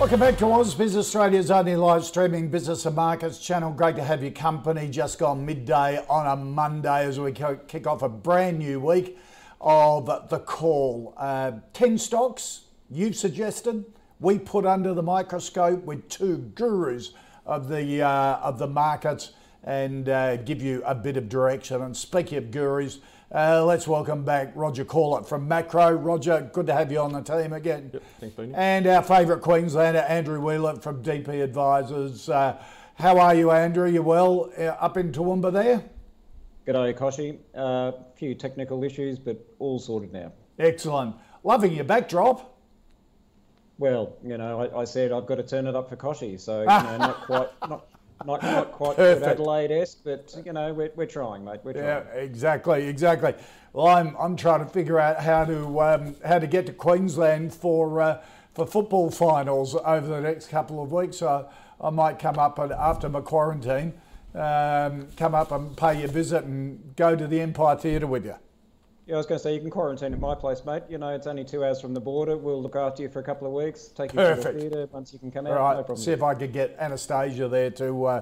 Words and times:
Welcome 0.00 0.20
back 0.20 0.38
to 0.38 0.46
Ausbiz 0.46 0.96
Australia's 0.96 1.50
only 1.50 1.76
live 1.76 2.06
streaming 2.06 2.48
business 2.48 2.86
and 2.86 2.96
markets 2.96 3.38
channel. 3.38 3.70
Great 3.70 3.96
to 3.96 4.02
have 4.02 4.22
your 4.22 4.32
company 4.32 4.88
just 4.88 5.18
gone 5.18 5.44
midday 5.44 6.02
on 6.08 6.26
a 6.26 6.36
Monday 6.36 7.04
as 7.04 7.20
we 7.20 7.32
kick 7.32 7.86
off 7.86 8.00
a 8.00 8.08
brand 8.08 8.60
new 8.60 8.80
week 8.80 9.18
of 9.60 10.06
the 10.30 10.38
call. 10.38 11.12
Uh, 11.18 11.52
10 11.74 11.98
stocks 11.98 12.62
you've 12.88 13.14
suggested 13.14 13.84
we 14.20 14.38
put 14.38 14.64
under 14.64 14.94
the 14.94 15.02
microscope 15.02 15.84
with 15.84 16.08
two 16.08 16.38
gurus 16.54 17.12
of 17.44 17.68
the, 17.68 18.00
uh, 18.00 18.38
of 18.38 18.58
the 18.58 18.66
markets 18.66 19.32
and 19.64 20.08
uh, 20.08 20.36
give 20.36 20.62
you 20.62 20.82
a 20.86 20.94
bit 20.94 21.18
of 21.18 21.28
direction. 21.28 21.82
And 21.82 21.94
speaking 21.94 22.38
of 22.38 22.50
gurus, 22.50 23.00
uh, 23.32 23.64
let's 23.64 23.86
welcome 23.86 24.24
back 24.24 24.52
Roger 24.56 24.84
Corlett 24.84 25.26
from 25.26 25.48
Maqro. 25.48 25.96
Roger, 26.02 26.50
good 26.52 26.66
to 26.66 26.72
have 26.72 26.90
you 26.90 26.98
on 26.98 27.12
the 27.12 27.20
team 27.20 27.52
again. 27.52 27.90
Yep, 27.92 28.02
thanks, 28.18 28.34
Benny. 28.34 28.52
And 28.54 28.86
our 28.88 29.02
favourite 29.02 29.40
Queenslander, 29.40 30.00
Andrew 30.00 30.40
Wheeler 30.40 30.76
from 30.76 31.02
DP 31.02 31.42
Advisors. 31.42 32.28
Uh, 32.28 32.60
how 32.94 33.18
are 33.18 33.34
you, 33.34 33.52
Andrew? 33.52 33.88
You 33.88 34.02
well 34.02 34.50
uh, 34.58 34.64
up 34.64 34.96
in 34.96 35.12
Toowoomba 35.12 35.52
there? 35.52 35.84
G'day, 36.66 36.92
Kochie. 36.94 37.38
A 37.54 37.58
uh, 37.58 37.92
few 38.16 38.34
technical 38.34 38.82
issues, 38.82 39.18
but 39.18 39.38
all 39.60 39.78
sorted 39.78 40.12
now. 40.12 40.32
Excellent. 40.58 41.14
Loving 41.44 41.72
your 41.72 41.84
backdrop. 41.84 42.58
Well, 43.78 44.16
you 44.24 44.36
know, 44.36 44.60
I, 44.60 44.80
I 44.80 44.84
said 44.84 45.12
I've 45.12 45.26
got 45.26 45.36
to 45.36 45.42
turn 45.42 45.66
it 45.66 45.74
up 45.74 45.88
for 45.88 45.96
Kochie, 45.96 46.38
so 46.38 46.60
you 46.60 46.66
know, 46.66 46.96
not 46.98 47.16
quite, 47.26 47.48
not 47.68 47.86
not, 48.24 48.42
not 48.42 48.72
quite 48.72 48.98
Adelaide-esque, 48.98 49.98
but 50.04 50.34
you 50.44 50.52
know 50.52 50.72
we're, 50.72 50.92
we're 50.96 51.06
trying, 51.06 51.44
mate. 51.44 51.60
We're 51.62 51.72
trying. 51.72 51.84
Yeah, 51.84 52.00
exactly, 52.14 52.86
exactly. 52.86 53.34
Well, 53.72 53.86
I'm 53.86 54.16
I'm 54.18 54.36
trying 54.36 54.60
to 54.60 54.66
figure 54.66 54.98
out 54.98 55.20
how 55.20 55.44
to 55.44 55.80
um, 55.80 56.16
how 56.24 56.38
to 56.38 56.46
get 56.46 56.66
to 56.66 56.72
Queensland 56.72 57.54
for 57.54 58.00
uh, 58.00 58.22
for 58.54 58.66
football 58.66 59.10
finals 59.10 59.74
over 59.74 60.06
the 60.06 60.20
next 60.20 60.48
couple 60.48 60.82
of 60.82 60.92
weeks. 60.92 61.18
So 61.18 61.48
I 61.80 61.90
might 61.90 62.18
come 62.18 62.38
up 62.38 62.58
and, 62.58 62.72
after 62.72 63.08
my 63.08 63.20
quarantine, 63.20 63.94
um, 64.34 65.08
come 65.16 65.34
up 65.34 65.52
and 65.52 65.76
pay 65.76 66.00
you 66.00 66.04
a 66.04 66.08
visit 66.08 66.44
and 66.44 66.94
go 66.96 67.16
to 67.16 67.26
the 67.26 67.40
Empire 67.40 67.76
Theatre 67.76 68.06
with 68.06 68.24
you. 68.24 68.36
Yeah, 69.10 69.16
I 69.16 69.18
was 69.18 69.26
going 69.26 69.40
to 69.40 69.42
say 69.42 69.54
you 69.54 69.60
can 69.60 69.70
quarantine 69.70 70.12
at 70.12 70.20
my 70.20 70.36
place, 70.36 70.64
mate. 70.64 70.84
You 70.88 70.96
know, 70.96 71.08
it's 71.08 71.26
only 71.26 71.42
two 71.42 71.64
hours 71.64 71.80
from 71.80 71.94
the 71.94 72.00
border. 72.00 72.36
We'll 72.36 72.62
look 72.62 72.76
after 72.76 73.02
you 73.02 73.08
for 73.08 73.18
a 73.18 73.24
couple 73.24 73.44
of 73.48 73.52
weeks. 73.52 73.88
Take 73.88 74.12
you 74.12 74.18
Perfect. 74.18 74.44
to 74.44 74.52
the 74.52 74.60
theatre 74.60 74.88
once 74.92 75.12
you 75.12 75.18
can 75.18 75.32
come 75.32 75.48
out. 75.48 75.58
Right. 75.58 75.76
No 75.78 75.82
problem. 75.82 75.98
See 75.98 76.12
if 76.12 76.22
I 76.22 76.32
could 76.36 76.52
get 76.52 76.76
Anastasia 76.78 77.48
there 77.48 77.72
to 77.72 78.04
uh, 78.04 78.20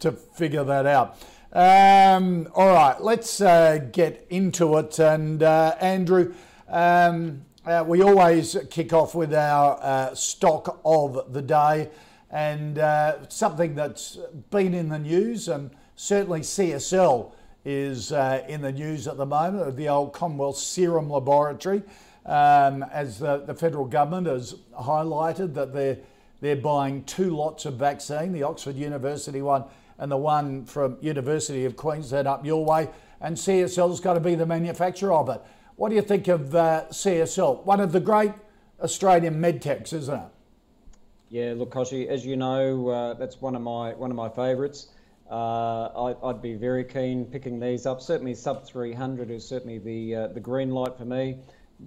to 0.00 0.12
figure 0.12 0.64
that 0.64 0.84
out. 0.84 1.16
Um, 1.50 2.46
all 2.54 2.74
right, 2.74 3.00
let's 3.00 3.40
uh, 3.40 3.78
get 3.90 4.26
into 4.28 4.76
it. 4.76 4.98
And 4.98 5.42
uh, 5.42 5.76
Andrew, 5.80 6.34
um, 6.68 7.46
uh, 7.64 7.82
we 7.88 8.02
always 8.02 8.54
kick 8.68 8.92
off 8.92 9.14
with 9.14 9.32
our 9.32 9.78
uh, 9.80 10.14
stock 10.14 10.78
of 10.84 11.32
the 11.32 11.40
day, 11.40 11.88
and 12.30 12.78
uh, 12.78 13.26
something 13.30 13.74
that's 13.74 14.18
been 14.50 14.74
in 14.74 14.90
the 14.90 14.98
news, 14.98 15.48
and 15.48 15.70
certainly 15.94 16.40
CSL 16.40 17.32
is 17.66 18.12
uh, 18.12 18.44
in 18.48 18.62
the 18.62 18.70
news 18.70 19.08
at 19.08 19.16
the 19.16 19.26
moment, 19.26 19.66
of 19.66 19.74
the 19.74 19.88
old 19.88 20.12
Commonwealth 20.12 20.56
Serum 20.56 21.10
Laboratory, 21.10 21.82
um, 22.24 22.84
as 22.84 23.18
the, 23.18 23.38
the, 23.38 23.54
federal 23.54 23.84
government 23.84 24.28
has 24.28 24.54
highlighted 24.80 25.52
that 25.54 25.72
they're, 25.72 25.98
they're 26.40 26.54
buying 26.54 27.02
two 27.04 27.36
lots 27.36 27.64
of 27.64 27.74
vaccine, 27.74 28.32
the 28.32 28.44
Oxford 28.44 28.76
University 28.76 29.42
one 29.42 29.64
and 29.98 30.12
the 30.12 30.16
one 30.16 30.64
from 30.64 30.96
University 31.00 31.64
of 31.64 31.76
Queensland 31.76 32.28
up 32.28 32.46
your 32.46 32.64
way, 32.64 32.88
and 33.20 33.36
CSL's 33.36 33.98
got 33.98 34.14
to 34.14 34.20
be 34.20 34.36
the 34.36 34.46
manufacturer 34.46 35.12
of 35.12 35.28
it. 35.28 35.40
What 35.74 35.88
do 35.88 35.96
you 35.96 36.02
think 36.02 36.28
of 36.28 36.54
uh, 36.54 36.84
CSL? 36.90 37.64
One 37.64 37.80
of 37.80 37.90
the 37.90 38.00
great 38.00 38.32
Australian 38.80 39.40
medtechs, 39.40 39.92
isn't 39.92 40.14
it? 40.14 40.28
Yeah, 41.30 41.54
look, 41.56 41.72
Kochie, 41.72 42.06
as 42.06 42.24
you 42.24 42.36
know, 42.36 42.88
uh, 42.88 43.14
that's 43.14 43.40
one 43.40 43.56
of 43.56 43.62
my 43.62 43.92
one 43.94 44.10
of 44.10 44.16
my 44.16 44.28
favourites. 44.28 44.88
Uh, 45.30 46.14
I, 46.22 46.26
would 46.26 46.40
be 46.40 46.54
very 46.54 46.84
keen 46.84 47.24
picking 47.24 47.58
these 47.58 47.84
up. 47.84 48.00
Certainly, 48.00 48.34
sub 48.34 48.64
300 48.64 49.30
is 49.30 49.46
certainly 49.46 49.78
the 49.78 50.14
uh, 50.14 50.26
the 50.28 50.40
green 50.40 50.70
light 50.70 50.96
for 50.96 51.04
me. 51.04 51.40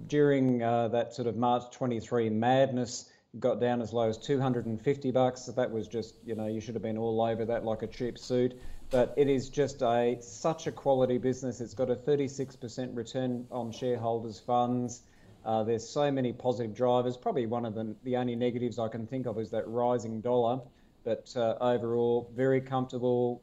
During 0.06 0.62
uh, 0.62 0.88
that 0.88 1.14
sort 1.14 1.26
of 1.26 1.36
March 1.36 1.70
23 1.72 2.28
madness, 2.30 3.10
got 3.38 3.60
down 3.60 3.80
as 3.80 3.92
low 3.92 4.08
as 4.08 4.18
250 4.18 5.10
bucks. 5.12 5.46
That 5.46 5.70
was 5.70 5.88
just 5.88 6.14
you 6.24 6.34
know 6.34 6.46
you 6.46 6.60
should 6.60 6.74
have 6.74 6.82
been 6.82 6.98
all 6.98 7.22
over 7.22 7.46
that 7.46 7.64
like 7.64 7.82
a 7.82 7.86
cheap 7.86 8.18
suit. 8.18 8.60
But 8.90 9.14
it 9.16 9.28
is 9.28 9.48
just 9.48 9.82
a 9.82 10.18
such 10.20 10.66
a 10.66 10.72
quality 10.72 11.16
business. 11.16 11.60
It's 11.60 11.74
got 11.74 11.90
a 11.90 11.94
36% 11.94 12.96
return 12.96 13.46
on 13.50 13.72
shareholders' 13.72 14.40
funds. 14.40 15.02
Uh, 15.46 15.62
there's 15.62 15.88
so 15.88 16.10
many 16.10 16.32
positive 16.34 16.74
drivers. 16.74 17.16
Probably 17.16 17.46
one 17.46 17.64
of 17.64 17.74
the 17.74 17.94
the 18.04 18.16
only 18.16 18.36
negatives 18.36 18.78
I 18.78 18.88
can 18.88 19.06
think 19.06 19.26
of 19.26 19.38
is 19.38 19.50
that 19.52 19.66
rising 19.66 20.20
dollar 20.20 20.60
but 21.04 21.32
uh, 21.36 21.56
overall, 21.60 22.30
very 22.34 22.60
comfortable, 22.60 23.42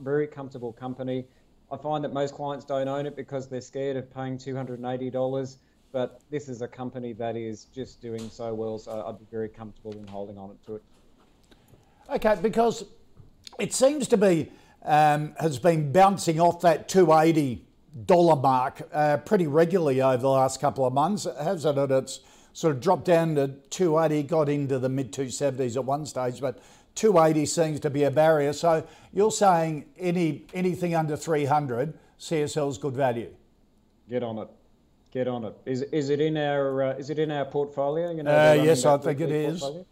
very 0.00 0.26
comfortable 0.26 0.72
company. 0.72 1.26
I 1.70 1.76
find 1.76 2.04
that 2.04 2.12
most 2.12 2.34
clients 2.34 2.64
don't 2.64 2.88
own 2.88 3.06
it 3.06 3.16
because 3.16 3.48
they're 3.48 3.60
scared 3.60 3.96
of 3.96 4.12
paying 4.12 4.38
$280, 4.38 5.56
but 5.92 6.20
this 6.30 6.48
is 6.48 6.62
a 6.62 6.68
company 6.68 7.12
that 7.14 7.36
is 7.36 7.64
just 7.64 8.00
doing 8.00 8.30
so 8.30 8.54
well, 8.54 8.78
so 8.78 9.04
I'd 9.06 9.18
be 9.18 9.26
very 9.30 9.48
comfortable 9.48 9.92
in 9.92 10.06
holding 10.06 10.38
on 10.38 10.56
to 10.66 10.76
it. 10.76 10.82
Okay, 12.08 12.36
because 12.40 12.84
it 13.58 13.74
seems 13.74 14.06
to 14.08 14.16
be 14.16 14.50
um, 14.84 15.34
has 15.40 15.58
been 15.58 15.90
bouncing 15.90 16.40
off 16.40 16.60
that 16.60 16.88
280 16.88 17.66
dollar 18.04 18.36
mark 18.36 18.82
uh, 18.92 19.16
pretty 19.18 19.46
regularly 19.46 20.02
over 20.02 20.18
the 20.18 20.28
last 20.28 20.60
couple 20.60 20.84
of 20.84 20.92
months, 20.92 21.26
hasn't 21.40 21.78
it? 21.78 21.90
It's 21.90 22.20
sort 22.52 22.74
of 22.74 22.80
dropped 22.80 23.06
down 23.06 23.34
to 23.36 23.48
280, 23.70 24.22
got 24.28 24.48
into 24.48 24.78
the 24.78 24.88
mid 24.88 25.12
270s 25.12 25.76
at 25.76 25.84
one 25.84 26.06
stage, 26.06 26.40
but 26.40 26.58
280 26.96 27.46
seems 27.46 27.80
to 27.80 27.90
be 27.90 28.02
a 28.04 28.10
barrier. 28.10 28.52
So 28.52 28.84
you're 29.12 29.30
saying 29.30 29.84
any 29.98 30.44
anything 30.52 30.94
under 30.94 31.16
300, 31.16 31.94
CSL's 32.18 32.78
good 32.78 32.94
value. 32.94 33.32
Get 34.08 34.22
on 34.22 34.38
it. 34.38 34.48
Get 35.12 35.28
on 35.28 35.44
it. 35.44 35.54
Is 35.64 35.82
is 35.82 36.10
it 36.10 36.20
in 36.20 36.36
our 36.36 36.82
uh, 36.82 36.92
is 36.94 37.10
it 37.10 37.18
in 37.18 37.30
our 37.30 37.44
portfolio? 37.44 38.10
You 38.10 38.22
know, 38.22 38.30
uh, 38.30 38.54
yes, 38.54 38.84
I 38.84 38.98
think 38.98 39.20
it 39.20 39.30
is. 39.30 39.60
Portfolio? 39.60 39.86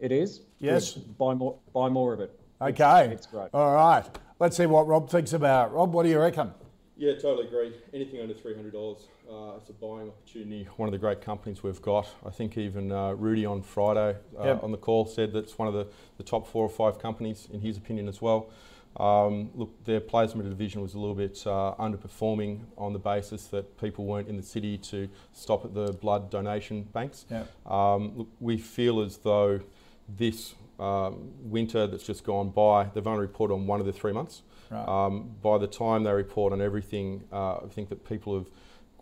It 0.00 0.12
is. 0.12 0.40
Yes. 0.58 0.94
Good. 0.94 1.18
Buy 1.18 1.34
more. 1.34 1.58
Buy 1.72 1.88
more 1.88 2.12
of 2.12 2.20
it. 2.20 2.38
Okay. 2.60 3.04
It's, 3.06 3.14
it's 3.14 3.26
great. 3.26 3.50
All 3.52 3.74
right. 3.74 4.04
Let's 4.38 4.56
see 4.56 4.66
what 4.66 4.86
Rob 4.86 5.10
thinks 5.10 5.32
about. 5.32 5.72
Rob, 5.72 5.92
what 5.92 6.04
do 6.04 6.08
you 6.08 6.18
reckon? 6.18 6.52
Yeah, 6.96 7.14
totally 7.14 7.46
agree. 7.46 7.72
Anything 7.92 8.20
under 8.20 8.34
three 8.34 8.54
hundred 8.54 8.72
dollars, 8.72 9.06
uh, 9.30 9.56
it's 9.56 9.70
a 9.70 9.72
buying 9.72 10.08
opportunity. 10.08 10.68
One 10.76 10.88
of 10.88 10.92
the 10.92 10.98
great 10.98 11.20
companies 11.20 11.62
we've 11.62 11.80
got. 11.82 12.08
I 12.24 12.30
think 12.30 12.58
even 12.58 12.92
uh, 12.92 13.12
Rudy 13.12 13.46
on 13.46 13.62
Friday 13.62 14.16
uh, 14.38 14.44
yep. 14.44 14.62
on 14.62 14.72
the 14.72 14.78
call 14.78 15.06
said 15.06 15.32
that's 15.32 15.58
one 15.58 15.68
of 15.68 15.74
the, 15.74 15.86
the 16.16 16.22
top 16.22 16.46
four 16.46 16.64
or 16.64 16.68
five 16.68 16.98
companies 16.98 17.48
in 17.52 17.60
his 17.60 17.76
opinion 17.76 18.08
as 18.08 18.20
well. 18.20 18.50
Um, 18.96 19.50
look, 19.54 19.84
their 19.84 20.00
plasma 20.00 20.42
division 20.42 20.82
was 20.82 20.94
a 20.94 20.98
little 20.98 21.14
bit 21.14 21.42
uh, 21.46 21.74
underperforming 21.78 22.60
on 22.76 22.92
the 22.92 22.98
basis 22.98 23.46
that 23.46 23.80
people 23.80 24.04
weren't 24.04 24.28
in 24.28 24.36
the 24.36 24.42
city 24.42 24.76
to 24.78 25.08
stop 25.32 25.64
at 25.64 25.72
the 25.72 25.92
blood 25.92 26.30
donation 26.30 26.82
banks. 26.82 27.24
Yep. 27.30 27.70
Um, 27.72 28.12
look, 28.18 28.28
we 28.38 28.58
feel 28.58 29.00
as 29.00 29.16
though 29.18 29.60
this 30.08 30.54
um, 30.78 31.30
winter 31.40 31.86
that's 31.86 32.04
just 32.04 32.24
gone 32.24 32.50
by, 32.50 32.84
they've 32.92 33.06
only 33.06 33.20
reported 33.20 33.54
on 33.54 33.66
one 33.66 33.80
of 33.80 33.86
the 33.86 33.92
three 33.92 34.12
months. 34.12 34.42
Right. 34.70 34.86
Um, 34.86 35.30
by 35.42 35.58
the 35.58 35.66
time 35.66 36.02
they 36.02 36.12
report 36.12 36.52
on 36.52 36.60
everything, 36.60 37.24
uh, 37.32 37.56
I 37.56 37.68
think 37.70 37.88
that 37.90 38.06
people 38.06 38.34
have 38.34 38.48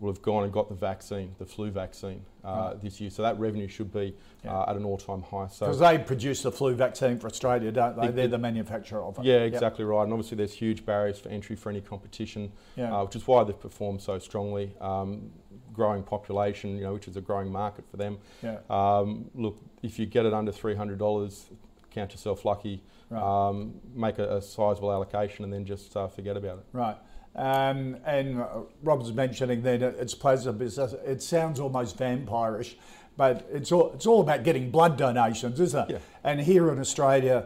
will 0.01 0.11
have 0.11 0.21
gone 0.21 0.43
and 0.43 0.51
got 0.51 0.67
the 0.67 0.75
vaccine, 0.75 1.33
the 1.37 1.45
flu 1.45 1.69
vaccine, 1.69 2.25
uh, 2.43 2.47
right. 2.49 2.81
this 2.81 2.99
year. 2.99 3.11
So 3.11 3.21
that 3.21 3.39
revenue 3.39 3.67
should 3.67 3.93
be 3.93 4.15
yeah. 4.43 4.57
uh, 4.57 4.69
at 4.71 4.75
an 4.75 4.83
all-time 4.83 5.21
high. 5.21 5.43
Because 5.43 5.57
so 5.57 5.73
they 5.75 5.99
produce 5.99 6.41
the 6.41 6.51
flu 6.51 6.73
vaccine 6.73 7.19
for 7.19 7.27
Australia, 7.27 7.71
don't 7.71 7.95
they? 7.95 8.07
They're 8.07 8.27
the 8.27 8.39
manufacturer 8.39 9.03
of 9.03 9.19
it. 9.19 9.25
Yeah, 9.25 9.41
exactly 9.51 9.85
yep. 9.85 9.91
right. 9.91 10.03
And 10.03 10.11
obviously, 10.11 10.37
there's 10.37 10.53
huge 10.53 10.85
barriers 10.85 11.19
for 11.19 11.29
entry 11.29 11.55
for 11.55 11.69
any 11.69 11.81
competition, 11.81 12.51
yeah. 12.75 12.97
uh, 12.97 13.05
which 13.05 13.15
is 13.15 13.27
why 13.27 13.43
they've 13.43 13.57
performed 13.69 14.01
so 14.01 14.17
strongly. 14.17 14.73
Um, 14.81 15.31
growing 15.71 16.03
population, 16.03 16.75
you 16.75 16.83
know, 16.83 16.93
which 16.93 17.07
is 17.07 17.15
a 17.15 17.21
growing 17.21 17.51
market 17.51 17.85
for 17.89 17.97
them. 17.97 18.17
Yeah. 18.43 18.57
Um, 18.69 19.29
look, 19.35 19.57
if 19.83 19.99
you 19.99 20.07
get 20.07 20.25
it 20.25 20.33
under 20.33 20.51
three 20.51 20.75
hundred 20.75 20.97
dollars, 20.97 21.45
count 21.91 22.11
yourself 22.11 22.43
lucky. 22.43 22.83
right. 23.11 23.47
um, 23.49 23.73
make 23.93 24.17
a, 24.17 24.37
a 24.37 24.41
sizable 24.41 24.91
allocation, 24.91 25.43
and 25.43 25.53
then 25.53 25.65
just 25.65 25.95
uh, 25.95 26.07
forget 26.07 26.37
about 26.37 26.59
it. 26.59 26.65
Right. 26.73 26.97
Um, 27.35 27.97
and 28.05 28.43
Rob's 28.83 29.13
mentioning 29.13 29.61
that 29.63 29.81
it's 29.81 30.13
plasma 30.13 30.53
business. 30.53 30.93
It 31.05 31.23
sounds 31.23 31.59
almost 31.59 31.97
vampirish, 31.97 32.75
but 33.15 33.47
it's 33.51 33.71
all 33.71 33.91
it's 33.93 34.05
all 34.05 34.21
about 34.21 34.43
getting 34.43 34.69
blood 34.69 34.97
donations, 34.97 35.59
isn't 35.59 35.89
it? 35.89 35.93
Yeah. 35.93 35.99
And 36.23 36.41
here 36.41 36.71
in 36.71 36.79
Australia, 36.79 37.45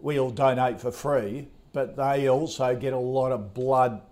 we 0.00 0.18
all 0.18 0.30
donate 0.30 0.80
for 0.80 0.90
free, 0.90 1.48
but 1.72 1.96
they 1.96 2.28
also 2.28 2.74
get 2.74 2.92
a 2.92 2.98
lot 2.98 3.32
of 3.32 3.54
blood 3.54 4.02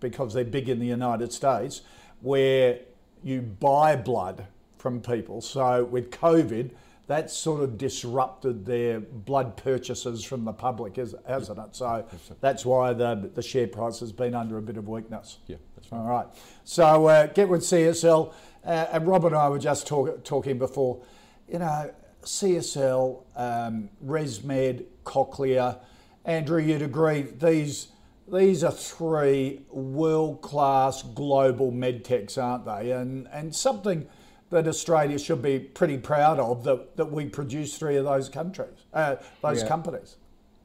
because 0.00 0.34
they're 0.34 0.44
big 0.44 0.68
in 0.68 0.80
the 0.80 0.86
United 0.86 1.32
States, 1.32 1.82
where 2.20 2.80
you 3.22 3.40
buy 3.40 3.96
blood 3.96 4.46
from 4.76 5.00
people. 5.00 5.40
So 5.40 5.84
with 5.84 6.10
COVID, 6.10 6.72
that 7.12 7.30
sort 7.30 7.62
of 7.62 7.76
disrupted 7.76 8.64
their 8.64 8.98
blood 8.98 9.54
purchases 9.56 10.24
from 10.24 10.46
the 10.46 10.52
public, 10.52 10.96
hasn't 10.96 11.22
it? 11.28 11.76
So 11.76 12.06
that's 12.40 12.64
why 12.64 12.94
the, 12.94 13.30
the 13.34 13.42
share 13.42 13.66
price 13.66 14.00
has 14.00 14.12
been 14.12 14.34
under 14.34 14.56
a 14.56 14.62
bit 14.62 14.78
of 14.78 14.88
weakness. 14.88 15.38
Yeah, 15.46 15.56
that's 15.76 15.92
right. 15.92 15.98
All 15.98 16.08
right. 16.08 16.26
So 16.64 17.06
uh, 17.06 17.26
get 17.26 17.50
with 17.50 17.60
CSL. 17.60 18.32
Uh, 18.64 18.86
and 18.92 19.06
Rob 19.06 19.26
and 19.26 19.36
I 19.36 19.48
were 19.50 19.58
just 19.58 19.86
talk, 19.86 20.24
talking 20.24 20.56
before, 20.56 21.02
you 21.48 21.58
know, 21.58 21.92
CSL, 22.22 23.22
um, 23.36 23.90
ResMed, 24.02 24.86
Cochlear. 25.04 25.78
Andrew, 26.24 26.62
you'd 26.62 26.82
agree 26.82 27.22
these 27.22 27.88
these 28.32 28.64
are 28.64 28.72
three 28.72 29.66
world 29.68 30.40
class 30.40 31.02
global 31.02 31.72
medtechs, 31.72 32.42
aren't 32.42 32.64
they? 32.64 32.92
And 32.92 33.28
and 33.32 33.54
something 33.54 34.08
that 34.52 34.68
Australia 34.68 35.18
should 35.18 35.42
be 35.42 35.58
pretty 35.58 35.96
proud 35.96 36.38
of 36.38 36.62
that, 36.64 36.96
that 36.96 37.10
we 37.10 37.24
produce 37.24 37.76
three 37.78 37.96
of 37.96 38.04
those 38.04 38.28
countries, 38.28 38.86
uh, 38.92 39.16
those 39.42 39.62
yeah. 39.62 39.68
companies. 39.68 40.16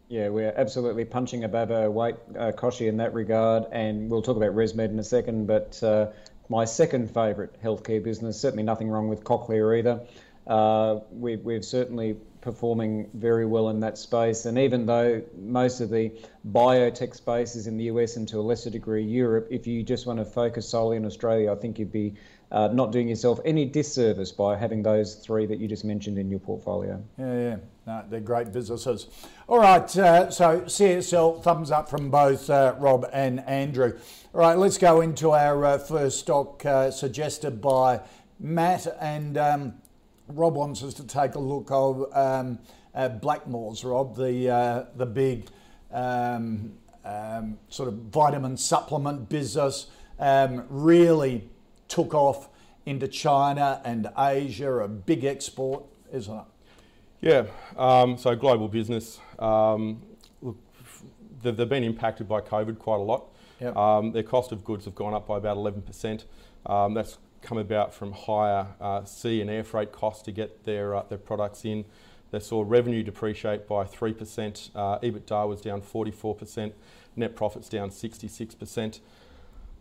Yeah, 0.10 0.30
we're 0.30 0.54
absolutely 0.56 1.06
punching 1.06 1.44
above 1.46 1.72
our 1.72 1.90
weight, 1.90 2.16
uh, 2.38 2.52
Kochie, 2.52 2.88
in 2.88 2.98
that 2.98 3.14
regard. 3.14 3.64
And 3.72 4.10
we'll 4.10 4.22
talk 4.22 4.38
about 4.38 4.54
ResMed 4.54 4.90
in 4.90 5.00
a 5.00 5.04
second. 5.04 5.48
But 5.48 5.82
uh, 5.82 6.08
my 6.50 6.66
second 6.66 7.14
favourite 7.14 7.62
healthcare 7.62 8.04
business, 8.04 8.40
certainly 8.40 8.64
nothing 8.64 8.90
wrong 8.90 9.08
with 9.08 9.24
Cochlear 9.24 9.80
either. 9.80 10.02
Uh, 10.46 11.00
we, 11.12 11.38
we're 11.38 11.62
certainly 11.62 12.18
performing 12.42 13.10
very 13.14 13.46
well 13.46 13.70
in 13.70 13.82
that 13.82 13.98
space. 13.98 14.46
And 14.46 14.58
even 14.58 14.86
though 14.86 15.22
most 15.38 15.82
of 15.82 15.90
the 15.90 16.12
biotech 16.50 17.16
space 17.16 17.56
is 17.56 17.68
in 17.68 17.78
the 17.78 17.86
US 17.86 18.16
and 18.16 18.28
to 18.30 18.40
a 18.40 18.42
lesser 18.42 18.70
degree 18.70 19.04
Europe, 19.04 19.48
if 19.52 19.68
you 19.68 19.84
just 19.84 20.06
want 20.06 20.20
to 20.20 20.26
focus 20.26 20.70
solely 20.70 20.96
in 20.96 21.06
Australia, 21.06 21.52
I 21.52 21.56
think 21.56 21.80
you'd 21.80 21.92
be 21.92 22.16
uh, 22.52 22.70
not 22.70 22.92
doing 22.92 23.10
yourself 23.10 23.40
any 23.44 23.66
disservice 23.66 24.32
by 24.32 24.56
having 24.56 24.82
those 24.82 25.16
three 25.16 25.46
that 25.46 25.60
you 25.60 25.68
just 25.68 25.84
mentioned 25.84 26.18
in 26.18 26.30
your 26.30 26.40
portfolio. 26.40 27.04
Yeah, 27.18 27.34
yeah. 27.34 27.56
No, 27.86 28.04
they're 28.10 28.20
great 28.20 28.52
businesses. 28.52 29.08
All 29.48 29.60
right, 29.60 29.98
uh, 29.98 30.30
so 30.30 30.62
CSL, 30.62 31.44
thumbs 31.44 31.72
up 31.72 31.90
from 31.90 32.10
both 32.10 32.50
uh, 32.50 32.76
Rob 32.80 33.06
and 33.12 33.42
Andrew. 33.42 33.98
All 34.34 34.42
right, 34.42 34.58
let's 34.58 34.78
go 34.78 35.02
into 35.02 35.32
our 35.32 35.66
uh, 35.66 35.78
first 35.78 36.20
stock 36.20 36.66
uh, 36.66 36.92
suggested 36.92 37.62
by 37.62 38.02
Matt. 38.40 38.88
And 39.00 39.38
um, 39.38 39.74
Rob 40.28 40.56
wants 40.56 40.84
us 40.84 40.94
to 40.96 41.08
take 41.08 41.36
a 41.36 41.40
look 41.40 41.70
of 41.72 42.10
um, 42.14 42.60
Blackmores, 42.96 43.84
Rob, 43.84 44.16
the, 44.16 44.50
uh, 44.50 44.86
the 44.96 45.06
big 45.06 45.48
um, 45.92 46.74
um, 47.04 47.58
sort 47.70 47.90
of 47.90 47.96
vitamin 47.96 48.58
supplement 48.58 49.30
business. 49.30 49.88
Um, 50.20 50.66
really 50.70 51.50
took 51.88 52.14
off 52.14 52.50
into 52.86 53.08
China 53.08 53.82
and 53.84 54.10
Asia, 54.18 54.72
a 54.80 54.88
big 54.88 55.26
export, 55.26 55.84
isn't 56.12 56.34
it? 56.34 56.46
Yeah, 57.20 57.46
um, 57.78 58.18
so 58.18 58.36
global 58.36 58.68
business. 58.68 59.20
Um, 59.40 60.02
look, 60.42 60.58
they've, 61.42 61.56
they've, 61.56 61.68
been 61.68 61.84
impacted 61.84 62.28
by 62.28 62.42
COVID 62.42 62.78
quite 62.78 63.00
a 63.00 63.04
lot. 63.04 63.26
Yep. 63.60 63.76
Um, 63.76 64.12
their 64.12 64.24
cost 64.24 64.52
of 64.52 64.64
goods 64.64 64.86
have 64.86 64.96
gone 64.96 65.14
up 65.14 65.28
by 65.28 65.38
about 65.38 65.58
11%. 65.58 66.24
Um, 66.66 66.94
that's 66.94 67.18
come 67.42 67.58
about 67.58 67.94
from 67.94 68.12
higher 68.12 68.68
uh, 68.80 69.04
sea 69.04 69.42
and 69.42 69.50
air 69.50 69.64
freight 69.64 69.92
costs 69.92 70.22
to 70.24 70.32
get 70.32 70.64
their, 70.64 70.96
uh, 70.96 71.04
their 71.04 71.18
products 71.18 71.66
in. 71.66 71.86
They 72.32 72.40
saw 72.40 72.64
revenue 72.66 73.04
depreciate 73.04 73.68
by 73.68 73.86
3%, 73.86 74.72
uh, 74.76 75.00
EBITDA 75.00 75.48
was 75.48 75.62
down 75.62 75.82
44%, 75.82 76.74
net 77.16 77.36
profits 77.36 77.70
down 77.70 77.90
66%. 77.90 79.00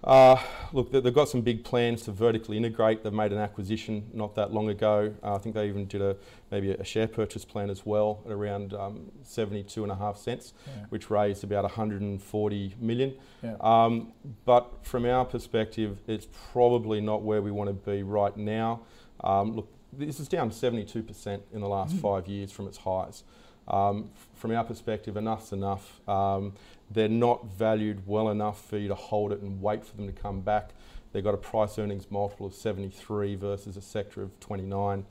Uh, 0.05 0.41
look, 0.73 0.93
they've 0.93 1.13
got 1.13 1.29
some 1.29 1.41
big 1.41 1.65
plans 1.65 2.03
to 2.03 2.13
vertically 2.13 2.57
integrate. 2.57 3.03
They've 3.03 3.13
made 3.13 3.33
an 3.33 3.39
acquisition 3.39 4.09
not 4.13 4.35
that 4.37 4.53
long 4.53 4.69
ago. 4.69 5.15
Uh, 5.23 5.35
I 5.35 5.39
think 5.39 5.55
they 5.55 5.69
even 5.69 5.87
did 5.87 6.01
a 6.01 6.17
maybe 6.51 6.71
a 6.71 6.85
share 6.85 7.09
purchase 7.09 7.45
plan 7.45 7.71
as 7.71 7.85
well 7.85 8.23
at 8.25 8.33
around 8.33 8.73
um, 8.75 9.11
72 9.23 9.83
and 9.83 9.91
a 9.91 9.97
half 9.97 10.17
cents, 10.17 10.53
yeah. 10.67 10.85
which 10.91 11.11
raised 11.11 11.43
about 11.45 11.65
140 11.65 12.75
million. 12.79 13.15
Yeah. 13.43 13.57
Um, 13.61 14.13
but 14.45 14.85
from 14.85 15.07
our 15.07 15.25
perspective, 15.25 15.99
it's 16.07 16.29
probably 16.53 17.01
not 17.01 17.23
where 17.23 17.43
we 17.43 17.51
want 17.51 17.69
to 17.69 17.91
be 17.91 18.03
right 18.03 18.37
now. 18.37 18.83
Um, 19.25 19.57
look, 19.57 19.69
this 19.93 20.21
is 20.21 20.29
down 20.29 20.51
72% 20.51 21.41
in 21.53 21.61
the 21.61 21.69
last 21.69 21.97
mm. 21.97 22.01
five 22.01 22.29
years 22.29 22.53
from 22.53 22.69
its 22.69 22.79
highs. 22.79 23.25
Um, 23.69 24.11
from 24.35 24.53
our 24.53 24.65
perspective, 24.65 25.17
enough's 25.17 25.53
enough. 25.53 26.01
Um, 26.09 26.55
they're 26.91 27.09
not 27.09 27.47
valued 27.47 28.07
well 28.07 28.31
enough 28.31 28.65
for 28.65 28.79
you 28.79 28.89
to 28.89 28.95
hold 28.95 29.33
it 29.33 29.41
and 29.41 29.61
wait 29.61 29.85
for 29.85 29.97
them 29.97 30.07
to 30.07 30.13
come 30.13 30.41
back. 30.41 30.71
They've 31.13 31.25
got 31.25 31.35
a 31.35 31.39
price 31.39 31.79
earnings 31.79 32.11
multiple 32.11 32.47
of 32.47 32.55
73 32.55 33.35
versus 33.37 33.77
a 33.77 33.83
sector 33.83 34.23
of 34.23 34.39
29. 34.41 35.05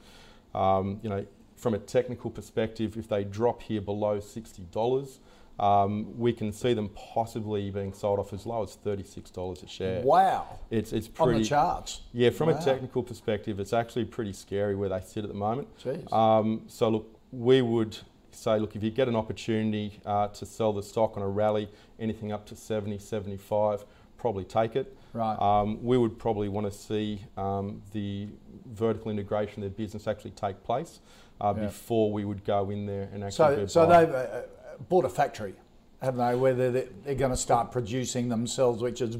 Um, 0.54 1.00
you 1.02 1.10
know, 1.10 1.26
from 1.56 1.74
a 1.74 1.80
technical 1.80 2.30
perspective, 2.30 2.98
if 2.98 3.10
they 3.10 3.24
drop 3.24 3.62
here 3.62 3.82
below 3.82 4.20
$60, 4.20 5.18
um, 5.60 6.18
we 6.18 6.34
can 6.34 6.52
see 6.52 6.74
them 6.74 6.90
possibly 6.90 7.72
being 7.72 7.94
sold 7.94 8.20
off 8.20 8.34
as 8.34 8.46
low 8.46 8.64
as 8.64 8.78
$36 8.86 9.64
a 9.64 9.68
share. 9.68 10.02
Wow. 10.02 10.60
It's, 10.70 10.92
it's 10.94 11.08
pretty. 11.08 11.36
On 11.36 11.42
the 11.42 11.48
charts. 11.48 12.02
Yeah, 12.14 12.30
from 12.30 12.50
wow. 12.50 12.58
a 12.58 12.64
technical 12.64 13.04
perspective, 13.04 13.60
it's 13.60 13.74
actually 13.74 14.06
pretty 14.06 14.34
scary 14.34 14.76
where 14.76 14.90
they 14.90 15.02
sit 15.02 15.24
at 15.24 15.30
the 15.30 15.36
moment. 15.36 15.68
Jeez. 15.82 16.12
Um, 16.14 16.64
so, 16.68 16.90
look, 16.90 17.20
we 17.32 17.62
would 17.62 17.98
say, 18.36 18.60
look, 18.60 18.76
if 18.76 18.84
you 18.84 18.92
get 18.92 19.08
an 19.08 19.16
opportunity 19.16 20.00
uh, 20.06 20.28
to 20.30 20.46
sell 20.46 20.74
the 20.74 20.84
stock 20.84 21.18
on 21.18 21.24
a 21.24 21.28
rally, 21.28 21.70
anything 22.00 22.32
up 22.32 22.46
to 22.48 22.56
70, 22.56 23.00
75, 23.00 23.86
probably 24.18 24.44
take 24.44 24.76
it. 24.76 24.98
Right. 25.14 25.36
Um, 25.36 25.84
we 25.84 25.98
would 25.98 26.18
probably 26.18 26.50
want 26.50 26.72
to 26.72 26.78
see 26.78 27.24
um, 27.38 27.82
the 27.94 28.28
vertical 28.66 29.12
integration 29.12 29.64
of 29.64 29.70
their 29.70 29.86
business 29.86 30.08
actually 30.08 30.32
take 30.32 30.64
place 30.64 31.00
uh, 31.40 31.54
yeah. 31.56 31.66
before 31.66 32.12
we 32.12 32.26
would 32.26 32.44
go 32.44 32.70
in 32.70 32.86
there 32.86 33.10
and 33.14 33.24
actually. 33.24 33.68
So, 33.68 33.68
so 33.68 33.88
they've 33.88 34.10
uh, 34.10 34.18
uh, 34.18 34.42
bought 34.90 35.06
a 35.06 35.10
factory, 35.10 35.54
haven't 36.02 36.26
they? 36.26 36.36
Where 36.36 36.54
they're, 36.54 36.72
they're 37.04 37.16
going 37.16 37.32
to 37.32 37.38
start 37.38 37.72
producing 37.72 38.30
themselves, 38.30 38.82
which 38.82 39.02
is 39.02 39.16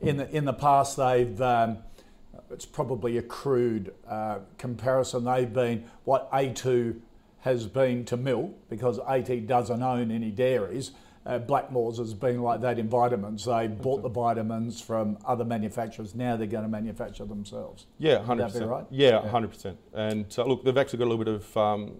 in 0.00 0.16
the 0.16 0.36
in 0.36 0.44
the 0.44 0.52
past 0.52 0.96
they've. 0.96 1.40
Um, 1.40 1.78
it's 2.50 2.66
probably 2.66 3.18
a 3.18 3.22
crude 3.22 3.94
uh, 4.08 4.38
comparison. 4.58 5.24
They've 5.24 5.52
been 5.52 5.84
what 6.04 6.30
A2 6.32 6.98
has 7.40 7.66
been 7.66 8.04
to 8.06 8.16
milk 8.16 8.68
because 8.68 8.98
A2 8.98 9.46
doesn't 9.46 9.82
own 9.82 10.10
any 10.10 10.30
dairies. 10.30 10.92
Uh, 11.26 11.38
Blackmores 11.38 11.98
has 11.98 12.14
been 12.14 12.40
like 12.40 12.62
that 12.62 12.78
in 12.78 12.88
vitamins. 12.88 13.44
They 13.44 13.66
bought 13.68 14.02
the 14.02 14.08
vitamins 14.08 14.80
from 14.80 15.18
other 15.26 15.44
manufacturers. 15.44 16.14
Now 16.14 16.36
they're 16.36 16.46
going 16.46 16.62
to 16.62 16.68
manufacture 16.68 17.26
themselves. 17.26 17.86
Yeah, 17.98 18.22
hundred 18.24 18.44
percent. 18.46 18.66
Right? 18.66 18.86
Yeah, 18.90 19.28
hundred 19.28 19.48
yeah. 19.48 19.54
percent. 19.54 19.78
And 19.92 20.34
uh, 20.38 20.44
look, 20.44 20.64
they've 20.64 20.78
actually 20.78 20.98
got 21.00 21.04
a 21.04 21.10
little 21.10 21.24
bit 21.24 21.34
of 21.34 21.56
um, 21.58 21.94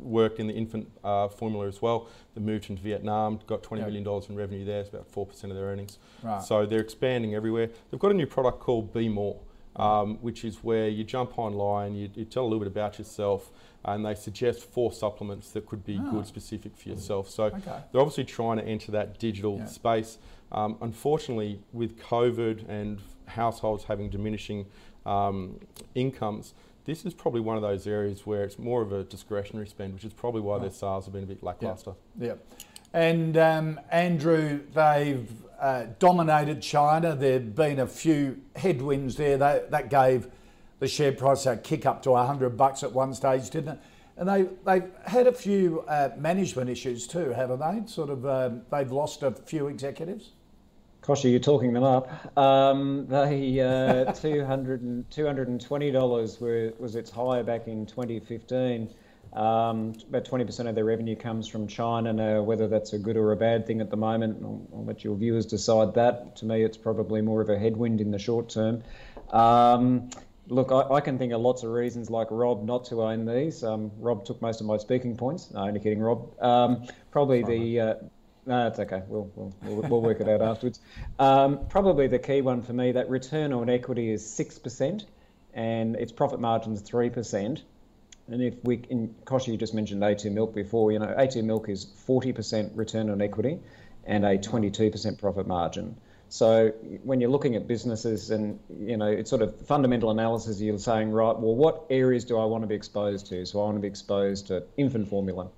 work 0.00 0.40
in 0.40 0.48
the 0.48 0.54
infant 0.54 0.90
uh, 1.04 1.28
formula 1.28 1.68
as 1.68 1.80
well. 1.80 2.08
They 2.34 2.40
moved 2.40 2.68
into 2.68 2.82
Vietnam, 2.82 3.38
got 3.46 3.62
twenty 3.62 3.82
yep. 3.82 3.88
million 3.88 4.02
dollars 4.02 4.28
in 4.28 4.34
revenue 4.34 4.64
there. 4.64 4.80
It's 4.80 4.88
about 4.88 5.06
four 5.06 5.24
percent 5.24 5.52
of 5.52 5.56
their 5.56 5.66
earnings. 5.66 6.00
Right. 6.24 6.42
So 6.42 6.66
they're 6.66 6.80
expanding 6.80 7.36
everywhere. 7.36 7.70
They've 7.90 8.00
got 8.00 8.10
a 8.10 8.14
new 8.14 8.26
product 8.26 8.58
called 8.58 8.92
Be 8.92 9.08
More, 9.08 9.38
um, 9.78 10.16
which 10.20 10.44
is 10.44 10.56
where 10.62 10.88
you 10.88 11.04
jump 11.04 11.38
online, 11.38 11.94
you, 11.94 12.10
you 12.14 12.24
tell 12.24 12.42
a 12.42 12.48
little 12.48 12.58
bit 12.58 12.68
about 12.68 12.98
yourself 12.98 13.50
and 13.84 14.04
they 14.04 14.14
suggest 14.14 14.64
four 14.64 14.92
supplements 14.92 15.50
that 15.50 15.66
could 15.66 15.84
be 15.84 16.00
oh. 16.02 16.10
good 16.10 16.26
specific 16.26 16.76
for 16.76 16.88
yourself. 16.88 17.30
So 17.30 17.44
okay. 17.44 17.80
they're 17.92 18.00
obviously 18.00 18.24
trying 18.24 18.58
to 18.58 18.64
enter 18.64 18.92
that 18.92 19.18
digital 19.18 19.58
yeah. 19.58 19.66
space. 19.66 20.18
Um, 20.50 20.76
unfortunately, 20.80 21.60
with 21.72 21.98
COVID 21.98 22.68
and 22.68 23.00
households 23.26 23.84
having 23.84 24.10
diminishing 24.10 24.66
um, 25.06 25.60
incomes, 25.94 26.54
this 26.86 27.04
is 27.04 27.14
probably 27.14 27.40
one 27.40 27.56
of 27.56 27.62
those 27.62 27.86
areas 27.86 28.26
where 28.26 28.44
it's 28.44 28.58
more 28.58 28.82
of 28.82 28.92
a 28.92 29.04
discretionary 29.04 29.68
spend, 29.68 29.94
which 29.94 30.04
is 30.04 30.12
probably 30.12 30.40
why 30.40 30.58
their 30.58 30.70
sales 30.70 31.04
have 31.04 31.12
been 31.12 31.24
a 31.24 31.26
bit 31.26 31.42
lackluster. 31.42 31.92
Yeah. 32.18 32.28
yeah. 32.28 32.34
And 32.92 33.36
um, 33.36 33.80
Andrew, 33.90 34.60
they've 34.72 35.30
uh, 35.60 35.86
dominated 35.98 36.62
China. 36.62 37.14
There've 37.14 37.54
been 37.54 37.80
a 37.80 37.86
few 37.86 38.40
headwinds 38.56 39.16
there. 39.16 39.36
They, 39.36 39.62
that 39.70 39.90
gave 39.90 40.28
the 40.78 40.88
share 40.88 41.12
price 41.12 41.46
a 41.46 41.56
kick 41.56 41.86
up 41.86 42.02
to 42.02 42.12
100 42.12 42.56
bucks 42.56 42.82
at 42.82 42.92
one 42.92 43.14
stage, 43.14 43.50
didn't 43.50 43.74
it? 43.74 43.78
And 44.16 44.28
they, 44.28 44.48
they've 44.64 44.90
had 45.06 45.26
a 45.26 45.32
few 45.32 45.84
uh, 45.88 46.10
management 46.16 46.68
issues 46.68 47.06
too, 47.06 47.30
haven't 47.30 47.60
they? 47.60 47.88
Sort 47.90 48.10
of, 48.10 48.26
um, 48.26 48.62
they've 48.70 48.90
lost 48.90 49.22
a 49.22 49.30
few 49.30 49.68
executives. 49.68 50.32
Kochie, 51.02 51.30
you're 51.30 51.40
talking 51.40 51.72
them 51.72 51.84
up. 51.84 52.36
Um, 52.36 53.06
they 53.06 53.60
uh, 53.60 54.12
200 54.12 55.10
$220 55.10 56.40
were, 56.40 56.72
was 56.78 56.96
its 56.96 57.10
high 57.10 57.42
back 57.42 57.68
in 57.68 57.86
2015. 57.86 58.90
Um, 59.32 59.94
about 60.08 60.24
20% 60.24 60.68
of 60.68 60.74
their 60.74 60.84
revenue 60.84 61.16
comes 61.16 61.46
from 61.48 61.66
China. 61.66 62.12
Now, 62.12 62.42
whether 62.42 62.68
that's 62.68 62.92
a 62.92 62.98
good 62.98 63.16
or 63.16 63.32
a 63.32 63.36
bad 63.36 63.66
thing 63.66 63.80
at 63.80 63.90
the 63.90 63.96
moment, 63.96 64.38
I'll, 64.42 64.66
I'll 64.72 64.84
let 64.84 65.04
your 65.04 65.16
viewers 65.16 65.46
decide 65.46 65.94
that. 65.94 66.36
To 66.36 66.46
me, 66.46 66.62
it's 66.62 66.76
probably 66.76 67.20
more 67.20 67.40
of 67.40 67.50
a 67.50 67.58
headwind 67.58 68.00
in 68.00 68.10
the 68.10 68.18
short 68.18 68.48
term. 68.48 68.82
Um, 69.30 70.10
look, 70.48 70.72
I, 70.72 70.94
I, 70.94 71.00
can 71.00 71.18
think 71.18 71.32
of 71.32 71.40
lots 71.40 71.62
of 71.62 71.70
reasons, 71.70 72.10
like 72.10 72.28
Rob, 72.30 72.64
not 72.64 72.86
to 72.86 73.02
own 73.02 73.26
these. 73.26 73.62
Um, 73.62 73.90
Rob 73.98 74.24
took 74.24 74.40
most 74.40 74.60
of 74.60 74.66
my 74.66 74.78
speaking 74.78 75.16
points. 75.16 75.50
No, 75.52 75.60
only 75.60 75.80
kidding, 75.80 76.00
Rob. 76.00 76.40
Um, 76.42 76.86
probably 77.10 77.42
the. 77.42 77.80
Uh, 77.80 77.94
no, 78.46 78.66
it's 78.66 78.78
okay. 78.78 79.02
We'll, 79.08 79.30
we'll, 79.34 79.82
we'll, 79.82 80.00
work 80.00 80.22
it 80.22 80.28
out 80.28 80.40
afterwards. 80.40 80.80
Um, 81.18 81.66
probably 81.68 82.06
the 82.06 82.18
key 82.18 82.40
one 82.40 82.62
for 82.62 82.72
me 82.72 82.92
that 82.92 83.10
return 83.10 83.52
on 83.52 83.68
equity 83.68 84.10
is 84.10 84.22
6% 84.24 85.04
and 85.52 85.96
its 85.96 86.12
profit 86.12 86.40
margin's 86.40 86.82
3%. 86.82 87.60
And 88.30 88.42
if 88.42 88.54
we, 88.62 88.82
in 88.90 89.14
Kochie, 89.24 89.48
you 89.48 89.56
just 89.56 89.74
mentioned 89.74 90.02
A2 90.02 90.30
Milk 90.32 90.54
before, 90.54 90.92
you 90.92 90.98
know, 90.98 91.14
A2 91.18 91.42
Milk 91.44 91.68
is 91.68 91.86
40% 92.06 92.70
return 92.74 93.10
on 93.10 93.22
equity 93.22 93.58
and 94.04 94.24
a 94.24 94.38
22% 94.38 95.18
profit 95.18 95.46
margin. 95.46 95.96
So 96.30 96.68
when 97.04 97.20
you're 97.20 97.30
looking 97.30 97.56
at 97.56 97.66
businesses 97.66 98.30
and, 98.30 98.58
you 98.78 98.98
know, 98.98 99.06
it's 99.06 99.30
sort 99.30 99.40
of 99.40 99.58
fundamental 99.66 100.10
analysis, 100.10 100.60
you're 100.60 100.78
saying, 100.78 101.10
right, 101.10 101.36
well, 101.38 101.54
what 101.54 101.86
areas 101.88 102.24
do 102.24 102.38
I 102.38 102.44
want 102.44 102.62
to 102.64 102.68
be 102.68 102.74
exposed 102.74 103.26
to? 103.28 103.46
So 103.46 103.60
I 103.60 103.64
want 103.64 103.76
to 103.76 103.80
be 103.80 103.88
exposed 103.88 104.46
to 104.48 104.64
infant 104.76 105.08
formula. 105.08 105.48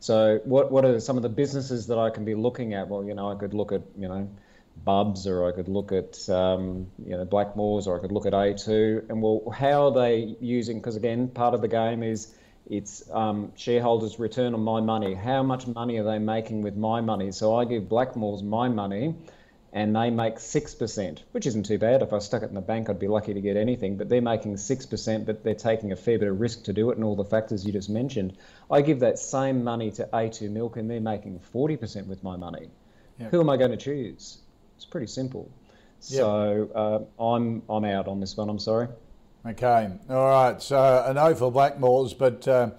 So 0.00 0.40
what, 0.44 0.72
what 0.72 0.84
are 0.84 0.98
some 1.00 1.16
of 1.16 1.22
the 1.22 1.28
businesses 1.28 1.86
that 1.88 1.98
I 1.98 2.08
can 2.08 2.24
be 2.24 2.34
looking 2.34 2.72
at? 2.72 2.88
Well, 2.88 3.04
you 3.04 3.14
know, 3.14 3.30
I 3.30 3.34
could 3.34 3.52
look 3.52 3.72
at, 3.72 3.82
you 3.98 4.08
know, 4.08 4.28
Bubs, 4.76 5.26
or 5.26 5.48
I 5.48 5.52
could 5.52 5.68
look 5.68 5.92
at 5.92 6.28
um, 6.28 6.88
you 7.04 7.16
know 7.16 7.24
Blackmores, 7.24 7.86
or 7.86 7.96
I 7.96 8.00
could 8.00 8.12
look 8.12 8.26
at 8.26 8.32
A2, 8.32 9.08
and 9.08 9.22
well, 9.22 9.50
how 9.50 9.88
are 9.88 9.92
they 9.92 10.36
using? 10.40 10.78
Because 10.78 10.96
again, 10.96 11.28
part 11.28 11.54
of 11.54 11.60
the 11.60 11.68
game 11.68 12.02
is 12.02 12.34
it's 12.68 13.08
um, 13.10 13.52
shareholders' 13.56 14.18
return 14.18 14.54
on 14.54 14.62
my 14.62 14.80
money. 14.80 15.14
How 15.14 15.42
much 15.42 15.66
money 15.66 15.98
are 15.98 16.04
they 16.04 16.18
making 16.18 16.62
with 16.62 16.76
my 16.76 17.00
money? 17.00 17.30
So 17.32 17.54
I 17.54 17.64
give 17.64 17.84
Blackmores 17.84 18.42
my 18.42 18.68
money, 18.68 19.14
and 19.72 19.94
they 19.94 20.10
make 20.10 20.38
six 20.38 20.74
percent, 20.74 21.22
which 21.32 21.46
isn't 21.46 21.66
too 21.66 21.78
bad. 21.78 22.02
If 22.02 22.12
I 22.12 22.18
stuck 22.18 22.42
it 22.42 22.48
in 22.48 22.54
the 22.54 22.60
bank, 22.60 22.90
I'd 22.90 22.98
be 22.98 23.08
lucky 23.08 23.34
to 23.34 23.40
get 23.40 23.56
anything. 23.56 23.96
But 23.96 24.08
they're 24.08 24.22
making 24.22 24.56
six 24.56 24.86
percent, 24.86 25.26
but 25.26 25.44
they're 25.44 25.54
taking 25.54 25.92
a 25.92 25.96
fair 25.96 26.18
bit 26.18 26.28
of 26.28 26.40
risk 26.40 26.64
to 26.64 26.72
do 26.72 26.90
it, 26.90 26.96
and 26.96 27.04
all 27.04 27.16
the 27.16 27.24
factors 27.24 27.64
you 27.66 27.72
just 27.72 27.90
mentioned. 27.90 28.36
I 28.70 28.82
give 28.82 29.00
that 29.00 29.18
same 29.18 29.64
money 29.64 29.90
to 29.92 30.08
A2 30.12 30.50
Milk, 30.50 30.76
and 30.76 30.90
they're 30.90 31.00
making 31.00 31.38
forty 31.38 31.76
percent 31.76 32.06
with 32.06 32.22
my 32.22 32.36
money. 32.36 32.70
Yep. 33.18 33.30
Who 33.30 33.40
am 33.40 33.50
I 33.50 33.56
going 33.56 33.70
to 33.70 33.76
choose? 33.76 34.38
It's 34.76 34.84
pretty 34.84 35.06
simple. 35.06 35.50
So 36.00 37.08
uh, 37.18 37.22
I'm 37.22 37.62
I'm 37.68 37.84
out 37.84 38.08
on 38.08 38.20
this 38.20 38.36
one. 38.36 38.48
I'm 38.48 38.58
sorry. 38.58 38.88
Okay. 39.46 39.90
All 40.10 40.26
right. 40.26 40.60
So 40.60 41.04
a 41.06 41.14
no 41.14 41.34
for 41.34 41.50
Blackmores, 41.50 42.16
but 42.16 42.46
uh, 42.46 42.70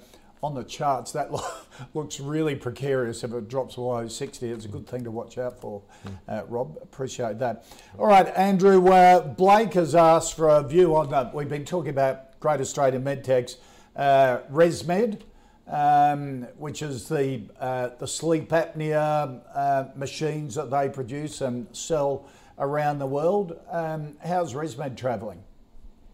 on 0.43 0.53
the 0.53 0.63
charts 0.63 1.11
that 1.13 1.31
looks 1.93 2.19
really 2.19 2.55
precarious. 2.55 3.23
If 3.23 3.33
it 3.33 3.47
drops 3.47 3.75
below 3.75 4.07
60, 4.07 4.51
it's 4.51 4.65
a 4.65 4.67
good 4.67 4.87
thing 4.87 5.03
to 5.03 5.11
watch 5.11 5.37
out 5.37 5.59
for. 5.59 5.81
Hmm. 6.03 6.09
Uh, 6.27 6.41
Rob, 6.47 6.77
appreciate 6.83 7.39
that. 7.39 7.65
All 7.97 8.05
right, 8.05 8.27
Andrew. 8.35 8.87
Uh, 8.87 9.21
Blake 9.21 9.73
has 9.73 9.95
asked 9.95 10.35
for 10.35 10.49
a 10.49 10.61
view 10.61 10.95
on 10.95 11.09
that. 11.09 11.33
We've 11.33 11.49
been 11.49 11.65
talking 11.65 11.89
about 11.89 12.39
Great 12.39 12.61
Australian 12.61 13.03
Medtechs, 13.03 13.55
uh, 13.95 14.39
ResMed 14.51 15.21
um, 15.67 16.43
which 16.57 16.81
is 16.81 17.07
the 17.07 17.41
uh, 17.59 17.89
the 17.99 18.07
sleep 18.07 18.49
apnea 18.49 19.41
uh, 19.53 19.85
machines 19.95 20.55
that 20.55 20.69
they 20.69 20.89
produce 20.89 21.41
and 21.41 21.67
sell 21.71 22.27
around 22.59 22.99
the 22.99 23.07
world. 23.07 23.59
Um, 23.69 24.15
how's 24.23 24.53
ResMed 24.53 24.95
travelling? 24.95 25.43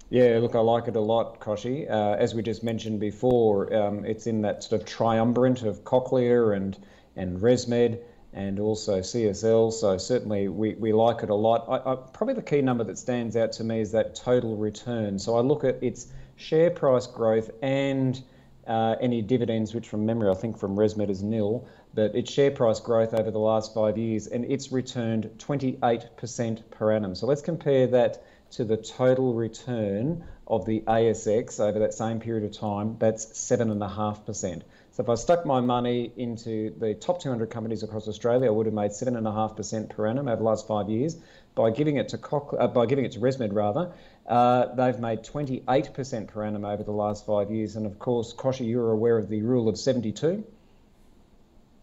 Yeah, 0.10 0.40
look, 0.42 0.56
I 0.56 0.60
like 0.60 0.88
it 0.88 0.96
a 0.98 1.02
lot, 1.02 1.40
Kochie. 1.40 1.90
Uh, 1.90 2.16
as 2.18 2.36
we 2.36 2.42
just 2.42 2.64
mentioned 2.64 3.00
before, 3.00 3.74
um, 3.74 4.04
it's 4.04 4.28
in 4.28 4.42
that 4.42 4.64
sort 4.64 4.82
of 4.82 4.88
triumvirate 4.88 5.64
of 5.64 5.84
Cochlear 5.84 6.56
and 6.56 6.78
and 7.16 7.40
ResMed 7.40 8.00
and 8.34 8.60
also 8.60 9.00
CSL. 9.00 9.74
So 9.74 9.98
certainly 9.98 10.48
we, 10.48 10.76
we 10.76 10.94
like 10.94 11.24
it 11.24 11.30
a 11.30 11.36
lot. 11.36 11.66
I, 11.68 11.92
I, 11.92 11.96
probably 11.96 12.34
the 12.34 12.42
key 12.42 12.62
number 12.62 12.84
that 12.86 12.98
stands 12.98 13.36
out 13.36 13.52
to 13.54 13.64
me 13.64 13.82
is 13.82 13.92
that 13.92 14.16
total 14.16 14.56
return. 14.56 15.20
So 15.20 15.36
I 15.36 15.42
look 15.42 15.64
at 15.64 15.82
its 15.84 16.08
share 16.38 16.70
price 16.70 17.08
growth 17.08 17.52
and 17.62 18.22
uh, 18.68 18.96
any 19.02 19.22
dividends, 19.22 19.74
which 19.74 19.88
from 19.88 20.06
memory 20.06 20.30
I 20.30 20.36
think 20.36 20.58
from 20.58 20.76
ResMed 20.76 21.10
is 21.10 21.24
nil, 21.24 21.68
but 21.94 22.16
its 22.16 22.32
share 22.32 22.52
price 22.52 22.80
growth 22.80 23.14
over 23.14 23.32
the 23.32 23.40
last 23.40 23.74
five 23.74 23.98
years 23.98 24.28
and 24.28 24.46
it's 24.46 24.72
returned 24.72 25.30
28% 25.38 26.62
per 26.72 26.92
annum. 26.92 27.16
So 27.16 27.28
let's 27.28 27.42
compare 27.42 27.88
that 27.88 28.24
to 28.52 28.64
the 28.66 28.78
total 28.78 29.34
return 29.34 30.24
of 30.46 30.66
the 30.66 30.82
ASX 30.82 31.60
over 31.60 31.80
that 31.80 31.94
same 31.94 32.20
period 32.20 32.44
of 32.44 32.52
time. 32.52 32.98
That's 33.00 33.26
7.5%. 33.26 34.62
So 34.94 35.04
if 35.04 35.10
I 35.10 35.16
stuck 35.16 35.46
my 35.46 35.62
money 35.62 36.12
into 36.18 36.74
the 36.78 36.94
top 36.94 37.22
200 37.22 37.50
companies 37.50 37.82
across 37.82 38.10
Australia, 38.10 38.48
I 38.48 38.52
would 38.52 38.66
have 38.66 38.76
made 38.76 38.92
7.5% 38.92 39.90
per 39.90 40.08
annum 40.08 40.28
over 40.28 40.36
the 40.36 40.44
last 40.44 40.68
five 40.68 40.90
years. 40.90 41.16
By 41.56 41.72
giving 41.72 41.96
it 41.96 42.10
to 42.10 42.20
uh, 42.58 42.68
by 42.68 42.86
giving 42.86 43.06
it 43.06 43.14
to 43.14 43.20
ResMed 43.20 43.54
rather, 43.54 43.94
uh, 44.28 44.74
they've 44.76 45.00
made 45.00 45.24
28% 45.24 46.28
per 46.28 46.46
annum 46.46 46.66
over 46.66 46.84
the 46.84 46.92
last 46.92 47.26
five 47.26 47.52
years. 47.52 47.76
And 47.76 47.86
of 47.86 48.00
course, 48.00 48.34
Kochie, 48.34 48.68
you're 48.68 48.92
aware 48.92 49.18
of 49.18 49.30
the 49.30 49.42
rule 49.42 49.68
of 49.68 49.78
72. 49.78 50.44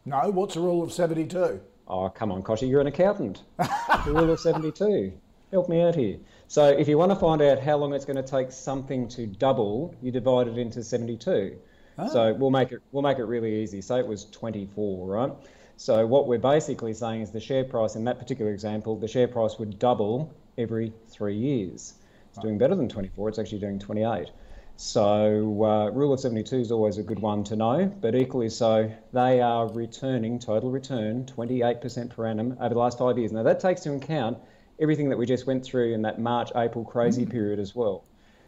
No, 0.05 0.31
what's 0.31 0.55
the 0.55 0.61
rule 0.61 0.83
of 0.83 0.93
72? 0.93 1.61
Oh, 1.87 2.09
come 2.11 2.33
on, 2.33 2.43
Kochie, 2.43 2.69
you're 2.69 2.81
an 2.81 2.87
accountant. 2.87 3.43
the 3.59 4.13
rule 4.13 4.31
of 4.31 4.41
72. 4.41 5.13
Help 5.51 5.69
me 5.69 5.83
out 5.83 5.95
here. 5.95 6.19
So, 6.47 6.69
if 6.69 6.89
you 6.89 6.99
want 6.99 7.11
to 7.13 7.17
find 7.17 7.41
out 7.41 7.59
how 7.59 7.77
long 7.77 7.95
it's 7.95 8.05
going 8.05 8.23
to 8.23 8.23
take 8.23 8.53
something 8.53 9.09
to 9.09 9.27
double, 9.27 9.95
you 10.03 10.11
divide 10.11 10.49
it 10.49 10.59
into 10.59 10.83
72. 10.83 11.59
Oh. 11.99 12.09
So 12.09 12.35
we'll 12.35 12.51
make 12.51 12.73
it 12.73 12.81
we'll 12.93 13.03
make 13.03 13.19
it 13.19 13.25
really 13.25 13.63
easy. 13.63 13.81
Say 13.81 13.99
it 13.99 14.07
was 14.07 14.25
24, 14.27 15.07
right? 15.07 15.33
So 15.77 16.07
what 16.07 16.27
we're 16.27 16.39
basically 16.39 16.95
saying 16.95 17.23
is 17.23 17.31
the 17.31 17.41
share 17.41 17.65
price 17.65 17.97
in 17.97 18.05
that 18.05 18.19
particular 18.19 18.53
example, 18.53 18.97
the 18.97 19.09
share 19.09 19.29
price 19.29 19.59
would 19.59 19.79
double 19.79 20.35
every 20.57 20.93
three 21.09 21.37
years. 21.37 21.95
Doing 22.41 22.59
better 22.59 22.75
than 22.75 22.89
24. 22.89 23.29
It's 23.29 23.39
actually 23.39 23.59
doing 23.59 23.79
28. 23.79 24.31
So 24.77 25.65
uh, 25.65 25.91
rule 25.91 26.13
of 26.13 26.21
72 26.21 26.57
is 26.57 26.71
always 26.71 26.99
a 26.99 27.03
good 27.03 27.19
one 27.19 27.43
to 27.45 27.57
know, 27.57 27.93
but 28.01 28.15
equally 28.15 28.49
so, 28.49 28.89
they 29.13 29.41
are 29.41 29.67
returning 29.73 30.39
total 30.39 30.71
return 30.71 31.25
28% 31.25 32.11
per 32.11 32.27
annum 32.27 32.57
over 32.61 32.75
the 32.75 32.79
last 32.79 32.97
five 32.97 33.19
years. 33.19 33.33
Now 33.33 33.43
that 33.43 33.59
takes 33.59 33.87
into 33.87 34.05
account 34.05 34.39
everything 34.79 35.09
that 35.09 35.19
we 35.19 35.27
just 35.27 35.49
went 35.49 35.65
through 35.65 35.95
in 35.95 36.03
that 36.03 36.21
March 36.21 36.51
April 36.55 36.85
crazy 36.85 37.27
mm. 37.27 37.31
period 37.31 37.59
as 37.59 37.75
well. 37.75 38.05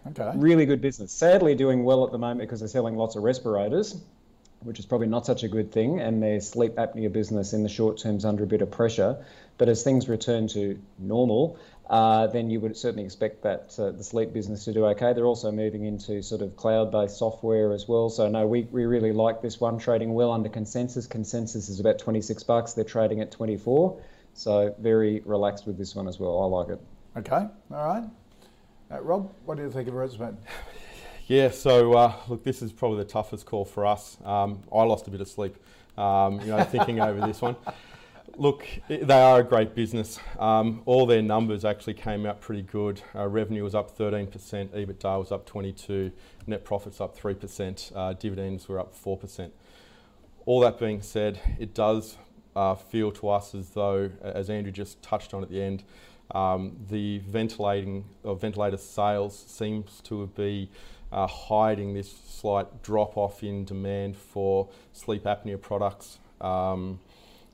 Okay. 0.06 0.30
Really 0.36 0.66
good 0.66 0.80
business. 0.80 1.12
Sadly, 1.12 1.56
doing 1.56 1.82
well 1.82 2.04
at 2.06 2.12
the 2.12 2.18
moment 2.18 2.40
because 2.40 2.60
they're 2.60 2.68
selling 2.68 2.96
lots 2.96 3.16
of 3.16 3.24
respirators, 3.24 4.00
which 4.60 4.78
is 4.78 4.86
probably 4.86 5.08
not 5.08 5.26
such 5.26 5.42
a 5.42 5.48
good 5.48 5.72
thing, 5.72 6.00
and 6.00 6.22
their 6.22 6.40
sleep 6.40 6.76
apnea 6.76 7.12
business 7.12 7.52
in 7.52 7.62
the 7.64 7.68
short 7.68 7.98
term 7.98 8.16
is 8.16 8.24
under 8.24 8.44
a 8.44 8.46
bit 8.46 8.62
of 8.62 8.70
pressure. 8.70 9.24
But 9.58 9.68
as 9.68 9.82
things 9.82 10.08
return 10.08 10.48
to 10.48 10.78
normal, 10.98 11.58
uh, 11.90 12.28
then 12.28 12.48
you 12.50 12.60
would 12.60 12.76
certainly 12.76 13.04
expect 13.04 13.42
that 13.42 13.74
uh, 13.76 13.90
the 13.90 14.04
sleep 14.04 14.32
business 14.32 14.64
to 14.64 14.72
do 14.72 14.86
okay. 14.86 15.12
They're 15.12 15.26
also 15.26 15.50
moving 15.50 15.84
into 15.84 16.22
sort 16.22 16.40
of 16.40 16.54
cloud-based 16.54 17.18
software 17.18 17.72
as 17.72 17.88
well. 17.88 18.08
So 18.08 18.28
no, 18.28 18.46
we, 18.46 18.62
we 18.70 18.84
really 18.84 19.12
like 19.12 19.42
this 19.42 19.58
one 19.58 19.76
trading 19.76 20.14
well 20.14 20.30
under 20.30 20.48
consensus. 20.48 21.08
Consensus 21.08 21.68
is 21.68 21.80
about 21.80 21.98
26 21.98 22.44
bucks. 22.44 22.74
They're 22.74 22.84
trading 22.84 23.20
at 23.20 23.32
24. 23.32 24.00
So 24.34 24.72
very 24.78 25.20
relaxed 25.24 25.66
with 25.66 25.78
this 25.78 25.96
one 25.96 26.06
as 26.06 26.20
well. 26.20 26.40
I 26.40 26.46
like 26.46 26.68
it. 26.68 26.80
Okay, 27.16 27.48
all 27.72 27.86
right. 27.86 28.04
Uh, 28.92 29.00
Rob, 29.00 29.32
what 29.44 29.56
do 29.56 29.64
you 29.64 29.70
think 29.70 29.88
of 29.88 29.94
ResMed? 29.94 30.36
Yeah, 31.26 31.52
so 31.52 31.92
uh, 31.92 32.12
look, 32.26 32.42
this 32.42 32.60
is 32.60 32.72
probably 32.72 32.98
the 32.98 33.08
toughest 33.08 33.46
call 33.46 33.64
for 33.64 33.86
us. 33.86 34.16
Um, 34.24 34.64
I 34.72 34.82
lost 34.82 35.06
a 35.06 35.12
bit 35.12 35.20
of 35.20 35.28
sleep, 35.28 35.54
um, 35.96 36.40
you 36.40 36.48
know, 36.48 36.64
thinking 36.64 36.98
over 37.00 37.24
this 37.24 37.40
one. 37.40 37.54
Look, 38.40 38.66
they 38.88 39.20
are 39.20 39.40
a 39.40 39.44
great 39.44 39.74
business. 39.74 40.18
Um, 40.38 40.80
all 40.86 41.04
their 41.04 41.20
numbers 41.20 41.62
actually 41.62 41.92
came 41.92 42.24
out 42.24 42.40
pretty 42.40 42.62
good. 42.62 43.02
Uh, 43.14 43.28
revenue 43.28 43.62
was 43.62 43.74
up 43.74 43.98
13%, 43.98 44.30
EBITDA 44.30 45.18
was 45.18 45.30
up 45.30 45.46
22%. 45.46 46.10
net 46.46 46.64
profits 46.64 47.02
up 47.02 47.14
3%, 47.14 47.92
uh, 47.94 48.14
dividends 48.14 48.66
were 48.66 48.80
up 48.80 48.94
4%. 48.94 49.50
All 50.46 50.58
that 50.60 50.78
being 50.78 51.02
said, 51.02 51.38
it 51.58 51.74
does 51.74 52.16
uh, 52.56 52.76
feel 52.76 53.12
to 53.12 53.28
us 53.28 53.54
as 53.54 53.68
though, 53.68 54.10
as 54.22 54.48
Andrew 54.48 54.72
just 54.72 55.02
touched 55.02 55.34
on 55.34 55.42
at 55.42 55.50
the 55.50 55.60
end, 55.60 55.84
um, 56.30 56.78
the 56.88 57.18
ventilating 57.18 58.06
or 58.22 58.36
ventilator 58.36 58.78
sales 58.78 59.38
seems 59.48 60.00
to 60.04 60.28
be 60.28 60.70
uh, 61.12 61.26
hiding 61.26 61.92
this 61.92 62.10
slight 62.26 62.82
drop 62.82 63.18
off 63.18 63.42
in 63.42 63.66
demand 63.66 64.16
for 64.16 64.70
sleep 64.94 65.24
apnea 65.24 65.60
products. 65.60 66.20
Um, 66.40 67.00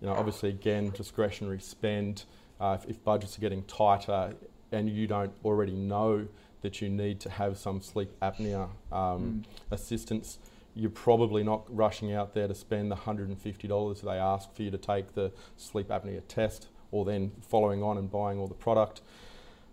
you 0.01 0.07
know, 0.07 0.15
obviously, 0.15 0.51
again, 0.51 0.91
discretionary 0.91 1.61
spend. 1.61 2.25
Uh, 2.61 2.77
if, 2.81 2.91
if, 2.91 3.05
budgets 3.05 3.37
are 3.37 3.41
getting 3.41 3.63
tighter 3.65 4.35
and 4.73 4.89
you 4.89 5.07
don't 5.07 5.33
already 5.45 5.75
know 5.75 6.27
that 6.63 6.81
you 6.81 6.89
need 6.89 7.21
to 7.21 7.31
have 7.31 7.59
some 7.59 7.81
sleep 7.81 8.11
apnea 8.21 8.69
um, 8.91 8.93
mm. 8.93 9.45
assistance, 9.71 10.39
you're 10.75 10.91
probably 10.91 11.43
not 11.43 11.65
rushing 11.75 12.13
out 12.13 12.35
there 12.35 12.49
to 12.49 12.55
spend 12.55 12.91
the 12.91 12.97
$150 12.97 14.01
they 14.03 14.11
ask 14.11 14.55
for 14.55 14.63
you 14.63 14.71
to 14.71 14.79
take 14.79 15.15
the 15.15 15.33
sleep 15.57 15.89
apnea 15.89 16.21
test 16.29 16.69
or 16.91 17.05
then 17.05 17.33
following 17.41 17.83
on 17.83 17.99
and 17.99 18.11
buying 18.11 18.39
all 18.39 18.47
the 18.47 18.55
product. 18.55 19.01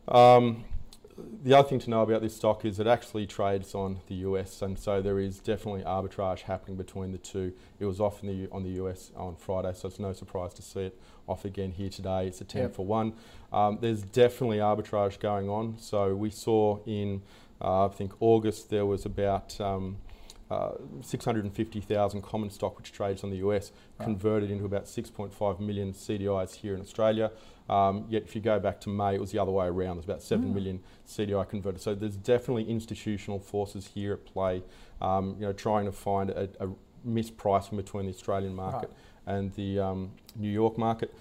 Um, 0.07 0.65
the 1.43 1.53
other 1.53 1.67
thing 1.67 1.79
to 1.79 1.89
know 1.89 2.01
about 2.01 2.21
this 2.21 2.35
stock 2.35 2.65
is 2.65 2.79
it 2.79 2.87
actually 2.87 3.25
trades 3.25 3.75
on 3.75 3.99
the 4.07 4.15
US, 4.15 4.61
and 4.61 4.77
so 4.77 5.01
there 5.01 5.19
is 5.19 5.39
definitely 5.39 5.81
arbitrage 5.83 6.41
happening 6.41 6.77
between 6.77 7.11
the 7.11 7.17
two. 7.17 7.53
It 7.79 7.85
was 7.85 7.99
off 7.99 8.21
the, 8.21 8.47
on 8.51 8.63
the 8.63 8.81
US 8.83 9.11
on 9.15 9.35
Friday, 9.35 9.73
so 9.73 9.87
it's 9.87 9.99
no 9.99 10.13
surprise 10.13 10.53
to 10.55 10.61
see 10.61 10.85
it 10.85 10.99
off 11.27 11.45
again 11.45 11.71
here 11.71 11.89
today. 11.89 12.27
It's 12.27 12.41
a 12.41 12.45
10 12.45 12.61
yep. 12.61 12.75
for 12.75 12.85
1. 12.85 13.13
Um, 13.51 13.77
there's 13.81 14.01
definitely 14.03 14.57
arbitrage 14.57 15.19
going 15.19 15.49
on. 15.49 15.77
So 15.77 16.15
we 16.15 16.29
saw 16.29 16.79
in, 16.85 17.21
uh, 17.61 17.85
I 17.85 17.89
think, 17.89 18.13
August 18.19 18.69
there 18.69 18.85
was 18.85 19.05
about. 19.05 19.59
Um, 19.59 19.97
uh, 20.51 20.73
650,000 21.01 22.21
common 22.21 22.49
stock, 22.51 22.77
which 22.77 22.91
trades 22.91 23.23
on 23.23 23.31
the 23.31 23.37
US, 23.37 23.71
right. 23.97 24.05
converted 24.05 24.51
into 24.51 24.65
about 24.65 24.85
6.5 24.85 25.59
million 25.59 25.93
CDIs 25.93 26.55
here 26.55 26.75
in 26.75 26.81
Australia. 26.81 27.31
Um, 27.69 28.05
yet, 28.09 28.23
if 28.23 28.35
you 28.35 28.41
go 28.41 28.59
back 28.59 28.81
to 28.81 28.89
May, 28.89 29.15
it 29.15 29.21
was 29.21 29.31
the 29.31 29.39
other 29.39 29.51
way 29.51 29.67
around. 29.67 29.97
There's 29.97 30.05
about 30.05 30.21
seven 30.21 30.49
mm. 30.49 30.55
million 30.55 30.79
CDI 31.07 31.47
converted. 31.47 31.81
So 31.81 31.95
there's 31.95 32.17
definitely 32.17 32.69
institutional 32.69 33.39
forces 33.39 33.87
here 33.93 34.13
at 34.13 34.25
play. 34.25 34.63
Um, 35.01 35.35
you 35.39 35.45
know, 35.45 35.53
trying 35.53 35.85
to 35.85 35.91
find 35.91 36.29
a, 36.29 36.49
a 36.59 36.67
mispricing 37.07 37.77
between 37.77 38.05
the 38.05 38.11
Australian 38.11 38.55
market 38.55 38.89
right. 39.25 39.35
and 39.35 39.53
the 39.55 39.79
um, 39.79 40.11
New 40.35 40.49
York 40.49 40.77
market. 40.77 41.13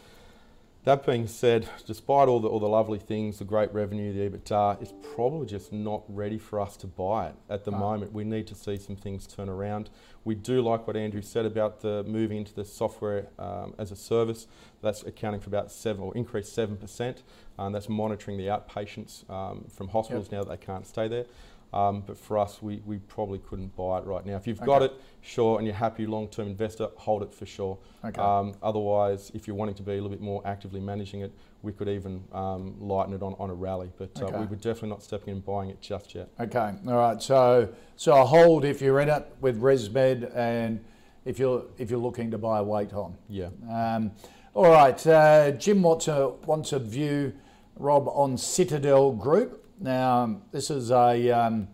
That 0.85 1.07
being 1.07 1.29
said, 1.29 1.69
despite 1.87 2.27
all 2.27 2.41
the, 2.41 2.49
all 2.49 2.59
the 2.59 2.69
lovely 2.69 2.99
things, 2.99 3.39
the 3.39 3.45
great 3.45 3.73
revenue, 3.73 4.13
the 4.13 4.37
EBITDA, 4.37 4.83
it's 4.83 4.93
probably 5.15 5.47
just 5.47 5.73
not 5.73 6.03
ready 6.09 6.39
for 6.39 6.61
us 6.61 6.77
to 6.79 6.89
buy 6.89 7.29
it 7.29 7.37
at 7.49 7.65
the 7.65 7.71
moment. 7.71 8.13
We 8.13 8.25
need 8.25 8.49
to 8.49 8.57
see 8.57 8.77
some 8.79 8.97
things 8.97 9.29
turn 9.29 9.49
around. 9.49 9.91
We 10.25 10.35
do 10.35 10.61
like 10.61 10.89
what 10.89 10.97
Andrew 10.97 11.23
said 11.23 11.47
about 11.47 11.83
the 11.83 12.03
moving 12.03 12.39
into 12.39 12.53
the 12.53 12.65
software 12.65 13.29
um, 13.39 13.75
as 13.79 13.93
a 13.93 13.97
service. 13.97 14.49
That's 14.81 15.05
accounting 15.05 15.41
for 15.41 15.51
about 15.51 15.71
seven 15.71 16.03
or 16.03 16.17
increased 16.17 16.53
seven 16.53 16.77
percent. 16.77 17.23
And 17.59 17.73
that's 17.73 17.89
monitoring 17.89 18.37
the 18.37 18.47
outpatients 18.47 19.29
um, 19.31 19.67
from 19.73 19.87
hospitals 19.87 20.27
yep. 20.27 20.33
now 20.33 20.45
that 20.45 20.61
they 20.61 20.67
can't 20.67 20.87
stay 20.87 21.07
there. 21.07 21.27
Um, 21.73 22.03
but 22.07 22.19
for 22.19 22.39
us, 22.39 22.61
we, 22.61 22.83
we 22.85 22.99
probably 22.99 23.39
couldn't 23.39 23.75
buy 23.77 23.99
it 23.99 24.05
right 24.05 24.25
now. 24.27 24.37
If 24.37 24.47
you've 24.47 24.59
okay. 24.59 24.67
got 24.67 24.83
it, 24.83 24.93
sure, 25.23 25.59
and 25.59 25.67
you're 25.67 25.75
happy 25.77 26.07
long-term 26.07 26.47
investor, 26.47 26.89
hold 26.97 27.23
it 27.23 27.33
for 27.33 27.47
sure. 27.47 27.79
Okay. 28.05 28.21
Um, 28.21 28.55
otherwise, 28.63 29.31
if 29.35 29.47
you're 29.47 29.57
wanting 29.57 29.77
to 29.77 29.83
be 29.83 29.93
a 29.93 29.95
little 29.95 30.11
bit 30.11 30.21
more 30.21 30.43
actively 30.45 30.81
managing 30.81 31.23
it, 31.23 31.33
we 31.63 31.73
could 31.73 31.89
even 31.89 32.25
um, 32.33 32.75
lighten 32.79 33.15
it 33.15 33.23
on, 33.23 33.35
on 33.39 33.49
a 33.49 33.55
rally. 33.55 33.91
But 33.97 34.21
uh, 34.21 34.27
okay. 34.27 34.39
we 34.39 34.47
were 34.47 34.57
definitely 34.57 34.91
not 34.91 35.03
stepping 35.03 35.29
in 35.29 35.37
and 35.37 35.45
buying 35.45 35.71
it 35.71 35.81
just 35.81 36.15
yet. 36.15 36.29
Okay, 36.39 36.75
all 36.87 36.95
right. 36.95 37.23
So 37.23 37.69
so 37.97 38.21
a 38.21 38.25
hold 38.25 38.65
if 38.65 38.83
you're 38.83 39.01
in 39.01 39.09
it 39.09 39.25
with 39.41 39.61
ResMed, 39.61 40.37
and 40.37 40.85
if 41.25 41.39
you're 41.39 41.65
if 41.79 41.91
you're 41.91 42.01
looking 42.01 42.31
to 42.33 42.39
buy 42.39 42.59
a 42.59 42.63
weight 42.65 42.93
on. 42.93 43.17
Yeah. 43.29 43.49
Um, 43.71 44.13
all 44.55 44.71
right. 44.71 45.07
Uh, 45.07 45.53
Jim 45.53 45.83
wants 45.83 46.09
a 46.09 46.31
wants 46.45 46.73
a 46.73 46.79
view, 46.79 47.33
Rob, 47.77 48.09
on 48.09 48.37
Citadel 48.37 49.13
Group. 49.13 49.62
Now, 49.83 50.41
this 50.53 50.71
is 50.71 50.93
a, 50.93 51.31
um, 51.33 51.67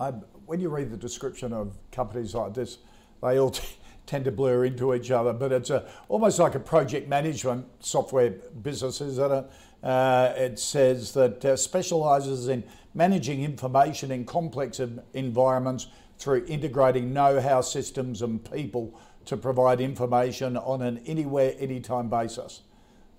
I, 0.00 0.12
when 0.46 0.58
you 0.58 0.70
read 0.70 0.90
the 0.90 0.96
description 0.96 1.52
of 1.52 1.76
companies 1.92 2.34
like 2.34 2.54
this, 2.54 2.78
they 3.22 3.38
all 3.38 3.54
tend 4.06 4.24
to 4.24 4.32
blur 4.32 4.64
into 4.64 4.94
each 4.94 5.10
other, 5.10 5.34
but 5.34 5.52
it's 5.52 5.68
a, 5.68 5.86
almost 6.08 6.38
like 6.38 6.54
a 6.54 6.60
project 6.60 7.06
management 7.06 7.66
software 7.80 8.30
business, 8.30 9.02
isn't 9.02 9.32
it? 9.32 9.50
Uh, 9.82 10.32
it 10.34 10.58
says 10.58 11.12
that 11.12 11.44
uh, 11.44 11.54
specialises 11.56 12.48
in 12.48 12.64
managing 12.94 13.44
information 13.44 14.10
in 14.10 14.24
complex 14.24 14.80
environments 15.12 15.88
through 16.18 16.46
integrating 16.46 17.12
know-how 17.12 17.60
systems 17.60 18.22
and 18.22 18.50
people 18.50 18.98
to 19.26 19.36
provide 19.36 19.78
information 19.78 20.56
on 20.56 20.80
an 20.80 21.02
anywhere, 21.04 21.54
anytime 21.58 22.08
basis. 22.08 22.62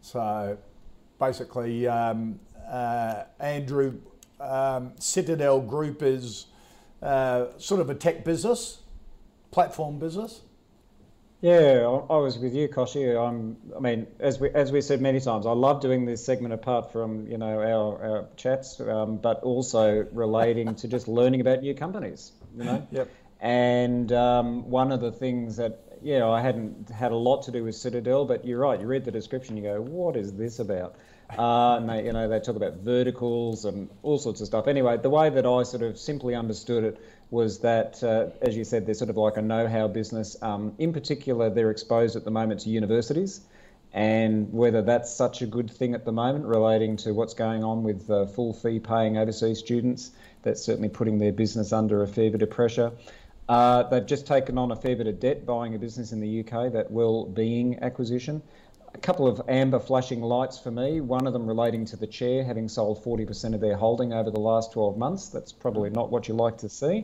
So 0.01 0.57
basically, 1.19 1.87
um, 1.87 2.39
Andrew, 3.39 3.99
um, 4.39 4.93
Citadel 4.99 5.61
Group 5.61 6.01
is 6.01 6.47
uh, 7.01 7.47
sort 7.57 7.81
of 7.81 7.89
a 7.89 7.95
tech 7.95 8.23
business, 8.23 8.79
platform 9.51 9.99
business. 9.99 10.41
Yeah, 11.41 11.85
I 12.09 12.17
was 12.17 12.39
with 12.39 12.55
you, 12.55 12.67
Kochie. 12.67 13.15
I'm, 13.15 13.57
I 13.75 13.79
mean, 13.79 14.07
as 14.19 14.39
we 14.39 14.49
as 14.49 14.71
we 14.71 14.81
said 14.81 14.99
many 15.01 15.19
times, 15.19 15.45
I 15.45 15.51
love 15.51 15.79
doing 15.79 16.05
this 16.05 16.25
segment 16.25 16.53
apart 16.53 16.91
from 16.91 17.27
you 17.27 17.37
know 17.37 17.59
our, 17.59 18.03
our 18.03 18.25
chats, 18.35 18.79
um, 18.79 19.17
but 19.17 19.43
also 19.43 20.07
relating 20.11 20.73
to 20.73 20.87
just 20.87 21.07
learning 21.07 21.41
about 21.41 21.61
new 21.61 21.75
companies. 21.75 22.31
You 22.57 22.63
know. 22.63 22.87
yep. 22.91 23.09
And 23.41 24.11
um, 24.11 24.69
one 24.71 24.91
of 24.91 25.01
the 25.01 25.11
things 25.11 25.57
that 25.57 25.85
yeah, 26.01 26.27
I 26.27 26.41
hadn't 26.41 26.89
had 26.89 27.11
a 27.11 27.15
lot 27.15 27.43
to 27.43 27.51
do 27.51 27.63
with 27.63 27.75
Citadel, 27.75 28.25
but 28.25 28.45
you're 28.45 28.59
right. 28.59 28.79
You 28.79 28.87
read 28.87 29.05
the 29.05 29.11
description, 29.11 29.57
you 29.57 29.63
go, 29.63 29.81
what 29.81 30.15
is 30.15 30.33
this 30.33 30.59
about? 30.59 30.95
Uh, 31.29 31.77
and 31.77 31.89
they, 31.89 32.05
you 32.05 32.13
know, 32.13 32.27
they 32.29 32.39
talk 32.39 32.55
about 32.55 32.75
verticals 32.75 33.65
and 33.65 33.89
all 34.03 34.17
sorts 34.17 34.41
of 34.41 34.47
stuff. 34.47 34.67
Anyway, 34.67 34.97
the 34.97 35.09
way 35.09 35.29
that 35.29 35.45
I 35.45 35.63
sort 35.63 35.83
of 35.83 35.97
simply 35.97 36.35
understood 36.35 36.83
it 36.83 37.01
was 37.31 37.59
that, 37.59 38.03
uh, 38.03 38.27
as 38.41 38.55
you 38.55 38.63
said, 38.63 38.85
they're 38.85 38.93
sort 38.93 39.09
of 39.09 39.17
like 39.17 39.37
a 39.37 39.41
know-how 39.41 39.87
business. 39.87 40.37
Um, 40.41 40.73
in 40.77 40.93
particular, 40.93 41.49
they're 41.49 41.71
exposed 41.71 42.15
at 42.15 42.23
the 42.23 42.31
moment 42.31 42.61
to 42.61 42.69
universities, 42.69 43.41
and 43.91 44.53
whether 44.53 44.81
that's 44.81 45.13
such 45.13 45.41
a 45.41 45.47
good 45.47 45.71
thing 45.71 45.95
at 45.95 46.05
the 46.05 46.11
moment, 46.11 46.45
relating 46.45 46.97
to 46.97 47.13
what's 47.13 47.33
going 47.33 47.63
on 47.63 47.83
with 47.83 48.09
uh, 48.09 48.27
full 48.27 48.53
fee 48.53 48.79
paying 48.79 49.17
overseas 49.17 49.59
students, 49.59 50.11
that's 50.43 50.63
certainly 50.63 50.89
putting 50.89 51.17
their 51.17 51.31
business 51.31 51.73
under 51.73 52.03
a 52.03 52.07
fair 52.07 52.29
bit 52.29 52.43
of 52.43 52.51
pressure. 52.51 52.91
Uh, 53.49 53.83
they've 53.83 54.05
just 54.05 54.25
taken 54.27 54.57
on 54.57 54.71
a 54.71 54.75
fair 54.75 54.95
bit 54.95 55.07
of 55.07 55.19
debt 55.19 55.45
buying 55.45 55.75
a 55.75 55.79
business 55.79 56.11
in 56.11 56.19
the 56.19 56.39
UK, 56.39 56.71
that 56.73 56.91
well-being 56.91 57.79
acquisition 57.81 58.41
a 58.95 58.97
couple 58.97 59.27
of 59.27 59.41
amber 59.49 59.77
flashing 59.77 60.21
lights 60.21 60.57
for 60.57 60.71
me. 60.71 61.01
One 61.01 61.27
of 61.27 61.33
them 61.33 61.45
relating 61.45 61.83
to 61.87 61.97
the 61.97 62.07
chair, 62.07 62.45
having 62.45 62.69
sold 62.69 63.03
40% 63.03 63.53
of 63.53 63.59
their 63.59 63.75
holding 63.75 64.13
over 64.13 64.31
the 64.31 64.39
last 64.39 64.71
12 64.71 64.97
months. 64.97 65.27
That's 65.27 65.51
probably 65.51 65.89
not 65.89 66.11
what 66.11 66.29
you 66.29 66.33
like 66.33 66.59
to 66.59 66.69
see. 66.69 67.03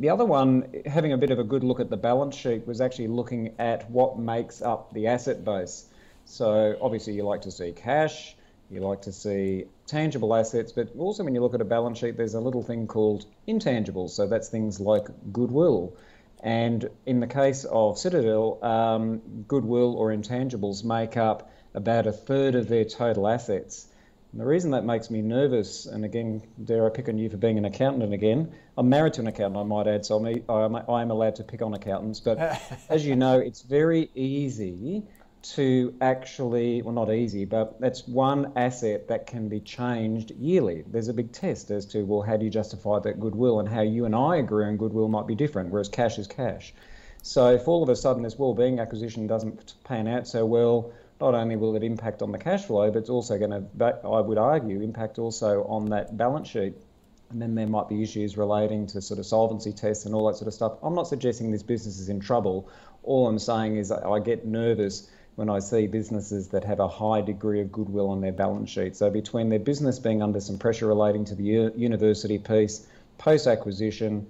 The 0.00 0.08
other 0.08 0.24
one, 0.24 0.82
having 0.86 1.12
a 1.12 1.16
bit 1.16 1.30
of 1.30 1.38
a 1.38 1.44
good 1.44 1.62
look 1.62 1.78
at 1.78 1.88
the 1.88 1.96
balance 1.96 2.34
sheet, 2.34 2.66
was 2.66 2.80
actually 2.80 3.06
looking 3.06 3.54
at 3.60 3.88
what 3.88 4.18
makes 4.18 4.60
up 4.60 4.92
the 4.92 5.06
asset 5.06 5.44
base. 5.44 5.86
So 6.24 6.76
obviously, 6.82 7.12
you 7.12 7.22
like 7.22 7.42
to 7.42 7.52
see 7.52 7.70
cash, 7.70 8.34
you 8.68 8.80
like 8.80 9.02
to 9.02 9.12
see 9.12 9.66
tangible 9.86 10.34
assets, 10.34 10.72
but 10.72 10.96
also 10.98 11.22
when 11.22 11.34
you 11.36 11.42
look 11.42 11.54
at 11.54 11.60
a 11.60 11.64
balance 11.64 11.98
sheet, 11.98 12.16
there's 12.16 12.34
a 12.34 12.40
little 12.40 12.64
thing 12.64 12.88
called 12.88 13.26
intangibles. 13.46 14.10
So 14.10 14.26
that's 14.26 14.48
things 14.48 14.80
like 14.80 15.06
goodwill. 15.32 15.94
And 16.42 16.88
in 17.04 17.20
the 17.20 17.26
case 17.26 17.64
of 17.64 17.98
Citadel, 17.98 18.58
um, 18.64 19.44
goodwill 19.46 19.94
or 19.94 20.10
intangibles 20.10 20.84
make 20.84 21.16
up 21.16 21.50
about 21.74 22.06
a 22.06 22.12
third 22.12 22.54
of 22.54 22.68
their 22.68 22.84
total 22.84 23.28
assets. 23.28 23.86
And 24.32 24.40
the 24.40 24.46
reason 24.46 24.70
that 24.70 24.84
makes 24.84 25.10
me 25.10 25.22
nervous, 25.22 25.86
and 25.86 26.04
again, 26.04 26.42
dare 26.62 26.86
I 26.86 26.90
pick 26.90 27.08
on 27.08 27.18
you 27.18 27.28
for 27.28 27.36
being 27.36 27.58
an 27.58 27.64
accountant 27.64 28.14
again? 28.14 28.52
I'm 28.78 28.88
married 28.88 29.14
to 29.14 29.22
an 29.22 29.26
accountant, 29.26 29.58
I 29.58 29.64
might 29.64 29.88
add, 29.88 30.06
so 30.06 30.24
I'm, 30.48 30.76
I'm 30.76 31.10
allowed 31.10 31.36
to 31.36 31.44
pick 31.44 31.62
on 31.62 31.74
accountants. 31.74 32.20
But 32.20 32.38
as 32.88 33.04
you 33.04 33.16
know, 33.16 33.38
it's 33.38 33.62
very 33.62 34.10
easy 34.14 35.02
to 35.42 35.94
actually, 36.00 36.82
well, 36.82 36.94
not 36.94 37.12
easy, 37.12 37.44
but 37.44 37.80
that's 37.80 38.06
one 38.06 38.52
asset 38.56 39.08
that 39.08 39.26
can 39.26 39.48
be 39.48 39.60
changed 39.60 40.32
yearly. 40.32 40.84
There's 40.86 41.08
a 41.08 41.14
big 41.14 41.32
test 41.32 41.70
as 41.70 41.86
to, 41.86 42.04
well, 42.04 42.22
how 42.22 42.36
do 42.36 42.44
you 42.44 42.50
justify 42.50 42.98
that 43.00 43.18
goodwill 43.18 43.60
and 43.60 43.68
how 43.68 43.80
you 43.80 44.04
and 44.04 44.14
I 44.14 44.36
agree 44.36 44.66
on 44.66 44.76
goodwill 44.76 45.08
might 45.08 45.26
be 45.26 45.34
different, 45.34 45.70
whereas 45.70 45.88
cash 45.88 46.18
is 46.18 46.26
cash. 46.26 46.74
So 47.22 47.52
if 47.52 47.68
all 47.68 47.82
of 47.82 47.88
a 47.88 47.96
sudden 47.96 48.22
this 48.22 48.38
well-being 48.38 48.80
acquisition 48.80 49.26
doesn't 49.26 49.74
pan 49.84 50.08
out 50.08 50.28
so 50.28 50.44
well, 50.44 50.92
not 51.20 51.34
only 51.34 51.56
will 51.56 51.76
it 51.76 51.82
impact 51.82 52.22
on 52.22 52.32
the 52.32 52.38
cash 52.38 52.64
flow, 52.64 52.90
but 52.90 52.98
it's 52.98 53.10
also 53.10 53.38
going 53.38 53.50
to, 53.50 54.00
I 54.04 54.20
would 54.20 54.38
argue, 54.38 54.80
impact 54.80 55.18
also 55.18 55.64
on 55.64 55.90
that 55.90 56.16
balance 56.16 56.48
sheet. 56.48 56.74
And 57.30 57.40
then 57.40 57.54
there 57.54 57.66
might 57.66 57.88
be 57.88 58.02
issues 58.02 58.36
relating 58.36 58.86
to 58.88 59.00
sort 59.00 59.20
of 59.20 59.26
solvency 59.26 59.72
tests 59.72 60.04
and 60.04 60.14
all 60.14 60.26
that 60.26 60.36
sort 60.36 60.48
of 60.48 60.54
stuff. 60.54 60.72
I'm 60.82 60.94
not 60.94 61.06
suggesting 61.06 61.50
this 61.50 61.62
business 61.62 61.98
is 61.98 62.08
in 62.08 62.20
trouble. 62.20 62.68
All 63.04 63.28
I'm 63.28 63.38
saying 63.38 63.76
is 63.76 63.92
I 63.92 64.18
get 64.18 64.44
nervous 64.44 65.08
when 65.40 65.48
I 65.48 65.58
see 65.58 65.86
businesses 65.86 66.48
that 66.48 66.64
have 66.64 66.80
a 66.80 66.86
high 66.86 67.22
degree 67.22 67.62
of 67.62 67.72
goodwill 67.72 68.10
on 68.10 68.20
their 68.20 68.30
balance 68.30 68.68
sheet. 68.68 68.94
So 68.94 69.08
between 69.08 69.48
their 69.48 69.58
business 69.58 69.98
being 69.98 70.22
under 70.22 70.38
some 70.38 70.58
pressure 70.58 70.86
relating 70.86 71.24
to 71.24 71.34
the 71.34 71.72
university 71.74 72.36
piece, 72.36 72.86
post 73.16 73.46
acquisition, 73.46 74.26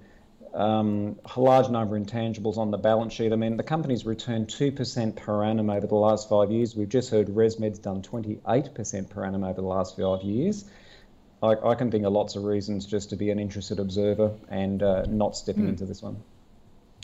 um, 0.53 1.19
a 1.35 1.41
large 1.41 1.69
number 1.69 1.97
of 1.97 2.03
intangibles 2.03 2.55
on 2.55 2.71
the 2.71 2.77
balance 2.77 3.11
sheet. 3.11 3.33
I 3.33 3.35
mean, 3.35 3.57
the 3.57 3.63
company's 3.63 4.05
returned 4.05 4.47
2% 4.47 5.17
per 5.17 5.43
annum 5.43 5.69
over 5.69 5.85
the 5.85 5.95
last 5.95 6.29
five 6.29 6.49
years. 6.49 6.77
We've 6.77 6.87
just 6.87 7.09
heard 7.09 7.27
ResMed's 7.27 7.79
done 7.79 8.01
28% 8.01 9.09
per 9.09 9.25
annum 9.25 9.43
over 9.43 9.59
the 9.59 9.67
last 9.67 9.97
five 9.97 10.21
years. 10.21 10.63
I, 11.43 11.55
I, 11.61 11.75
can 11.75 11.91
think 11.91 12.05
of 12.05 12.13
lots 12.13 12.37
of 12.37 12.45
reasons 12.45 12.85
just 12.85 13.09
to 13.09 13.17
be 13.17 13.31
an 13.31 13.39
interested 13.39 13.79
observer 13.79 14.31
and 14.47 14.81
uh, 14.81 15.03
not 15.09 15.35
stepping 15.35 15.65
mm. 15.65 15.69
into 15.69 15.83
this 15.83 16.01
one. 16.01 16.23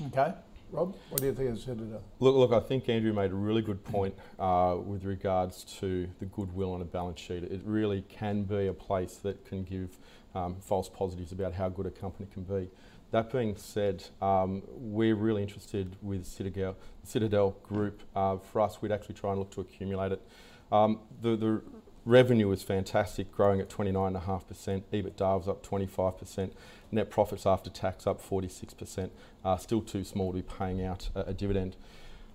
Okay. 0.01 0.31
Rob, 0.69 0.95
what 1.09 1.21
do 1.21 1.27
you 1.27 1.33
think 1.33 1.49
of 1.51 1.59
Citadel? 1.59 2.01
Look, 2.19 2.35
look, 2.35 2.51
I 2.51 2.59
think 2.59 2.89
Andrew 2.89 3.13
made 3.13 3.31
a 3.31 3.35
really 3.35 3.61
good 3.61 3.83
point 3.85 4.13
uh, 4.37 4.75
with 4.83 5.05
regards 5.05 5.63
to 5.79 6.09
the 6.19 6.25
goodwill 6.25 6.73
on 6.73 6.81
a 6.81 6.85
balance 6.85 7.21
sheet. 7.21 7.43
It 7.43 7.61
really 7.63 8.01
can 8.09 8.43
be 8.43 8.67
a 8.67 8.73
place 8.73 9.15
that 9.17 9.45
can 9.45 9.63
give 9.63 9.97
um, 10.35 10.57
false 10.59 10.89
positives 10.89 11.31
about 11.31 11.53
how 11.53 11.69
good 11.69 11.85
a 11.85 11.91
company 11.91 12.27
can 12.33 12.43
be. 12.43 12.69
That 13.11 13.31
being 13.31 13.55
said, 13.55 14.03
um, 14.21 14.61
we're 14.67 15.15
really 15.15 15.41
interested 15.41 15.95
with 16.01 16.25
Citadel, 16.25 16.75
Citadel 17.03 17.51
Group. 17.63 18.01
Uh, 18.13 18.37
for 18.37 18.59
us, 18.59 18.81
we'd 18.81 18.91
actually 18.91 19.15
try 19.15 19.31
and 19.31 19.39
look 19.39 19.51
to 19.51 19.61
accumulate 19.61 20.11
it. 20.11 20.21
Um, 20.69 20.99
the, 21.21 21.37
the 21.37 21.61
revenue 22.07 22.47
was 22.47 22.63
fantastic, 22.63 23.31
growing 23.31 23.59
at 23.59 23.69
29.5%. 23.69 24.83
EBITDA 24.93 25.37
was 25.37 25.47
up 25.47 25.65
25%. 25.65 26.51
Net 26.91 27.09
profits 27.09 27.45
after 27.45 27.69
tax 27.69 28.07
up 28.07 28.21
46%. 28.21 29.09
Uh, 29.43 29.57
still 29.57 29.81
too 29.81 30.03
small 30.03 30.31
to 30.31 30.37
be 30.37 30.41
paying 30.41 30.83
out 30.83 31.09
a, 31.13 31.21
a 31.21 31.33
dividend. 31.33 31.75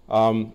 Um, 0.09 0.53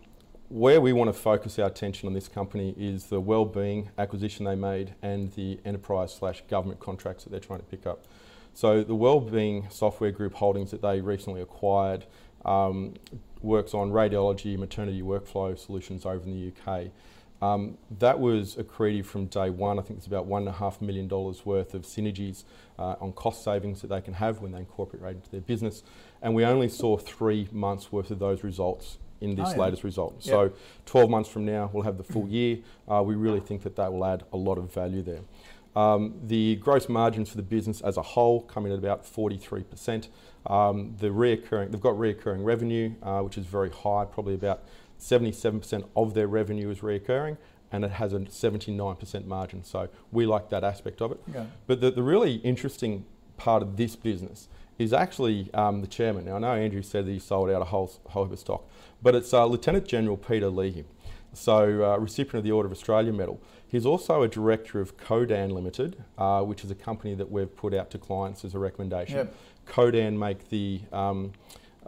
where 0.50 0.80
we 0.80 0.94
want 0.94 1.10
to 1.10 1.20
focus 1.20 1.60
our 1.60 1.68
attention 1.68 2.08
on 2.08 2.14
this 2.14 2.28
company 2.28 2.74
is 2.78 3.08
the 3.08 3.20
well-being 3.20 3.90
acquisition 3.98 4.46
they 4.46 4.56
made 4.56 4.94
and 5.02 5.34
the 5.34 5.60
enterprise 5.66 6.14
slash 6.14 6.44
government 6.48 6.80
contracts 6.80 7.24
that 7.24 7.32
they're 7.32 7.40
trying 7.40 7.60
to 7.60 7.66
pick 7.66 7.86
up. 7.86 8.06
So 8.54 8.84
the 8.84 8.96
well-being 8.96 9.68
software 9.70 10.12
group 10.12 10.36
holdings 10.36 10.72
that 10.72 10.82
they 10.82 11.02
recently 11.02 11.42
acquired 11.42 12.06
um, 12.46 12.94
works 13.42 13.74
on 13.74 13.92
radiology, 13.92 14.58
maternity 14.58 15.02
workflow 15.02 15.58
solutions 15.58 16.06
over 16.06 16.24
in 16.24 16.32
the 16.32 16.72
UK. 16.72 16.92
Um, 17.42 17.78
that 18.00 18.20
was 18.20 18.56
accretive 18.56 19.06
from 19.06 19.28
day 19.28 19.50
one. 19.50 19.78
I 19.78 19.84
think 19.84 19.98
it's 19.98 20.08
about 20.08 20.28
$1.5 20.28 20.82
million 20.82 21.08
worth 21.08 21.74
of 21.74 21.84
synergies 21.84 22.44
uh, 22.80 22.96
on 23.00 23.14
cost 23.14 23.44
savings 23.44 23.82
that 23.82 23.88
they 23.88 24.02
can 24.02 24.16
have 24.16 24.42
when 24.42 24.52
they 24.52 24.60
incorporate 24.60 25.02
right 25.02 25.16
into 25.16 25.30
their 25.30 25.42
business. 25.42 25.84
And 26.22 26.34
we 26.34 26.46
only 26.46 26.70
saw 26.70 26.98
three 26.98 27.48
months 27.52 27.92
worth 27.92 28.10
of 28.10 28.20
those 28.20 28.44
results 28.44 28.98
in 29.22 29.36
this 29.36 29.50
oh, 29.50 29.52
yeah. 29.52 29.58
latest 29.58 29.84
result. 29.84 30.16
Yep. 30.22 30.24
So 30.24 30.54
12 30.86 31.10
months 31.10 31.30
from 31.30 31.46
now, 31.46 31.70
we'll 31.74 31.84
have 31.84 31.98
the 31.98 32.04
full 32.04 32.28
year. 32.28 32.60
Uh, 32.88 33.04
we 33.04 33.16
really 33.16 33.40
think 33.40 33.64
that 33.64 33.76
that 33.76 33.92
will 33.92 34.06
add 34.06 34.24
a 34.34 34.38
lot 34.38 34.58
of 34.58 34.74
value 34.74 35.02
there. 35.02 35.22
Um, 35.76 36.16
the 36.24 36.56
gross 36.56 36.90
margins 36.90 37.30
for 37.30 37.38
the 37.38 37.44
business 37.44 37.82
as 37.82 37.98
a 37.98 38.02
whole 38.02 38.42
come 38.42 38.66
in 38.66 38.72
at 38.72 38.80
about 38.80 39.06
43%. 39.06 40.08
Um, 40.48 40.96
the 40.98 41.10
reoccurring, 41.10 41.72
they've 41.72 41.82
got 41.82 41.94
reoccurring 41.94 42.44
revenue, 42.44 42.96
uh, 43.04 43.22
which 43.22 43.38
is 43.38 43.46
very 43.46 43.70
high, 43.70 44.06
probably 44.06 44.34
about 44.34 44.64
77% 45.00 45.88
of 45.96 46.14
their 46.14 46.28
revenue 46.28 46.70
is 46.70 46.80
reoccurring, 46.80 47.38
and 47.72 47.84
it 47.84 47.92
has 47.92 48.14
a 48.14 48.20
79% 48.20 49.26
margin. 49.26 49.64
So 49.64 49.90
we 50.12 50.26
like 50.26 50.50
that 50.50 50.64
aspect 50.64 51.02
of 51.02 51.12
it. 51.12 51.22
Okay. 51.30 51.46
But 51.66 51.82
the, 51.82 51.92
the 51.92 52.04
really 52.04 52.36
interesting 52.36 53.06
part 53.38 53.62
of 53.62 53.78
this 53.78 53.96
business 53.96 54.48
is 54.78 54.94
actually 54.94 55.50
um, 55.54 55.82
the 55.82 55.88
chairman. 55.88 56.26
Now, 56.26 56.36
I 56.36 56.40
know 56.40 56.54
Andrew 56.54 56.82
said 56.82 57.06
that 57.06 57.12
he 57.12 57.20
sold 57.20 57.50
out 57.50 57.62
a 57.62 57.66
whole, 57.66 57.92
whole 58.10 58.26
heap 58.26 58.34
of 58.34 58.40
stock, 58.40 58.70
but 59.02 59.16
it's 59.16 59.34
uh, 59.34 59.46
Lieutenant 59.46 59.88
General 59.88 60.18
Peter 60.18 60.50
Leahy, 60.50 60.86
so 61.34 61.84
uh, 61.84 61.98
recipient 61.98 62.36
of 62.36 62.44
the 62.44 62.52
Order 62.52 62.68
of 62.68 62.72
Australia 62.72 63.12
Medal. 63.12 63.42
He's 63.68 63.86
also 63.86 64.22
a 64.22 64.28
director 64.28 64.80
of 64.80 64.98
Codan 64.98 65.52
Limited, 65.52 66.04
uh, 66.18 66.42
which 66.42 66.64
is 66.64 66.72
a 66.72 66.76
company 66.76 67.16
that 67.16 67.30
we've 67.30 67.54
put 67.54 67.74
out 67.74 67.92
to 67.92 67.98
clients 67.98 68.46
as 68.46 68.56
a 68.56 68.60
recommendation. 68.60 69.18
Yep. 69.18 69.36
Codan 69.68 70.18
make 70.18 70.50
the 70.50 70.82
um, 70.94 71.34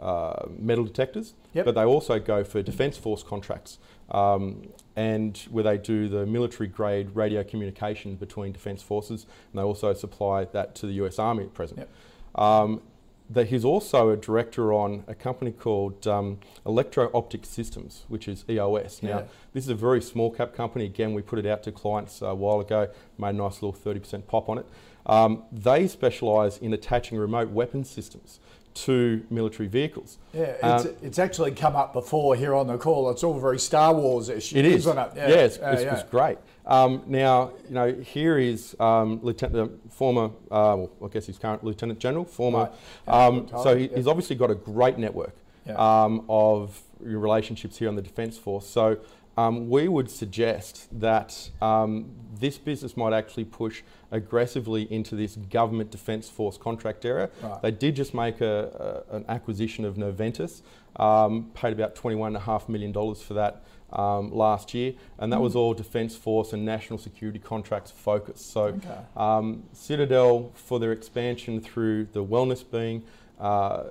uh, 0.00 0.46
metal 0.58 0.84
detectors, 0.84 1.34
yep. 1.52 1.64
but 1.64 1.74
they 1.74 1.84
also 1.84 2.18
go 2.18 2.42
for 2.42 2.62
Defence 2.62 2.96
Force 2.96 3.22
contracts. 3.22 3.78
Um, 4.10 4.68
and 4.96 5.38
where 5.50 5.62
they 5.62 5.78
do 5.78 6.08
the 6.08 6.26
military 6.26 6.68
grade 6.68 7.14
radio 7.14 7.44
communication 7.44 8.16
between 8.16 8.52
defence 8.52 8.82
forces, 8.82 9.24
and 9.52 9.58
they 9.58 9.62
also 9.62 9.94
supply 9.94 10.46
that 10.46 10.74
to 10.76 10.86
the 10.86 10.92
US 11.04 11.18
Army 11.18 11.44
at 11.44 11.54
present. 11.54 11.78
Yep. 11.78 12.42
Um, 12.44 12.82
that 13.30 13.46
he's 13.46 13.64
also 13.64 14.10
a 14.10 14.16
director 14.16 14.72
on 14.72 15.04
a 15.06 15.14
company 15.14 15.52
called 15.52 16.04
um, 16.06 16.40
Electro 16.66 17.08
Optic 17.14 17.46
Systems, 17.46 18.04
which 18.08 18.26
is 18.26 18.44
EOS. 18.50 19.04
Now, 19.04 19.08
yeah. 19.08 19.24
this 19.52 19.64
is 19.64 19.70
a 19.70 19.74
very 19.76 20.02
small 20.02 20.32
cap 20.32 20.52
company. 20.52 20.84
Again, 20.84 21.14
we 21.14 21.22
put 21.22 21.38
it 21.38 21.46
out 21.46 21.62
to 21.62 21.72
clients 21.72 22.22
a 22.22 22.34
while 22.34 22.58
ago, 22.58 22.90
made 23.16 23.30
a 23.30 23.32
nice 23.34 23.62
little 23.62 23.72
30% 23.72 24.26
pop 24.26 24.48
on 24.48 24.58
it. 24.58 24.66
Um, 25.06 25.44
they 25.52 25.86
specialise 25.86 26.58
in 26.58 26.72
attaching 26.74 27.18
remote 27.18 27.50
weapon 27.50 27.84
systems 27.84 28.40
to 28.72 29.24
military 29.30 29.68
vehicles. 29.68 30.18
Yeah, 30.32 30.54
it's, 30.62 30.84
um, 30.86 30.94
it's 31.02 31.18
actually 31.18 31.52
come 31.52 31.76
up 31.76 31.92
before 31.92 32.36
here 32.36 32.54
on 32.54 32.66
the 32.66 32.78
call. 32.78 33.10
It's 33.10 33.24
all 33.24 33.38
very 33.38 33.58
Star 33.58 33.94
Wars-ish, 33.94 34.54
it 34.54 34.64
is. 34.64 34.86
isn't 34.86 34.98
it? 34.98 35.12
Yeah, 35.16 35.28
yeah 35.28 35.34
it's, 35.36 35.58
uh, 35.58 35.70
it's, 35.72 35.82
yeah. 35.82 35.94
it's 35.94 36.10
great. 36.10 36.38
Um, 36.66 37.02
now, 37.06 37.52
you 37.68 37.74
know, 37.74 37.92
here 37.92 38.38
is 38.38 38.76
um, 38.78 39.20
Lieutenant, 39.22 39.82
the 39.82 39.90
former, 39.90 40.26
uh, 40.50 40.76
well, 40.76 40.90
I 41.04 41.08
guess 41.08 41.26
he's 41.26 41.38
current 41.38 41.64
Lieutenant 41.64 41.98
General, 41.98 42.24
former. 42.24 42.70
Right. 43.06 43.26
Um, 43.26 43.48
so 43.62 43.76
he, 43.76 43.88
he's 43.88 44.06
obviously 44.06 44.36
got 44.36 44.50
a 44.50 44.54
great 44.54 44.98
network 44.98 45.34
um, 45.76 46.24
of 46.28 46.80
relationships 47.00 47.78
here 47.78 47.88
on 47.88 47.96
the 47.96 48.02
Defence 48.02 48.38
Force. 48.38 48.68
So 48.68 48.98
um, 49.40 49.68
we 49.68 49.88
would 49.88 50.10
suggest 50.10 50.88
that 51.00 51.50
um, 51.62 52.10
this 52.38 52.58
business 52.58 52.96
might 52.96 53.12
actually 53.12 53.44
push 53.44 53.82
aggressively 54.10 54.90
into 54.92 55.14
this 55.14 55.36
government 55.36 55.90
defence 55.90 56.28
force 56.28 56.58
contract 56.58 57.04
area. 57.04 57.30
Right. 57.42 57.62
They 57.62 57.70
did 57.70 57.96
just 57.96 58.12
make 58.12 58.40
a, 58.40 59.04
a, 59.10 59.16
an 59.16 59.24
acquisition 59.28 59.84
of 59.84 59.96
Noventus, 59.96 60.62
um, 60.96 61.50
paid 61.54 61.72
about 61.72 61.94
$21.5 61.94 62.68
million 62.68 62.92
for 63.14 63.34
that 63.34 63.64
um, 63.92 64.32
last 64.32 64.74
year, 64.74 64.94
and 65.18 65.32
that 65.32 65.38
mm. 65.38 65.42
was 65.42 65.56
all 65.56 65.74
defence 65.74 66.16
force 66.16 66.52
and 66.52 66.64
national 66.64 66.98
security 66.98 67.38
contracts 67.38 67.90
focused. 67.90 68.52
So, 68.52 68.64
okay. 68.64 68.98
Um, 69.16 69.64
Citadel, 69.72 70.52
for 70.54 70.78
their 70.78 70.92
expansion 70.92 71.60
through 71.60 72.06
the 72.12 72.24
wellness 72.24 72.68
being, 72.68 73.02
uh, 73.40 73.84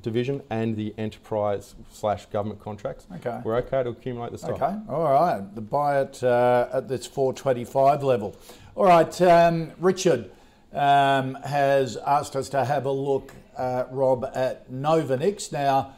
division 0.00 0.42
and 0.48 0.76
the 0.76 0.94
enterprise 0.96 1.74
slash 1.90 2.26
government 2.26 2.60
contracts. 2.60 3.06
Okay. 3.16 3.40
We're 3.44 3.56
okay 3.56 3.82
to 3.82 3.90
accumulate 3.90 4.30
the 4.30 4.38
stock. 4.38 4.62
Okay, 4.62 4.76
all 4.88 5.12
right. 5.12 5.54
The 5.54 5.60
buy 5.60 6.00
it 6.00 6.22
uh, 6.22 6.68
at 6.72 6.88
this 6.88 7.06
425 7.06 8.04
level. 8.04 8.36
All 8.76 8.84
right, 8.84 9.20
um, 9.22 9.72
Richard 9.78 10.30
um, 10.72 11.34
has 11.44 11.96
asked 11.96 12.36
us 12.36 12.48
to 12.50 12.64
have 12.64 12.86
a 12.86 12.92
look, 12.92 13.32
uh, 13.56 13.84
Rob, 13.90 14.30
at 14.34 14.70
Novonix. 14.70 15.50
Now, 15.52 15.94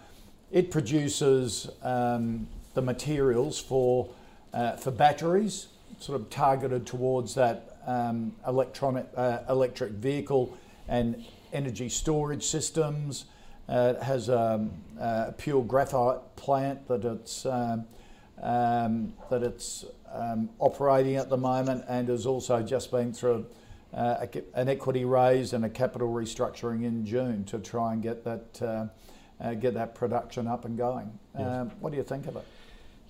it 0.50 0.70
produces 0.70 1.70
um, 1.82 2.48
the 2.72 2.82
materials 2.82 3.60
for, 3.60 4.08
uh, 4.52 4.76
for 4.76 4.90
batteries, 4.90 5.68
sort 5.98 6.20
of 6.20 6.30
targeted 6.30 6.86
towards 6.86 7.34
that 7.34 7.76
um, 7.86 8.34
electronic, 8.46 9.06
uh, 9.14 9.40
electric 9.48 9.92
vehicle 9.92 10.56
and 10.88 11.24
energy 11.54 11.88
storage 11.88 12.44
systems. 12.44 13.26
Uh, 13.68 13.94
it 13.96 14.02
has 14.02 14.28
a, 14.28 14.68
a, 15.00 15.32
pure 15.38 15.62
graphite 15.64 16.36
plant 16.36 16.86
that 16.88 17.04
it's 17.04 17.46
um, 17.46 17.86
um, 18.42 19.14
that 19.30 19.42
it's 19.42 19.86
um, 20.12 20.50
operating 20.58 21.16
at 21.16 21.30
the 21.30 21.36
moment, 21.36 21.84
and 21.88 22.08
has 22.08 22.26
also 22.26 22.62
just 22.62 22.90
been 22.90 23.12
through 23.12 23.46
uh, 23.94 24.26
a, 24.34 24.60
an 24.60 24.68
equity 24.68 25.04
raise 25.04 25.54
and 25.54 25.64
a 25.64 25.70
capital 25.70 26.12
restructuring 26.12 26.84
in 26.84 27.06
June 27.06 27.44
to 27.44 27.58
try 27.58 27.94
and 27.94 28.02
get 28.02 28.24
that 28.24 28.62
uh, 28.62 28.86
uh 29.40 29.54
get 29.54 29.72
that 29.74 29.94
production 29.94 30.46
up 30.46 30.66
and 30.66 30.76
going. 30.76 31.18
Yes. 31.38 31.48
Um, 31.48 31.70
what 31.80 31.90
do 31.90 31.96
you 31.96 32.04
think 32.04 32.26
of 32.26 32.36
it? 32.36 32.44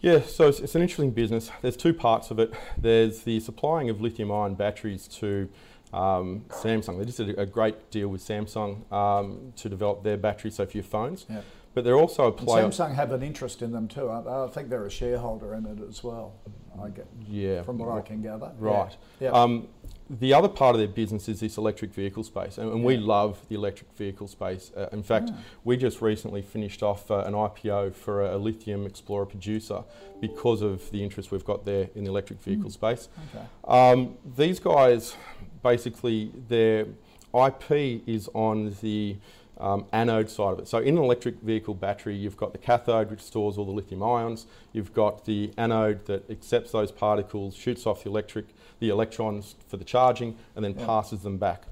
Yeah, 0.00 0.20
so 0.20 0.48
it's, 0.48 0.60
it's, 0.60 0.74
an 0.74 0.82
interesting 0.82 1.12
business. 1.12 1.50
There's 1.62 1.78
two 1.78 1.94
parts 1.94 2.30
of 2.30 2.38
it. 2.38 2.52
There's 2.76 3.22
the 3.22 3.40
supplying 3.40 3.88
of 3.88 4.02
lithium 4.02 4.30
ion 4.30 4.54
batteries 4.54 5.08
to 5.08 5.48
um, 5.94 6.44
Samsung. 6.48 6.98
They 6.98 7.04
just 7.04 7.18
did 7.18 7.38
a 7.38 7.46
great 7.46 7.90
deal 7.90 8.08
with 8.08 8.20
Samsung 8.20 8.90
um, 8.92 9.52
to 9.56 9.68
develop 9.68 10.02
their 10.02 10.16
battery, 10.16 10.50
so 10.50 10.66
for 10.66 10.76
your 10.76 10.84
phones. 10.84 11.26
Yeah. 11.28 11.40
But 11.74 11.84
they're 11.84 11.96
also 11.96 12.28
a 12.28 12.32
player. 12.32 12.64
Samsung 12.64 12.94
have 12.94 13.10
an 13.12 13.22
interest 13.22 13.60
in 13.60 13.72
them 13.72 13.88
too. 13.88 14.08
I 14.10 14.48
think 14.52 14.68
they're 14.68 14.86
a 14.86 14.90
shareholder 14.90 15.54
in 15.54 15.66
it 15.66 15.78
as 15.88 16.04
well. 16.04 16.34
I 16.80 16.88
get. 16.88 17.06
Yeah. 17.28 17.62
From 17.62 17.78
what 17.78 17.90
I 17.90 18.00
can 18.00 18.22
gather. 18.22 18.52
Right. 18.58 18.96
Yeah. 19.20 19.30
Um, 19.30 19.68
the 20.10 20.34
other 20.34 20.48
part 20.48 20.74
of 20.74 20.78
their 20.78 20.88
business 20.88 21.28
is 21.28 21.40
this 21.40 21.56
electric 21.56 21.92
vehicle 21.92 22.22
space, 22.22 22.58
and, 22.58 22.70
and 22.70 22.80
yeah. 22.80 22.86
we 22.86 22.96
love 22.96 23.40
the 23.48 23.54
electric 23.54 23.90
vehicle 23.92 24.28
space. 24.28 24.70
Uh, 24.76 24.88
in 24.92 25.02
fact, 25.02 25.30
yeah. 25.30 25.36
we 25.64 25.76
just 25.76 26.02
recently 26.02 26.42
finished 26.42 26.82
off 26.82 27.10
uh, 27.10 27.20
an 27.20 27.32
IPO 27.32 27.94
for 27.94 28.22
a, 28.22 28.36
a, 28.36 28.38
lithium 28.38 28.84
explorer 28.86 29.24
producer 29.24 29.82
because 30.20 30.60
of 30.60 30.90
the 30.90 31.02
interest 31.02 31.30
we've 31.30 31.44
got 31.44 31.64
there 31.64 31.88
in 31.94 32.04
the 32.04 32.10
electric 32.10 32.40
vehicle 32.40 32.68
mm. 32.68 32.72
space. 32.72 33.08
Okay. 33.34 33.46
Um, 33.66 34.16
these 34.36 34.60
guys 34.60 35.16
basically 35.62 36.30
their 36.48 36.86
IP 37.34 38.02
is 38.06 38.28
on 38.34 38.76
the 38.82 39.16
um, 39.58 39.86
anode 39.92 40.28
side 40.30 40.52
of 40.52 40.58
it. 40.58 40.68
So 40.68 40.78
in 40.78 40.98
an 40.98 41.04
electric 41.04 41.40
vehicle 41.40 41.74
battery, 41.74 42.16
you've 42.16 42.36
got 42.36 42.52
the 42.52 42.58
cathode, 42.58 43.10
which 43.10 43.20
stores 43.20 43.56
all 43.58 43.64
the 43.64 43.72
lithium 43.72 44.02
ions. 44.02 44.46
You've 44.72 44.92
got 44.92 45.24
the 45.24 45.52
anode 45.56 46.06
that 46.06 46.28
accepts 46.30 46.72
those 46.72 46.90
particles, 46.90 47.54
shoots 47.54 47.86
off 47.86 48.04
the 48.04 48.10
electric, 48.10 48.46
the 48.80 48.88
electrons 48.88 49.54
for 49.68 49.76
the 49.76 49.84
charging, 49.84 50.36
and 50.56 50.64
then 50.64 50.74
yeah. 50.78 50.86
passes 50.86 51.20
them 51.22 51.38
back. 51.38 51.64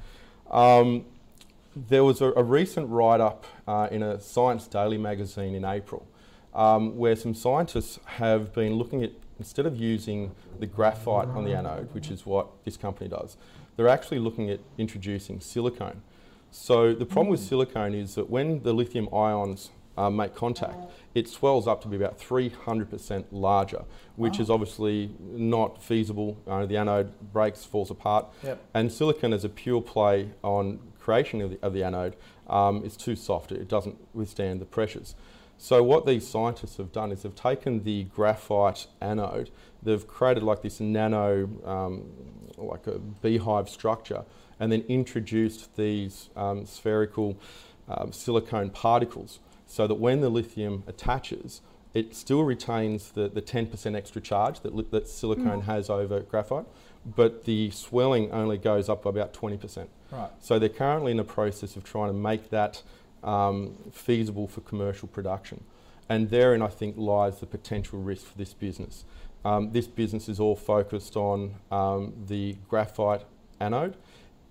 Um, 0.51 1.05
there 1.75 2.05
was 2.05 2.21
a, 2.21 2.33
a 2.37 2.43
recent 2.43 2.89
write-up 2.89 3.47
uh, 3.67 3.89
in 3.91 4.03
a 4.03 4.21
Science 4.21 4.67
Daily 4.67 4.99
magazine 4.99 5.55
in 5.55 5.65
April, 5.65 6.07
um, 6.55 6.97
where 6.97 7.17
some 7.17 7.35
scientists 7.35 7.99
have 8.05 8.53
been 8.53 8.75
looking 8.75 9.03
at 9.03 9.13
instead 9.39 9.67
of 9.67 9.77
using 9.77 10.31
the 10.61 10.67
graphite 10.67 11.27
on 11.29 11.45
the 11.45 11.53
anode, 11.53 11.93
which 11.95 12.11
is 12.11 12.25
what 12.25 12.47
this 12.65 12.77
company 12.77 13.09
does, 13.09 13.37
they're 13.75 13.89
actually 13.89 14.21
looking 14.21 14.51
at 14.51 14.61
introducing 14.79 15.41
silicone. 15.41 16.03
So 16.53 16.93
the 16.93 17.07
problem 17.07 17.31
with 17.31 17.41
hmm. 17.41 17.47
silicone 17.47 17.95
is 17.95 18.15
that 18.15 18.31
when 18.31 18.63
the 18.63 18.73
lithium 18.73 19.13
ions 19.13 19.71
uh, 19.97 20.11
make 20.11 20.35
contact, 20.35 20.77
it 21.15 21.29
swells 21.29 21.67
up 21.67 21.83
to 21.83 21.89
be 21.89 21.97
about 21.97 22.19
300% 22.19 23.25
larger, 23.31 23.85
which 24.17 24.39
is 24.39 24.49
obviously 24.49 25.11
not 25.19 25.83
feasible. 25.83 26.39
Uh, 26.47 26.67
the 26.67 26.77
anode 26.77 27.13
breaks, 27.33 27.65
falls 27.65 27.91
apart. 27.91 28.27
Yep. 28.43 28.63
And 28.75 28.93
silicon 28.93 29.33
is 29.33 29.45
a 29.45 29.49
pure 29.49 29.81
play 29.81 30.31
on 30.43 30.79
creation 30.99 31.41
of 31.41 31.51
the, 31.51 31.59
of 31.63 31.73
the 31.73 31.83
anode 31.83 32.17
um, 32.49 32.85
is 32.85 32.97
too 32.97 33.17
soft. 33.17 33.51
It 33.51 33.69
doesn't 33.69 33.97
withstand 34.15 34.61
the 34.61 34.67
pressures. 34.67 35.15
So 35.59 35.83
what 35.83 36.07
these 36.07 36.27
scientists 36.27 36.77
have 36.79 36.93
done 36.93 37.13
is 37.13 37.23
they've 37.23 37.35
taken 37.35 37.85
the 37.85 38.05
graphite 38.05 38.87
anode, 39.01 39.51
they've 39.83 40.07
created 40.07 40.43
like 40.43 40.63
this 40.63 40.81
nano, 40.81 41.49
um, 41.65 42.11
like 42.57 42.87
a 42.87 42.99
beehive 42.99 43.69
structure, 43.69 44.25
and 44.63 44.71
then 44.71 44.85
introduced 44.89 45.77
these 45.77 46.31
um, 46.37 46.65
spherical 46.65 47.37
um, 47.89 48.13
silicone 48.13 48.71
particles 48.71 49.41
so 49.67 49.89
that 49.89 49.97
when 49.97 50.21
the 50.21 50.29
lithium 50.29 50.85
attaches, 50.87 51.63
it 51.95 52.15
still 52.15 52.45
retains 52.45 53.11
the, 53.11 53.29
the 53.29 53.43
10% 53.43 53.97
extra 53.97 54.23
charge 54.23 54.61
that, 54.61 54.91
that 54.93 55.09
silicone 55.09 55.63
mm. 55.63 55.65
has 55.65 55.91
over 55.91 56.21
graphite, 56.21 56.67
but 57.05 57.45
the 57.45 57.73
swelling 57.73 58.31
only 58.31 58.57
goes 58.57 58.89
up 58.89 59.03
by 59.03 59.11
about 59.11 59.35
20%. 59.35 59.89
Right. 60.13 60.31
So 60.39 60.61
they're 60.61 60.69
currently 60.69 61.11
in 61.11 61.17
the 61.17 61.25
process 61.25 61.75
of 61.75 61.83
trying 61.83 62.11
to 62.11 62.17
make 62.17 62.51
that 62.51 62.85
um, 63.25 63.77
feasible 63.91 64.47
for 64.47 64.61
commercial 64.61 65.09
production. 65.09 65.65
And 66.09 66.31
therein, 66.31 66.63
I 66.63 66.69
think, 66.69 66.97
lies 66.97 67.41
the 67.41 67.47
potential 67.47 67.99
risk 67.99 68.27
for 68.27 68.39
this 68.39 68.55
business. 68.55 69.05
Um, 69.45 69.73
this 69.73 69.89
business 69.89 70.29
is 70.29 70.39
all 70.39 70.55
focused 70.55 71.17
on 71.17 71.57
um, 71.73 72.13
the 72.29 72.59
graphite 72.69 73.23
anode. 73.59 73.97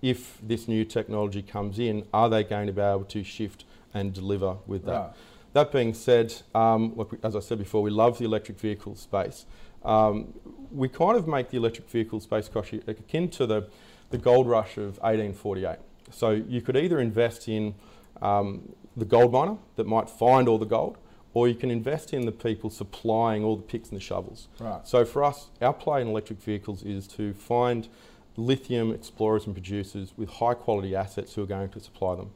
If 0.02 0.38
this 0.42 0.68
new 0.68 0.84
technology 0.84 1.42
comes 1.42 1.78
in, 1.78 2.04
are 2.12 2.28
they 2.28 2.44
going 2.44 2.66
to 2.66 2.72
be 2.72 2.82
able 2.82 3.04
to 3.04 3.22
shift 3.22 3.64
and 3.94 4.12
deliver 4.12 4.56
with 4.66 4.84
that? 4.84 4.92
Right. 4.92 5.10
That 5.52 5.70
being 5.70 5.94
said, 5.94 6.34
um, 6.54 6.94
look, 6.96 7.18
as 7.22 7.36
I 7.36 7.40
said 7.40 7.58
before, 7.58 7.82
we 7.82 7.90
love 7.90 8.18
the 8.18 8.24
electric 8.24 8.58
vehicle 8.58 8.96
space. 8.96 9.46
Um, 9.84 10.32
we 10.70 10.88
kind 10.88 11.16
of 11.16 11.28
make 11.28 11.50
the 11.50 11.56
electric 11.58 11.88
vehicle 11.88 12.20
space 12.20 12.48
akin 12.86 13.28
to 13.30 13.46
the, 13.46 13.68
the 14.10 14.18
gold 14.18 14.48
rush 14.48 14.76
of 14.76 14.98
1848. 14.98 15.76
So 16.10 16.30
you 16.30 16.62
could 16.62 16.76
either 16.76 16.98
invest 17.00 17.48
in 17.48 17.74
um, 18.20 18.74
the 18.96 19.04
gold 19.04 19.32
miner 19.32 19.56
that 19.76 19.86
might 19.86 20.08
find 20.08 20.48
all 20.48 20.58
the 20.58 20.66
gold, 20.66 20.96
or 21.34 21.48
you 21.48 21.54
can 21.54 21.70
invest 21.70 22.12
in 22.12 22.26
the 22.26 22.32
people 22.32 22.70
supplying 22.70 23.42
all 23.44 23.56
the 23.56 23.62
picks 23.62 23.88
and 23.88 23.96
the 23.96 24.02
shovels. 24.02 24.48
Right. 24.58 24.86
So 24.86 25.04
for 25.04 25.24
us, 25.24 25.48
our 25.60 25.72
play 25.72 26.02
in 26.02 26.08
electric 26.08 26.40
vehicles 26.40 26.82
is 26.82 27.06
to 27.08 27.32
find 27.32 27.88
lithium 28.36 28.92
explorers 28.92 29.46
and 29.46 29.54
producers 29.54 30.12
with 30.16 30.28
high 30.28 30.54
quality 30.54 30.94
assets 30.94 31.34
who 31.34 31.42
are 31.42 31.46
going 31.46 31.68
to 31.70 31.80
supply 31.80 32.14
them. 32.14 32.30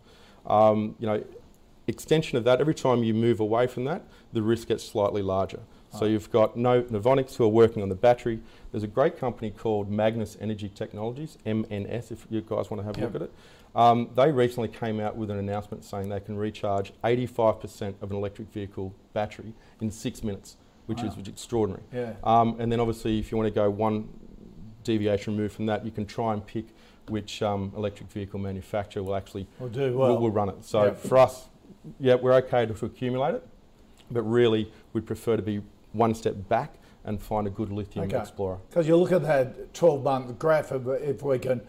Um, 0.46 0.94
you 0.98 1.06
know, 1.06 1.24
extension 1.86 2.38
of 2.38 2.44
that, 2.44 2.60
every 2.60 2.74
time 2.74 3.02
you 3.02 3.14
move 3.14 3.40
away 3.40 3.66
from 3.66 3.84
that, 3.84 4.02
the 4.32 4.42
risk 4.42 4.68
gets 4.68 4.84
slightly 4.84 5.22
larger. 5.22 5.60
So 5.98 6.04
you've 6.04 6.30
got 6.30 6.56
no, 6.56 6.82
Novonix 6.82 7.36
who 7.36 7.44
are 7.44 7.48
working 7.48 7.82
on 7.82 7.88
the 7.88 7.94
battery. 7.94 8.40
There's 8.70 8.82
a 8.82 8.88
great 8.88 9.18
company 9.18 9.50
called 9.50 9.90
Magnis 9.90 10.36
Energy 10.40 10.68
Technologies, 10.68 11.38
MNS, 11.46 12.12
if 12.12 12.26
you 12.28 12.42
guys 12.42 12.70
want 12.70 12.80
to 12.80 12.84
have 12.84 12.98
a 12.98 13.00
yep. 13.00 13.12
look 13.12 13.22
at 13.22 13.28
it. 13.28 13.32
Um, 13.74 14.10
they 14.14 14.32
recently 14.32 14.68
came 14.68 15.00
out 15.00 15.16
with 15.16 15.30
an 15.30 15.38
announcement 15.38 15.84
saying 15.84 16.08
they 16.08 16.20
can 16.20 16.36
recharge 16.36 16.92
85% 17.04 17.94
of 18.02 18.10
an 18.10 18.16
electric 18.16 18.48
vehicle 18.52 18.94
battery 19.12 19.52
in 19.80 19.90
six 19.90 20.22
minutes, 20.22 20.56
which 20.86 21.02
wow. 21.02 21.08
is 21.08 21.28
extraordinary. 21.28 21.82
Yeah. 21.92 22.14
Um, 22.24 22.56
and 22.58 22.72
then 22.72 22.80
obviously, 22.80 23.18
if 23.18 23.30
you 23.30 23.36
want 23.36 23.48
to 23.48 23.54
go 23.54 23.68
one 23.70 24.08
deviation 24.86 25.34
removed 25.34 25.54
from 25.54 25.66
that, 25.66 25.84
you 25.84 25.90
can 25.90 26.06
try 26.06 26.32
and 26.32 26.46
pick 26.46 26.66
which 27.08 27.42
um, 27.42 27.72
electric 27.76 28.10
vehicle 28.10 28.40
manufacturer 28.40 29.02
will 29.02 29.14
actually 29.14 29.46
will 29.58 29.68
do 29.68 29.96
well. 29.96 30.10
will, 30.10 30.22
will 30.22 30.30
run 30.30 30.48
it. 30.48 30.64
So 30.64 30.86
yep. 30.86 30.98
for 30.98 31.18
us, 31.18 31.46
yeah, 32.00 32.14
we're 32.14 32.34
okay 32.34 32.66
to, 32.66 32.74
to 32.74 32.86
accumulate 32.86 33.34
it, 33.34 33.46
but 34.10 34.22
really 34.22 34.72
we'd 34.92 35.06
prefer 35.06 35.36
to 35.36 35.42
be 35.42 35.62
one 35.92 36.14
step 36.14 36.34
back 36.48 36.74
and 37.04 37.22
find 37.22 37.46
a 37.46 37.50
good 37.50 37.70
lithium 37.70 38.06
okay. 38.06 38.18
explorer. 38.18 38.58
Because 38.68 38.88
you 38.88 38.96
look 38.96 39.12
at 39.12 39.22
that 39.22 39.72
12 39.74 40.02
month 40.02 40.38
graph, 40.38 40.72
of, 40.72 40.88
if 40.88 41.22
we 41.22 41.38
can, 41.38 41.60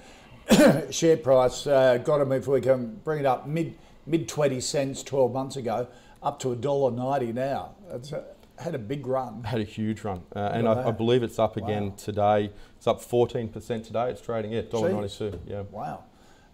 share 0.91 1.17
price 1.17 1.67
uh, 1.67 1.97
got 1.97 2.17
them, 2.17 2.31
if 2.31 2.47
we 2.47 2.61
can 2.61 2.95
bring 3.03 3.19
it 3.19 3.25
up 3.25 3.47
mid 3.47 3.77
mid 4.07 4.27
20 4.27 4.59
cents 4.61 5.03
12 5.03 5.33
months 5.33 5.57
ago, 5.57 5.87
up 6.23 6.39
to 6.39 6.55
$1.90 6.55 7.33
now. 7.33 7.75
A, 7.91 8.23
had 8.57 8.75
a 8.75 8.79
big 8.79 9.05
run. 9.05 9.43
Had 9.43 9.61
a 9.61 9.65
huge 9.65 10.03
run, 10.03 10.23
uh, 10.35 10.51
and 10.53 10.67
I, 10.67 10.87
I, 10.87 10.91
believe 10.91 11.23
it's 11.23 11.39
up 11.39 11.57
again 11.57 11.89
wow. 11.89 11.95
today. 11.97 12.51
It's 12.77 12.87
up 12.87 13.01
14% 13.01 13.51
today. 13.85 14.09
It's 14.09 14.21
trading 14.21 14.53
at 14.55 14.65
yeah, 14.65 14.79
$1.92. 14.79 15.39
Yeah. 15.45 15.61
Wow. 15.71 16.03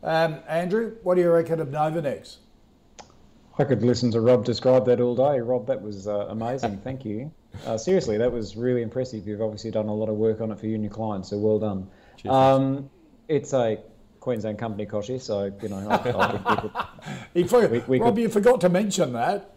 Um, 0.04 0.39
Andrew, 0.48 0.98
what 1.04 1.16
do 1.16 1.22
you 1.22 1.32
reckon 1.32 1.60
of 1.60 1.70
Novonix? 1.70 2.38
I 3.58 3.63
could 3.63 3.84
listen 3.84 4.12
to 4.12 4.22
Rob 4.22 4.44
describe 4.44 4.86
that 4.88 5.00
all 5.00 5.16
day. 5.16 5.39
Rob, 5.39 5.68
that 5.68 5.82
was 5.82 6.08
uh, 6.08 6.28
amazing. 6.30 6.80
Thank 6.80 7.06
you. 7.06 7.32
Uh, 7.66 7.78
seriously, 7.78 8.18
that 8.18 8.32
was 8.32 8.58
really 8.58 8.82
impressive. 8.82 9.28
You've 9.28 9.42
obviously 9.42 9.72
done 9.72 9.88
a 9.88 9.94
lot 9.94 10.10
of 10.10 10.16
work 10.16 10.42
on 10.42 10.52
it 10.52 10.60
for 10.60 10.66
you 10.66 10.74
and 10.74 10.84
your 10.84 10.92
clients, 10.92 11.30
so 11.30 11.38
well 11.38 11.60
done. 11.60 11.88
Um, 12.28 12.89
it's 13.28 13.54
a 13.54 13.80
Queensland 14.20 14.58
company, 14.58 14.86
Kochie, 14.88 15.22
so, 15.22 15.54
you 15.62 15.70
know, 15.70 15.88
I, 15.88 15.96
I 15.96 17.22
we 17.34 17.44
could, 17.44 17.72
we, 17.72 17.80
we 17.88 18.00
Rob, 18.00 18.16
could, 18.16 18.22
you 18.22 18.30
forgot 18.30 18.60
to 18.62 18.70
mention 18.70 19.13
that. 19.13 19.53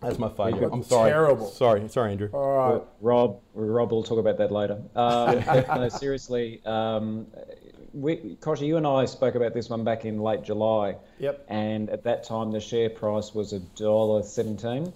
That's 0.00 0.18
my 0.18 0.28
favourite. 0.28 0.72
I'm 0.72 0.82
sorry. 0.82 1.10
Terrible. 1.10 1.46
Sorry, 1.46 1.86
sorry, 1.88 2.12
Andrew. 2.12 2.30
All 2.32 2.72
right. 2.72 2.82
Rob, 3.00 3.40
Rob 3.54 3.90
will 3.90 4.02
talk 4.02 4.18
about 4.18 4.38
that 4.38 4.50
later. 4.50 4.80
Um, 4.96 5.44
no, 5.80 5.88
seriously, 5.90 6.62
um, 6.64 7.26
we, 7.92 8.36
Kochie, 8.40 8.66
you 8.66 8.76
and 8.76 8.86
I 8.86 9.04
spoke 9.04 9.34
about 9.34 9.52
this 9.52 9.68
one 9.68 9.84
back 9.84 10.04
in 10.04 10.20
late 10.20 10.42
July. 10.42 10.96
Yep. 11.18 11.44
And 11.48 11.90
at 11.90 12.04
that 12.04 12.24
time, 12.24 12.50
the 12.50 12.60
share 12.60 12.88
price 12.88 13.34
was 13.34 13.52
a 13.52 13.60
dollar 13.60 14.22
seventeen. 14.22 14.92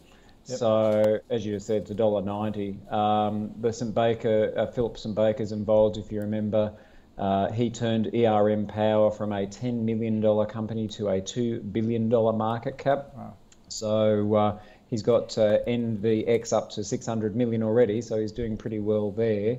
Yep. 0.46 0.58
So, 0.58 1.20
as 1.30 1.44
you 1.44 1.58
said, 1.58 1.82
it's 1.82 1.90
a 1.90 1.94
dollar 1.94 2.22
ninety. 2.22 2.78
Um, 2.90 3.52
the 3.60 3.72
St 3.72 3.94
Baker, 3.94 4.54
uh, 4.56 4.66
Philip 4.68 4.96
St 4.96 5.14
Baker's 5.14 5.52
involved, 5.52 5.98
if 5.98 6.12
you 6.12 6.20
remember. 6.20 6.72
Uh, 7.16 7.50
he 7.52 7.70
turned 7.70 8.12
ERM 8.12 8.66
Power 8.66 9.08
from 9.08 9.32
a 9.32 9.46
$10 9.46 9.84
million 9.84 10.20
company 10.46 10.88
to 10.88 11.08
a 11.08 11.20
$2 11.20 11.72
billion 11.72 12.08
market 12.08 12.76
cap. 12.76 13.10
Wow. 13.14 13.36
So 13.68 14.34
uh, 14.34 14.58
he's 14.90 15.02
got 15.02 15.36
uh, 15.38 15.58
NVX 15.66 16.52
up 16.52 16.70
to 16.70 16.84
600 16.84 17.36
million 17.36 17.62
already, 17.62 18.00
so 18.00 18.20
he's 18.20 18.32
doing 18.32 18.56
pretty 18.56 18.80
well 18.80 19.10
there. 19.10 19.58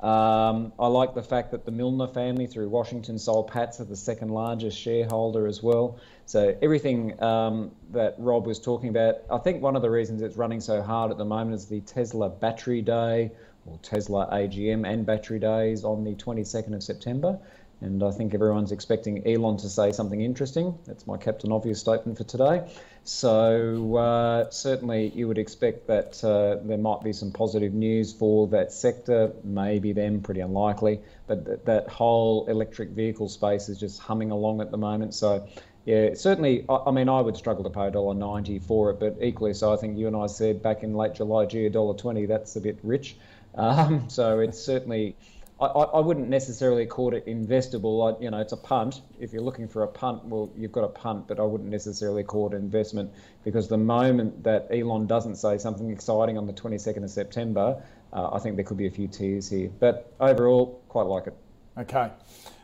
Um, 0.00 0.72
I 0.78 0.88
like 0.88 1.14
the 1.14 1.22
fact 1.22 1.52
that 1.52 1.64
the 1.64 1.70
Millner 1.70 2.08
family 2.08 2.46
through 2.46 2.68
Washington 2.68 3.18
Soul 3.18 3.44
Pats 3.44 3.80
are 3.80 3.84
the 3.84 3.96
second 3.96 4.28
largest 4.28 4.78
shareholder 4.78 5.46
as 5.46 5.62
well. 5.62 5.98
So 6.26 6.54
everything 6.60 7.22
um, 7.22 7.70
that 7.92 8.14
Rob 8.18 8.46
was 8.46 8.58
talking 8.58 8.90
about, 8.90 9.22
I 9.30 9.38
think 9.38 9.62
one 9.62 9.76
of 9.76 9.82
the 9.82 9.88
reasons 9.88 10.20
it's 10.20 10.36
running 10.36 10.60
so 10.60 10.82
hard 10.82 11.10
at 11.10 11.16
the 11.16 11.24
moment 11.24 11.54
is 11.54 11.66
the 11.66 11.80
Tesla 11.80 12.28
Battery 12.28 12.82
Day 12.82 13.30
or 13.64 13.78
Tesla 13.78 14.28
AGM 14.30 14.86
and 14.86 15.06
Battery 15.06 15.38
Days 15.38 15.84
on 15.84 16.04
the 16.04 16.14
22nd 16.14 16.74
of 16.74 16.82
September. 16.82 17.38
And 17.84 18.02
I 18.02 18.12
think 18.12 18.32
everyone's 18.32 18.72
expecting 18.72 19.28
Elon 19.28 19.58
to 19.58 19.68
say 19.68 19.92
something 19.92 20.22
interesting. 20.22 20.78
That's 20.86 21.06
my 21.06 21.18
Captain 21.18 21.52
Obvious 21.52 21.80
statement 21.80 22.16
for 22.16 22.24
today. 22.24 22.66
So, 23.02 23.96
uh, 23.96 24.48
certainly, 24.50 25.12
you 25.14 25.28
would 25.28 25.36
expect 25.36 25.86
that 25.88 26.24
uh, 26.24 26.64
there 26.64 26.78
might 26.78 27.02
be 27.02 27.12
some 27.12 27.30
positive 27.30 27.74
news 27.74 28.14
for 28.14 28.48
that 28.48 28.72
sector, 28.72 29.32
maybe 29.44 29.92
them, 29.92 30.22
pretty 30.22 30.40
unlikely. 30.40 31.00
But 31.26 31.44
th- 31.44 31.58
that 31.66 31.88
whole 31.90 32.46
electric 32.46 32.90
vehicle 32.90 33.28
space 33.28 33.68
is 33.68 33.78
just 33.78 34.00
humming 34.00 34.30
along 34.30 34.62
at 34.62 34.70
the 34.70 34.78
moment. 34.78 35.12
So, 35.12 35.46
yeah, 35.84 36.14
certainly. 36.14 36.64
I, 36.70 36.84
I 36.86 36.90
mean, 36.90 37.10
I 37.10 37.20
would 37.20 37.36
struggle 37.36 37.64
to 37.64 37.70
pay 37.70 37.90
$1.90 37.90 38.62
for 38.64 38.92
it, 38.92 38.98
but 38.98 39.18
equally 39.20 39.52
so, 39.52 39.74
I 39.74 39.76
think 39.76 39.98
you 39.98 40.06
and 40.06 40.16
I 40.16 40.26
said 40.26 40.62
back 40.62 40.82
in 40.82 40.94
late 40.94 41.12
July, 41.16 41.44
gee, 41.44 41.68
$1.20, 41.68 42.28
that's 42.28 42.56
a 42.56 42.62
bit 42.62 42.78
rich. 42.82 43.18
Um, 43.54 44.08
so, 44.08 44.40
it's 44.40 44.58
certainly 44.58 45.16
I, 45.60 45.66
I 45.66 46.00
wouldn't 46.00 46.28
necessarily 46.28 46.84
call 46.84 47.14
it 47.14 47.26
investable. 47.26 48.12
I, 48.12 48.20
you 48.22 48.30
know, 48.30 48.38
it's 48.38 48.52
a 48.52 48.56
punt. 48.56 49.02
If 49.20 49.32
you're 49.32 49.42
looking 49.42 49.68
for 49.68 49.84
a 49.84 49.88
punt, 49.88 50.24
well, 50.24 50.50
you've 50.56 50.72
got 50.72 50.84
a 50.84 50.88
punt, 50.88 51.28
but 51.28 51.38
I 51.38 51.42
wouldn't 51.42 51.70
necessarily 51.70 52.24
call 52.24 52.52
it 52.52 52.56
investment 52.56 53.12
because 53.44 53.68
the 53.68 53.78
moment 53.78 54.42
that 54.42 54.66
Elon 54.72 55.06
doesn't 55.06 55.36
say 55.36 55.58
something 55.58 55.90
exciting 55.90 56.36
on 56.36 56.46
the 56.46 56.52
22nd 56.52 57.04
of 57.04 57.10
September, 57.10 57.80
uh, 58.12 58.30
I 58.32 58.40
think 58.40 58.56
there 58.56 58.64
could 58.64 58.76
be 58.76 58.86
a 58.86 58.90
few 58.90 59.06
tears 59.06 59.48
here. 59.48 59.70
But 59.78 60.12
overall, 60.18 60.82
quite 60.88 61.06
like 61.06 61.28
it. 61.28 61.34
Okay. 61.78 62.10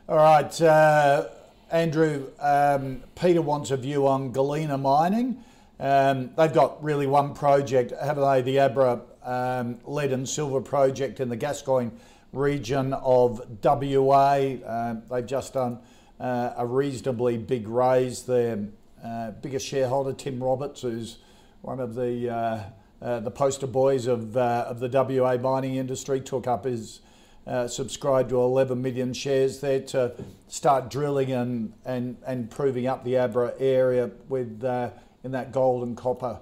All 0.08 0.16
right. 0.16 0.60
Uh, 0.60 1.28
Andrew, 1.70 2.26
um, 2.40 3.02
Peter 3.14 3.40
wants 3.40 3.70
a 3.70 3.76
view 3.76 4.08
on 4.08 4.32
Galena 4.32 4.76
mining. 4.76 5.44
Um, 5.78 6.30
they've 6.36 6.52
got 6.52 6.82
really 6.82 7.06
one 7.06 7.34
project, 7.34 7.92
haven't 8.02 8.24
they? 8.24 8.42
The 8.42 8.58
Abra 8.58 9.00
um, 9.22 9.78
lead 9.84 10.12
and 10.12 10.28
silver 10.28 10.60
project 10.60 11.20
in 11.20 11.28
the 11.28 11.36
Gascoyne 11.36 11.92
region 12.32 12.92
of 12.92 13.42
WA. 13.62 14.56
Uh, 14.64 14.96
they've 15.10 15.26
just 15.26 15.54
done 15.54 15.78
uh, 16.18 16.52
a 16.56 16.66
reasonably 16.66 17.38
big 17.38 17.68
raise. 17.68 18.22
Their 18.22 18.68
uh, 19.04 19.32
biggest 19.32 19.66
shareholder, 19.66 20.12
Tim 20.12 20.42
Roberts, 20.42 20.82
who's 20.82 21.18
one 21.62 21.80
of 21.80 21.94
the 21.94 22.30
uh, 22.30 22.60
uh, 23.02 23.20
the 23.20 23.30
poster 23.30 23.66
boys 23.66 24.06
of 24.06 24.36
uh, 24.36 24.66
of 24.68 24.80
the 24.80 24.88
WA 24.88 25.36
mining 25.36 25.76
industry, 25.76 26.20
took 26.20 26.46
up 26.46 26.64
his. 26.64 27.00
subscribed 27.66 28.28
to 28.28 28.36
11 28.36 28.80
million 28.80 29.12
shares 29.12 29.60
there 29.60 29.80
to 29.80 30.12
start 30.46 30.88
drilling 30.90 31.32
and, 31.32 31.72
and, 31.84 32.16
and 32.24 32.48
proving 32.48 32.86
up 32.86 33.02
the 33.02 33.16
Abra 33.16 33.54
area 33.58 34.10
with 34.28 34.62
in 35.24 35.32
that 35.32 35.50
gold 35.50 35.82
and 35.82 35.96
copper 35.96 36.38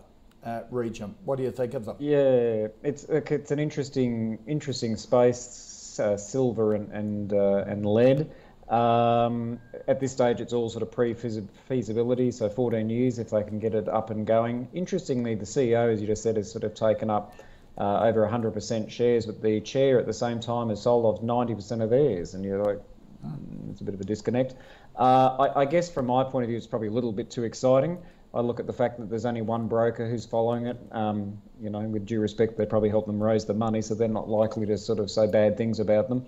region. 0.71 1.15
What 1.25 1.37
do 1.39 1.45
you 1.45 1.51
think 1.51 1.75
of 1.75 1.87
them? 1.87 1.97
Yeah, 1.99 2.69
it's 2.83 3.05
it's 3.05 3.51
an 3.51 3.59
interesting 3.59 4.39
interesting 4.47 4.97
space 4.97 5.69
uh, 6.01 6.17
silver 6.17 6.75
and 6.75 6.93
and, 6.93 7.33
uh, 7.33 7.65
and 7.67 7.87
lead. 7.87 8.31
Um, 8.69 9.61
at 9.87 9.99
this 9.99 10.13
stage, 10.13 10.41
it's 10.41 10.53
all 10.53 10.69
sort 10.69 10.83
of 10.83 10.93
pre-feasibility, 10.93 12.31
so 12.33 12.51
14 12.51 12.91
years 12.91 13.19
if 13.19 13.31
they 13.31 13.43
can 13.43 13.59
get 13.59 13.75
it 13.75 13.89
up 13.89 14.11
and 14.11 14.27
going. 14.27 14.69
Interestingly, 14.75 15.35
the 15.37 15.47
CEO, 15.47 15.91
as 15.91 16.03
you 16.03 16.07
just 16.07 16.23
said, 16.23 16.37
has 16.37 16.53
sort 16.53 16.65
of 16.65 16.75
taken 16.75 17.09
up 17.09 17.35
uh, 17.79 18.01
over 18.01 18.29
100% 18.29 18.91
shares, 18.91 19.25
but 19.25 19.41
the 19.41 19.61
chair 19.61 19.99
at 19.99 20.07
the 20.07 20.13
same 20.13 20.41
time 20.41 20.69
has 20.69 20.83
sold 20.83 21.07
off 21.07 21.23
90% 21.23 21.83
of 21.83 21.89
theirs, 21.89 22.35
and 22.35 22.45
you're 22.45 22.63
like, 22.63 22.81
mm, 23.25 23.71
it's 23.71 23.81
a 23.81 23.85
bit 23.85 23.95
of 23.95 24.01
a 24.01 24.05
disconnect. 24.05 24.55
Uh, 24.97 25.49
I, 25.55 25.61
I, 25.61 25.65
guess 25.65 25.89
from 25.91 26.07
my 26.07 26.25
point 26.25 26.43
of 26.43 26.49
view, 26.49 26.57
it's 26.57 26.67
probably 26.67 26.89
a 26.89 26.93
little 26.93 27.13
bit 27.13 27.31
too 27.31 27.45
exciting. 27.45 27.99
I 28.39 28.41
look 28.41 28.61
at 28.61 28.69
the 28.69 28.73
fact 28.73 29.01
that 29.01 29.11
there's 29.11 29.27
only 29.27 29.43
one 29.43 29.67
broker 29.67 30.09
who's 30.09 30.25
following 30.25 30.67
it. 30.67 30.79
Um, 30.93 31.43
you 31.61 31.71
know, 31.71 31.81
with 31.81 32.07
due 32.07 32.21
respect, 32.21 32.57
they 32.57 32.67
probably 32.67 32.89
help 32.89 33.07
them 33.07 33.21
raise 33.21 33.45
the 33.45 33.53
money, 33.53 33.83
so 33.83 33.97
they're 33.97 34.07
not 34.07 34.29
likely 34.29 34.65
to 34.67 34.79
sort 34.79 35.01
of 35.01 35.11
say 35.11 35.27
bad 35.27 35.57
things 35.57 35.81
about 35.81 36.09
them. 36.09 36.25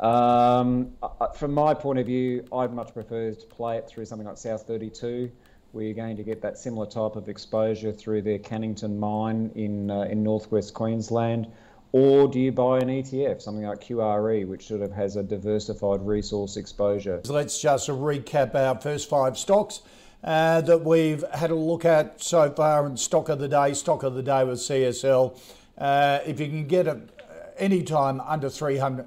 Um, 0.00 0.92
from 1.36 1.52
my 1.52 1.74
point 1.74 1.98
of 1.98 2.06
view, 2.06 2.46
I'd 2.50 2.72
much 2.72 2.94
prefer 2.94 3.34
to 3.34 3.46
play 3.48 3.76
it 3.76 3.86
through 3.86 4.06
something 4.06 4.26
like 4.26 4.38
South 4.38 4.62
32, 4.62 5.30
where 5.72 5.84
you're 5.84 5.92
going 5.92 6.16
to 6.16 6.22
get 6.22 6.40
that 6.40 6.56
similar 6.56 6.86
type 6.86 7.14
of 7.14 7.28
exposure 7.28 7.92
through 7.92 8.22
their 8.22 8.38
Cannington 8.38 8.98
mine 8.98 9.52
in 9.54 9.90
uh, 9.90 10.04
in 10.04 10.22
northwest 10.22 10.72
Queensland. 10.72 11.46
Or 11.92 12.26
do 12.26 12.40
you 12.40 12.52
buy 12.52 12.78
an 12.78 12.88
ETF, 12.88 13.42
something 13.42 13.64
like 13.64 13.82
QRE, 13.82 14.46
which 14.46 14.68
sort 14.68 14.80
of 14.80 14.92
has 14.92 15.16
a 15.16 15.22
diversified 15.22 16.00
resource 16.06 16.56
exposure? 16.56 17.20
Let's 17.26 17.60
just 17.60 17.88
recap 17.90 18.54
our 18.54 18.80
first 18.80 19.10
five 19.10 19.36
stocks 19.36 19.82
uh, 20.22 20.60
that 20.60 20.84
we've 20.84 21.24
had 21.32 21.50
a 21.50 21.54
look 21.54 21.84
at 21.84 22.22
so 22.22 22.50
far. 22.50 22.86
And 22.86 22.98
stock 22.98 23.28
of 23.28 23.38
the 23.38 23.48
day, 23.48 23.74
stock 23.74 24.02
of 24.02 24.14
the 24.14 24.22
day 24.22 24.44
was 24.44 24.62
CSL. 24.62 25.38
Uh, 25.78 26.18
if 26.26 26.40
you 26.40 26.46
can 26.46 26.66
get 26.66 26.86
it 26.86 26.98
any 27.58 27.82
time 27.82 28.20
under 28.20 28.50
300, 28.50 29.06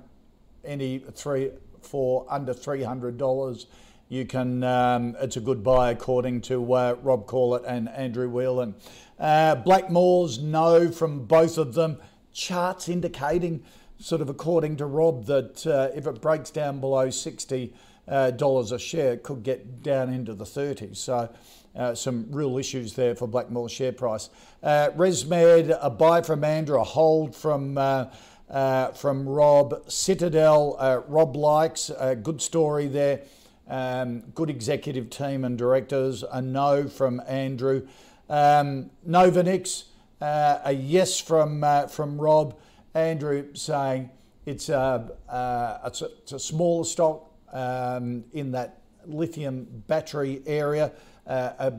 any 0.66 1.00
three 1.00 1.52
for 1.82 2.26
under 2.30 2.54
three 2.54 2.84
hundred 2.84 3.18
dollars. 3.18 3.68
You 4.10 4.26
can. 4.26 4.64
Um, 4.64 5.16
it's 5.20 5.38
a 5.38 5.42
good 5.42 5.64
buy 5.64 5.92
according 5.92 6.42
to 6.42 6.74
uh, 6.74 6.96
Rob 7.02 7.26
Corlett 7.26 7.64
and 7.66 7.90
Andrew 7.90 8.30
Wielandt. 8.30 8.76
Uh, 9.20 9.56
Blackmores 9.64 10.42
no 10.42 10.92
from 10.92 11.26
both 11.26 11.58
of 11.58 11.74
them. 11.74 12.00
Charts 12.32 12.90
indicating, 12.90 13.64
sort 14.00 14.22
of 14.22 14.30
according 14.30 14.78
to 14.78 14.86
Rob, 14.86 15.26
that 15.26 15.66
uh, 15.68 15.96
if 15.96 16.08
it 16.08 16.22
breaks 16.22 16.50
down 16.52 16.80
below 16.80 17.10
sixty 17.10 17.74
uh, 17.74 17.78
dollars 18.08 18.72
a 18.72 18.80
share, 18.80 19.18
could 19.18 19.44
get 19.44 19.84
down 19.84 20.14
into 20.14 20.34
the 20.34 20.46
thirties. 20.46 21.00
So. 21.00 21.30
Uh, 21.76 21.96
some 21.96 22.28
real 22.30 22.60
issues 22.60 22.94
there 22.94 23.16
for 23.16 23.28
Blackmore 23.28 23.68
share 23.68 23.92
price. 23.92 24.30
Uh, 24.62 24.90
ResMed, 24.96 25.76
a 25.82 25.90
buy 25.90 26.22
from 26.22 26.44
Andrew, 26.44 26.80
a 26.80 26.84
hold 26.84 27.36
from 27.36 27.80
uh, 27.80 28.06
uh, 28.48 28.90
from 28.90 29.28
Rob. 29.28 29.90
Citadel, 29.90 30.76
uh, 30.78 31.02
Rob 31.08 31.36
likes, 31.36 31.90
a 31.98 32.16
good 32.16 32.44
story 32.44 32.86
there. 32.86 33.22
Um, 33.68 34.20
good 34.36 34.52
executive 34.52 35.10
team 35.10 35.44
and 35.44 35.58
directors. 35.58 36.24
A 36.32 36.44
no 36.44 36.88
from 36.88 37.20
Andrew. 37.28 37.88
Um, 38.30 38.92
Novonix, 39.10 39.86
uh, 40.22 40.60
a 40.64 40.74
yes 40.74 41.20
from 41.20 41.64
uh, 41.64 41.88
from 41.88 42.22
Rob. 42.22 42.56
Andrew 42.94 43.56
saying 43.56 44.12
it's 44.46 44.70
a, 44.70 45.10
uh, 45.28 45.80
it's 45.88 46.04
a, 46.04 46.10
it's 46.22 46.34
a 46.34 46.40
smaller 46.40 46.84
stock 46.84 47.32
um, 47.54 48.26
in 48.34 48.52
that 48.52 48.82
lithium 49.06 49.68
battery 49.88 50.42
area. 50.46 50.92
Uh, 51.26 51.72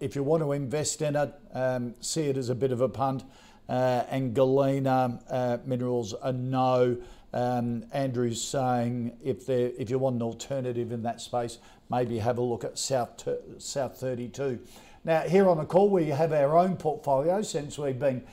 if 0.00 0.16
you 0.16 0.22
want 0.22 0.42
to 0.42 0.52
invest 0.52 1.02
in 1.02 1.16
it, 1.16 1.34
um, 1.52 1.94
see 2.00 2.22
it 2.28 2.36
as 2.36 2.48
a 2.48 2.54
bit 2.54 2.72
of 2.72 2.80
a 2.80 2.88
punt 2.88 3.24
uh, 3.68 4.04
and 4.10 4.34
Galena 4.34 5.20
uh, 5.30 5.58
Minerals 5.64 6.14
a 6.22 6.32
no. 6.32 6.96
Um, 7.32 7.84
Andrew's 7.92 8.42
saying 8.42 9.16
if 9.22 9.46
there, 9.46 9.70
if 9.78 9.88
you 9.88 10.00
want 10.00 10.16
an 10.16 10.22
alternative 10.22 10.90
in 10.90 11.02
that 11.04 11.20
space, 11.20 11.58
maybe 11.88 12.18
have 12.18 12.38
a 12.38 12.42
look 12.42 12.64
at 12.64 12.78
South 12.78 13.28
South 13.58 13.96
32. 13.98 14.58
Now 15.04 15.20
here 15.20 15.48
on 15.48 15.58
the 15.58 15.64
call, 15.64 15.88
we 15.88 16.06
have 16.06 16.32
our 16.32 16.58
own 16.58 16.76
portfolio 16.76 17.42
since 17.42 17.78
we've 17.78 17.98
been 17.98 18.24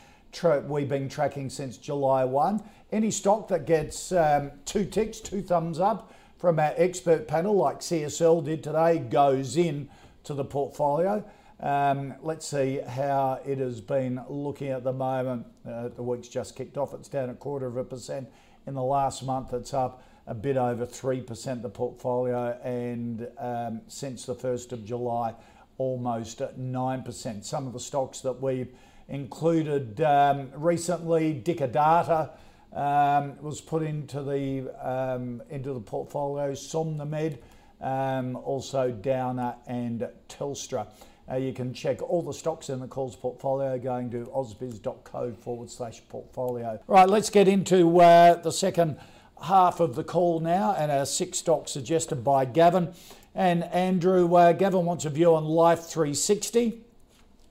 we've 0.67 0.89
been 0.89 1.07
tracking 1.07 1.49
since 1.49 1.77
July 1.77 2.25
1. 2.25 2.61
Any 2.91 3.11
stock 3.11 3.47
that 3.49 3.65
gets 3.65 4.11
um, 4.11 4.51
two 4.65 4.85
ticks, 4.85 5.19
two 5.19 5.41
thumbs 5.41 5.79
up 5.79 6.11
from 6.37 6.59
our 6.59 6.73
expert 6.77 7.27
panel, 7.27 7.55
like 7.55 7.79
CSL 7.79 8.45
did 8.45 8.63
today, 8.63 8.99
goes 8.99 9.57
in 9.57 9.89
to 10.23 10.33
the 10.33 10.45
portfolio. 10.45 11.23
Um, 11.59 12.13
let's 12.21 12.45
see 12.45 12.79
how 12.87 13.39
it 13.45 13.57
has 13.57 13.81
been 13.81 14.21
looking 14.29 14.69
at 14.69 14.83
the 14.83 14.93
moment. 14.93 15.47
Uh, 15.67 15.87
the 15.89 16.03
week's 16.03 16.27
just 16.27 16.55
kicked 16.55 16.77
off. 16.77 16.93
It's 16.93 17.09
down 17.09 17.29
a 17.29 17.33
quarter 17.33 17.65
of 17.65 17.77
a 17.77 17.83
percent. 17.83 18.29
In 18.67 18.75
the 18.75 18.83
last 18.83 19.23
month, 19.23 19.53
it's 19.53 19.73
up 19.73 20.03
a 20.27 20.35
bit 20.35 20.57
over 20.57 20.85
3% 20.85 21.61
the 21.61 21.69
portfolio, 21.69 22.59
and 22.61 23.27
um, 23.39 23.81
since 23.87 24.25
the 24.25 24.35
1st 24.35 24.73
of 24.73 24.85
July, 24.85 25.33
almost 25.77 26.39
9%. 26.39 27.45
Some 27.45 27.65
of 27.65 27.73
the 27.73 27.79
stocks 27.79 28.21
that 28.21 28.41
we've 28.41 28.73
included 29.07 30.01
um, 30.01 30.49
recently, 30.53 31.33
Dicker 31.33 31.67
Data 31.67 32.31
um, 32.73 33.41
was 33.41 33.61
put 33.61 33.83
into 33.83 34.21
the 34.21 34.69
um, 34.81 35.41
into 35.49 35.73
the 35.73 35.79
portfolio, 35.79 36.51
SomnoMed, 36.51 37.37
um, 37.81 38.35
also 38.37 38.91
Downer 38.91 39.55
and 39.67 40.07
Telstra. 40.29 40.87
Uh, 41.29 41.35
you 41.35 41.51
can 41.51 41.73
check 41.73 42.01
all 42.01 42.21
the 42.21 42.33
stocks 42.33 42.69
in 42.69 42.79
the 42.79 42.87
calls 42.87 43.15
portfolio 43.15 43.77
going 43.77 44.09
to 44.09 44.31
ausbiz.co 44.33 45.33
forward 45.33 45.69
slash 45.69 46.01
portfolio. 46.07 46.79
Right, 46.87 47.09
let's 47.09 47.29
get 47.29 47.49
into 47.49 47.99
uh, 47.99 48.35
the 48.35 48.51
second 48.51 48.97
half 49.43 49.79
of 49.81 49.95
the 49.95 50.05
call 50.05 50.39
now 50.39 50.73
and 50.77 50.89
our 50.91 51.05
six 51.05 51.39
stocks 51.39 51.71
suggested 51.71 52.23
by 52.23 52.45
Gavin. 52.45 52.93
And 53.35 53.65
Andrew, 53.65 54.33
uh, 54.35 54.53
Gavin 54.53 54.85
wants 54.85 55.05
a 55.05 55.09
view 55.09 55.35
on 55.35 55.45
Life 55.45 55.81
360. 55.81 56.81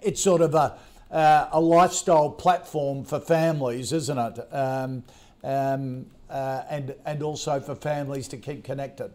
It's 0.02 0.22
sort 0.22 0.40
of 0.40 0.54
a, 0.54 0.78
uh, 1.10 1.48
a 1.52 1.60
lifestyle 1.60 2.30
platform 2.30 3.04
for 3.04 3.20
families, 3.20 3.92
isn't 3.92 4.18
it? 4.18 4.38
Um, 4.52 5.04
um, 5.44 6.06
uh, 6.28 6.62
and, 6.68 6.94
and 7.04 7.22
also 7.22 7.60
for 7.60 7.74
families 7.74 8.28
to 8.28 8.36
keep 8.36 8.64
connected 8.64 9.12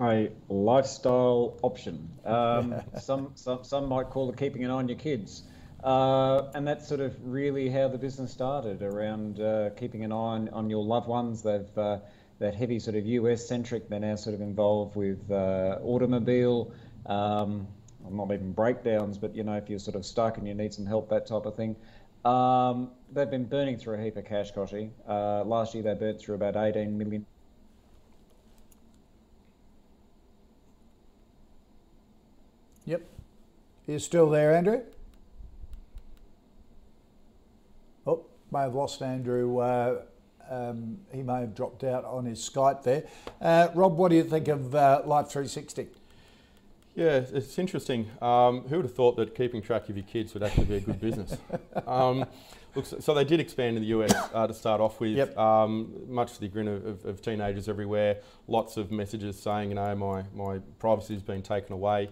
a 0.00 0.30
lifestyle 0.48 1.58
option. 1.62 2.08
Um, 2.24 2.74
some, 3.00 3.32
some, 3.34 3.64
some 3.64 3.88
might 3.88 4.08
call 4.10 4.30
it 4.30 4.36
keeping 4.36 4.64
an 4.64 4.70
eye 4.70 4.74
on 4.74 4.88
your 4.88 4.98
kids. 4.98 5.42
Uh, 5.82 6.50
and 6.54 6.66
that's 6.66 6.86
sort 6.88 7.00
of 7.00 7.16
really 7.24 7.68
how 7.68 7.88
the 7.88 7.98
business 7.98 8.30
started 8.30 8.82
around 8.82 9.40
uh, 9.40 9.70
keeping 9.78 10.04
an 10.04 10.12
eye 10.12 10.14
on, 10.14 10.48
on 10.50 10.70
your 10.70 10.84
loved 10.84 11.08
ones. 11.08 11.42
They've 11.42 11.78
uh, 11.78 11.98
that 12.38 12.54
heavy 12.54 12.78
sort 12.78 12.96
of 12.96 13.06
US 13.06 13.46
centric. 13.46 13.88
They're 13.88 14.00
now 14.00 14.16
sort 14.16 14.34
of 14.34 14.40
involved 14.40 14.96
with 14.96 15.30
uh, 15.30 15.78
automobile, 15.82 16.72
um, 17.06 17.66
not 18.08 18.32
even 18.32 18.52
breakdowns, 18.52 19.18
but 19.18 19.34
you 19.34 19.42
know 19.42 19.54
if 19.54 19.68
you're 19.68 19.78
sort 19.78 19.96
of 19.96 20.06
stuck 20.06 20.38
and 20.38 20.46
you 20.46 20.54
need 20.54 20.72
some 20.72 20.86
help, 20.86 21.08
that 21.10 21.26
type 21.26 21.46
of 21.46 21.56
thing. 21.56 21.76
Um, 22.24 22.90
they've 23.12 23.30
been 23.30 23.46
burning 23.46 23.78
through 23.78 23.94
a 23.94 24.02
heap 24.02 24.16
of 24.16 24.26
cash, 24.26 24.52
Kochie. 24.52 24.90
Uh, 25.08 25.42
last 25.44 25.74
year 25.74 25.82
they 25.82 25.94
burnt 25.94 26.20
through 26.20 26.34
about 26.34 26.56
18 26.56 26.96
million 26.96 27.24
Yep. 32.90 33.02
Are 33.88 33.98
still 34.00 34.28
there, 34.30 34.52
Andrew? 34.52 34.82
Oh, 38.04 38.24
may 38.50 38.62
have 38.62 38.74
lost 38.74 39.00
Andrew. 39.00 39.58
Uh, 39.58 40.02
um, 40.50 40.98
he 41.12 41.22
may 41.22 41.40
have 41.40 41.54
dropped 41.54 41.84
out 41.84 42.04
on 42.04 42.24
his 42.24 42.40
Skype 42.40 42.82
there. 42.82 43.04
Uh, 43.40 43.68
Rob, 43.74 43.96
what 43.96 44.08
do 44.08 44.16
you 44.16 44.24
think 44.24 44.48
of 44.48 44.74
uh, 44.74 45.02
Life 45.04 45.28
360? 45.28 45.86
Yeah, 47.00 47.22
it's 47.32 47.58
interesting. 47.58 48.10
Um, 48.20 48.60
who 48.68 48.76
would 48.76 48.84
have 48.84 48.94
thought 48.94 49.16
that 49.16 49.34
keeping 49.34 49.62
track 49.62 49.88
of 49.88 49.96
your 49.96 50.04
kids 50.04 50.34
would 50.34 50.42
actually 50.42 50.66
be 50.66 50.76
a 50.76 50.80
good 50.80 51.00
business? 51.00 51.34
um, 51.86 52.26
look, 52.74 52.84
so, 52.84 53.00
so, 53.00 53.14
they 53.14 53.24
did 53.24 53.40
expand 53.40 53.78
in 53.78 53.82
the 53.82 53.88
US 53.88 54.12
uh, 54.34 54.46
to 54.46 54.52
start 54.52 54.82
off 54.82 55.00
with, 55.00 55.16
yep. 55.16 55.34
um, 55.38 55.94
much 56.08 56.34
to 56.34 56.40
the 56.42 56.48
grin 56.48 56.68
of, 56.68 56.84
of, 56.84 57.04
of, 57.06 57.22
teenagers 57.22 57.70
everywhere. 57.70 58.18
Lots 58.48 58.76
of 58.76 58.90
messages 58.90 59.40
saying, 59.40 59.70
you 59.70 59.76
know, 59.76 59.94
my, 59.94 60.24
my 60.34 60.58
privacy 60.78 61.14
has 61.14 61.22
been 61.22 61.40
taken 61.40 61.72
away. 61.72 62.10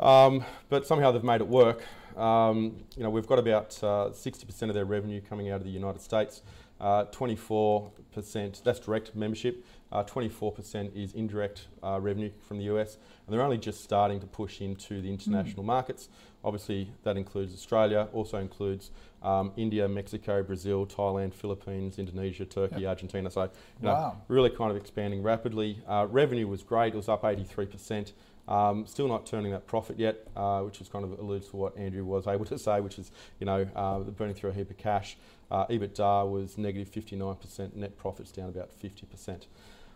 Um, 0.00 0.42
but 0.70 0.86
somehow 0.86 1.12
they've 1.12 1.22
made 1.22 1.42
it 1.42 1.48
work. 1.48 1.82
Um, 2.16 2.86
you 2.96 3.02
know, 3.02 3.10
we've 3.10 3.26
got 3.26 3.38
about 3.38 3.68
60% 3.68 4.62
uh, 4.62 4.66
of 4.66 4.74
their 4.74 4.86
revenue 4.86 5.20
coming 5.20 5.50
out 5.50 5.56
of 5.56 5.64
the 5.64 5.70
United 5.70 6.00
States. 6.00 6.40
Uh, 6.80 7.04
24%, 7.06 8.62
that's 8.62 8.80
direct 8.80 9.14
membership. 9.14 9.64
24% 9.92 10.86
uh, 10.86 10.90
is 10.94 11.14
indirect 11.14 11.68
uh, 11.82 11.98
revenue 12.00 12.30
from 12.40 12.58
the 12.58 12.64
US, 12.64 12.98
and 13.26 13.32
they're 13.32 13.42
only 13.42 13.58
just 13.58 13.82
starting 13.82 14.20
to 14.20 14.26
push 14.26 14.60
into 14.60 15.00
the 15.00 15.08
international 15.08 15.62
mm. 15.62 15.66
markets. 15.66 16.08
Obviously, 16.44 16.90
that 17.02 17.16
includes 17.16 17.54
Australia, 17.54 18.08
also 18.12 18.38
includes 18.38 18.90
um, 19.22 19.52
India, 19.56 19.88
Mexico, 19.88 20.42
Brazil, 20.42 20.86
Thailand, 20.86 21.34
Philippines, 21.34 21.98
Indonesia, 21.98 22.44
Turkey, 22.44 22.82
yep. 22.82 22.90
Argentina. 22.90 23.30
So, 23.30 23.42
you 23.44 23.48
know, 23.82 23.94
wow. 23.94 24.22
really 24.28 24.50
kind 24.50 24.70
of 24.70 24.76
expanding 24.76 25.22
rapidly. 25.22 25.80
Uh, 25.88 26.06
revenue 26.10 26.46
was 26.46 26.62
great; 26.62 26.94
it 26.94 26.96
was 26.96 27.08
up 27.08 27.22
83%. 27.22 28.12
Um, 28.48 28.86
still 28.86 29.08
not 29.08 29.26
turning 29.26 29.52
that 29.52 29.66
profit 29.66 29.98
yet, 29.98 30.26
uh, 30.36 30.60
which 30.60 30.80
is 30.80 30.88
kind 30.88 31.04
of 31.04 31.18
alludes 31.18 31.48
to 31.48 31.56
what 31.56 31.76
Andrew 31.76 32.04
was 32.04 32.26
able 32.26 32.44
to 32.46 32.58
say, 32.58 32.80
which 32.80 32.98
is, 32.98 33.10
you 33.40 33.46
know, 33.46 33.66
uh, 33.74 33.98
burning 34.00 34.34
through 34.34 34.50
a 34.50 34.52
heap 34.52 34.70
of 34.70 34.78
cash. 34.78 35.16
Uh, 35.50 35.66
EBITDA 35.66 36.30
was 36.30 36.56
negative 36.56 36.90
59%, 36.90 37.74
net 37.74 37.96
profits 37.96 38.30
down 38.30 38.48
about 38.48 38.70
50%. 38.80 39.46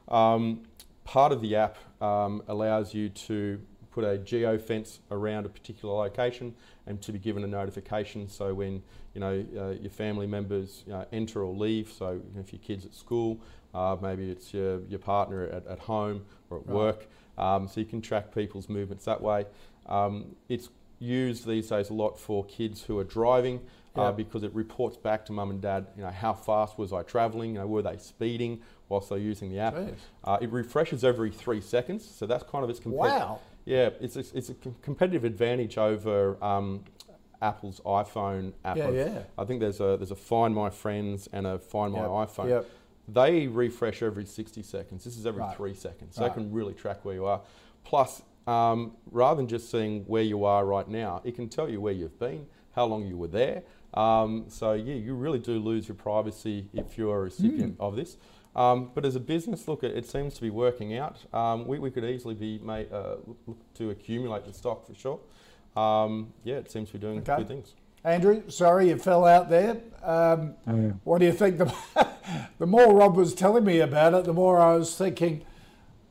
Um, 0.08 0.62
part 1.04 1.32
of 1.32 1.40
the 1.40 1.56
app 1.56 1.76
um, 2.02 2.42
allows 2.48 2.94
you 2.94 3.08
to 3.08 3.60
put 3.90 4.04
a 4.04 4.18
geo 4.18 4.56
fence 4.58 5.00
around 5.10 5.46
a 5.46 5.48
particular 5.48 5.94
location 5.94 6.54
and 6.86 7.02
to 7.02 7.12
be 7.12 7.18
given 7.18 7.42
a 7.44 7.46
notification. 7.46 8.28
So 8.28 8.54
when 8.54 8.82
you 9.14 9.20
know 9.20 9.44
uh, 9.56 9.70
your 9.70 9.90
family 9.90 10.26
members 10.26 10.84
uh, 10.92 11.04
enter 11.12 11.42
or 11.42 11.54
leave, 11.54 11.90
so 11.90 12.12
you 12.12 12.22
know, 12.34 12.40
if 12.40 12.52
your 12.52 12.60
kids 12.60 12.84
at 12.84 12.94
school, 12.94 13.40
uh, 13.74 13.96
maybe 14.00 14.30
it's 14.30 14.54
your, 14.54 14.80
your 14.82 14.98
partner 14.98 15.44
at, 15.44 15.66
at 15.66 15.78
home 15.78 16.24
or 16.48 16.58
at 16.58 16.66
right. 16.66 16.76
work, 16.76 17.06
um, 17.40 17.66
so 17.66 17.80
you 17.80 17.86
can 17.86 18.00
track 18.00 18.32
people's 18.32 18.68
movements 18.68 19.04
that 19.06 19.20
way. 19.20 19.46
Um, 19.86 20.36
it's 20.48 20.68
used 21.00 21.46
these 21.46 21.68
days 21.68 21.90
a 21.90 21.94
lot 21.94 22.18
for 22.18 22.44
kids 22.44 22.82
who 22.82 22.98
are 22.98 23.04
driving. 23.04 23.60
Uh, 23.96 24.12
because 24.12 24.44
it 24.44 24.54
reports 24.54 24.96
back 24.96 25.26
to 25.26 25.32
mum 25.32 25.50
and 25.50 25.60
dad, 25.60 25.84
you 25.96 26.02
know, 26.02 26.10
how 26.10 26.32
fast 26.32 26.78
was 26.78 26.92
I 26.92 27.02
travelling? 27.02 27.54
You 27.54 27.58
know, 27.58 27.66
were 27.66 27.82
they 27.82 27.98
speeding 27.98 28.62
whilst 28.88 29.08
they're 29.08 29.18
using 29.18 29.50
the 29.50 29.58
app? 29.58 29.76
Uh, 30.22 30.38
it 30.40 30.50
refreshes 30.52 31.02
every 31.02 31.30
three 31.30 31.60
seconds, 31.60 32.08
so 32.08 32.24
that's 32.24 32.44
kind 32.44 32.62
of 32.62 32.70
its 32.70 32.78
competitive. 32.78 33.20
Wow. 33.20 33.40
Yeah, 33.64 33.90
it's 34.00 34.16
a, 34.16 34.24
it's 34.32 34.48
a 34.48 34.54
competitive 34.80 35.24
advantage 35.24 35.76
over 35.76 36.42
um, 36.42 36.84
Apple's 37.42 37.80
iPhone 37.84 38.52
app. 38.64 38.76
Yeah, 38.76 38.90
yeah. 38.90 39.22
I 39.36 39.44
think 39.44 39.60
there's 39.60 39.80
a 39.80 39.96
there's 39.96 40.12
a 40.12 40.16
Find 40.16 40.54
My 40.54 40.70
Friends 40.70 41.28
and 41.32 41.46
a 41.46 41.58
Find 41.58 41.92
My 41.92 42.00
yep, 42.00 42.08
iPhone. 42.08 42.48
Yep. 42.48 42.66
They 43.12 43.46
refresh 43.46 44.02
every 44.02 44.24
60 44.24 44.62
seconds. 44.62 45.04
This 45.04 45.16
is 45.16 45.26
every 45.26 45.42
right. 45.42 45.56
three 45.56 45.74
seconds, 45.74 46.16
so 46.16 46.22
right. 46.22 46.28
they 46.28 46.34
can 46.34 46.52
really 46.52 46.74
track 46.74 47.04
where 47.04 47.14
you 47.14 47.26
are. 47.26 47.40
Plus, 47.84 48.22
um, 48.46 48.92
rather 49.10 49.36
than 49.36 49.48
just 49.48 49.70
seeing 49.70 50.04
where 50.04 50.22
you 50.22 50.44
are 50.44 50.64
right 50.64 50.88
now, 50.88 51.22
it 51.24 51.34
can 51.34 51.48
tell 51.48 51.68
you 51.68 51.80
where 51.80 51.92
you've 51.92 52.18
been, 52.18 52.46
how 52.74 52.84
long 52.84 53.06
you 53.06 53.16
were 53.16 53.28
there. 53.28 53.62
Um, 53.94 54.44
so 54.48 54.74
yeah, 54.74 54.94
you 54.94 55.14
really 55.14 55.38
do 55.38 55.58
lose 55.58 55.88
your 55.88 55.96
privacy 55.96 56.68
if 56.72 56.96
you're 56.96 57.16
a 57.16 57.20
recipient 57.20 57.78
mm. 57.78 57.84
of 57.84 57.96
this. 57.96 58.16
Um, 58.54 58.90
but 58.94 59.04
as 59.04 59.14
a 59.14 59.20
business, 59.20 59.68
look, 59.68 59.84
it, 59.84 59.96
it 59.96 60.06
seems 60.06 60.34
to 60.34 60.40
be 60.40 60.50
working 60.50 60.96
out. 60.96 61.18
Um, 61.32 61.66
we, 61.66 61.78
we 61.78 61.90
could 61.90 62.04
easily 62.04 62.34
be 62.34 62.58
made, 62.58 62.92
uh, 62.92 63.16
look 63.46 63.58
to 63.74 63.90
accumulate 63.90 64.44
the 64.44 64.52
stock 64.52 64.86
for 64.86 64.94
sure. 64.94 65.20
Um, 65.76 66.32
yeah, 66.42 66.56
it 66.56 66.70
seems 66.70 66.88
to 66.88 66.94
be 66.94 66.98
doing 66.98 67.18
okay. 67.18 67.36
good 67.36 67.48
things. 67.48 67.74
Andrew, 68.04 68.48
sorry 68.48 68.88
you 68.88 68.96
fell 68.96 69.26
out 69.26 69.50
there. 69.50 69.82
Um, 70.02 70.54
oh, 70.66 70.76
yeah. 70.76 70.92
What 71.04 71.18
do 71.18 71.26
you 71.26 71.32
think? 71.32 71.58
The, 71.58 71.74
the 72.58 72.66
more 72.66 72.94
Rob 72.94 73.16
was 73.16 73.34
telling 73.34 73.64
me 73.64 73.80
about 73.80 74.14
it, 74.14 74.24
the 74.24 74.32
more 74.32 74.58
I 74.58 74.74
was 74.76 74.96
thinking, 74.96 75.44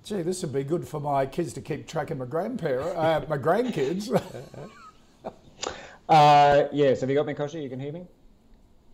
gee, 0.04 0.22
this 0.22 0.44
would 0.44 0.54
be 0.54 0.64
good 0.64 0.88
for 0.88 1.00
my 1.00 1.26
kids 1.26 1.54
to 1.54 1.62
keep 1.62 1.88
tracking 1.88 2.20
my 2.20 2.26
grandparent, 2.26 2.96
uh, 2.96 3.26
my 3.28 3.38
grandkids. 3.38 4.10
uh, 6.10 6.68
yes, 6.72 7.02
have 7.02 7.10
you 7.10 7.16
got 7.16 7.26
me, 7.26 7.34
Kochie? 7.34 7.64
You 7.64 7.70
can 7.70 7.80
hear 7.80 7.92
me? 7.92 8.06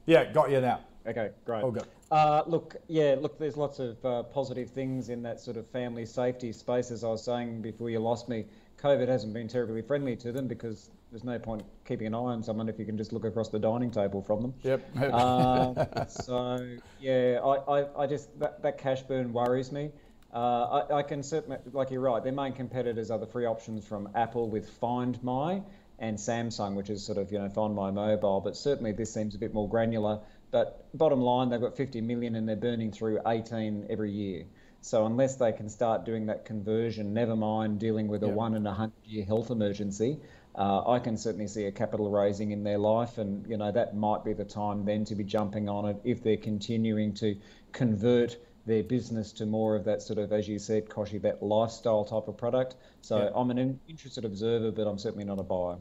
Yeah, 0.06 0.32
got 0.32 0.50
you 0.50 0.62
now. 0.62 0.80
Okay, 1.06 1.32
great. 1.46 1.64
All 1.64 1.72
good. 1.72 1.88
Uh, 2.12 2.44
look, 2.48 2.78
yeah, 2.88 3.16
look, 3.20 3.38
there's 3.38 3.58
lots 3.58 3.80
of 3.80 4.04
uh, 4.06 4.24
positive 4.24 4.70
things 4.70 5.10
in 5.10 5.22
that 5.24 5.42
sort 5.42 5.58
of 5.58 5.68
family 5.68 6.06
safety 6.06 6.54
space. 6.54 6.92
As 6.92 7.04
I 7.04 7.10
was 7.10 7.26
saying 7.26 7.62
before 7.62 7.90
you 7.90 8.00
lost 8.00 8.30
me, 8.30 8.46
COVID 8.82 9.08
hasn't 9.08 9.34
been 9.34 9.48
terribly 9.48 9.82
friendly 9.82 10.16
to 10.18 10.32
them 10.32 10.48
because 10.48 10.92
there's 11.16 11.24
no 11.24 11.40
point 11.40 11.64
keeping 11.88 12.08
an 12.08 12.14
eye 12.14 12.18
on 12.18 12.44
someone 12.44 12.68
if 12.68 12.78
you 12.78 12.84
can 12.84 12.98
just 12.98 13.14
look 13.14 13.24
across 13.24 13.48
the 13.48 13.58
dining 13.58 13.90
table 13.90 14.22
from 14.22 14.42
them. 14.42 14.54
Yep. 14.64 15.14
uh, 15.14 16.06
so, 16.08 16.78
yeah, 17.00 17.40
I, 17.42 17.80
I, 17.80 18.04
I, 18.04 18.06
just, 18.06 18.38
that, 18.38 18.62
that 18.64 18.78
cash 18.78 19.02
burn 19.04 19.32
worries 19.32 19.72
me. 19.72 19.92
Uh, 20.34 20.84
I, 20.90 20.98
I, 20.98 21.04
can 21.04 21.24
certainly, 21.24 21.56
like 21.72 21.90
you're 21.90 22.02
right, 22.02 22.22
their 22.22 22.34
main 22.34 22.52
competitors 22.52 23.12
are 23.12 23.18
the 23.18 23.26
free 23.26 23.46
options 23.46 23.88
from 23.88 24.10
Apple 24.14 24.50
with 24.50 24.70
Find 24.70 25.18
My 25.24 25.62
and 26.00 26.18
Samsung, 26.18 26.76
which 26.76 26.90
is 26.90 27.06
sort 27.06 27.18
of, 27.18 27.32
you 27.32 27.40
know, 27.40 27.48
Find 27.48 27.74
My 27.74 27.92
Mobile, 27.92 28.42
but 28.42 28.58
certainly 28.58 28.92
this 28.92 29.14
seems 29.14 29.36
a 29.36 29.38
bit 29.38 29.54
more 29.54 29.70
granular. 29.70 30.20
But 30.52 30.86
bottom 30.94 31.22
line, 31.22 31.48
they've 31.48 31.62
got 31.62 31.78
50 31.78 32.02
million 32.02 32.36
and 32.36 32.46
they're 32.46 32.58
burning 32.58 32.92
through 32.92 33.22
18 33.26 33.88
every 33.90 34.12
year. 34.12 34.44
So 34.86 35.08
unless 35.08 35.38
they 35.38 35.52
can 35.52 35.68
start 35.70 36.06
doing 36.06 36.26
that 36.26 36.46
conversion, 36.46 37.14
never 37.14 37.36
mind 37.36 37.80
dealing 37.80 38.08
with 38.08 38.22
a 38.22 38.28
one 38.28 38.54
in 38.54 38.68
a 38.68 38.74
hundred 38.74 39.04
year 39.06 39.26
health 39.26 39.50
emergency, 39.50 40.20
uh, 40.58 40.90
I 40.90 41.00
can 41.00 41.18
certainly 41.18 41.48
see 41.48 41.66
a 41.66 41.72
capital 41.72 42.10
raising 42.10 42.52
in 42.52 42.64
their 42.64 42.78
life, 42.78 43.18
and 43.18 43.46
you 43.48 43.58
know 43.58 43.72
that 43.72 43.96
might 43.96 44.24
be 44.24 44.34
the 44.34 44.46
time 44.46 44.86
then 44.86 45.04
to 45.06 45.16
be 45.16 45.24
jumping 45.24 45.68
on 45.68 45.86
it 45.86 45.98
if 46.04 46.24
they're 46.24 46.38
continuing 46.38 47.14
to 47.16 47.36
convert 47.72 48.38
their 48.66 48.84
business 48.84 49.32
to 49.34 49.46
more 49.46 49.76
of 49.76 49.84
that 49.86 50.02
sort 50.02 50.18
of, 50.18 50.32
as 50.32 50.48
you 50.48 50.58
said, 50.58 50.90
Kochie, 50.90 51.22
that 51.22 51.44
lifestyle 51.44 52.04
type 52.04 52.28
of 52.28 52.38
product. 52.38 52.76
So 53.02 53.18
yep. 53.20 53.34
I'm 53.36 53.52
an 53.52 53.80
interested 53.88 54.26
observer, 54.26 54.72
but 54.72 54.88
I'm 54.88 54.98
certainly 54.98 55.26
not 55.26 55.40
a 55.40 55.44
buyer. 55.44 55.78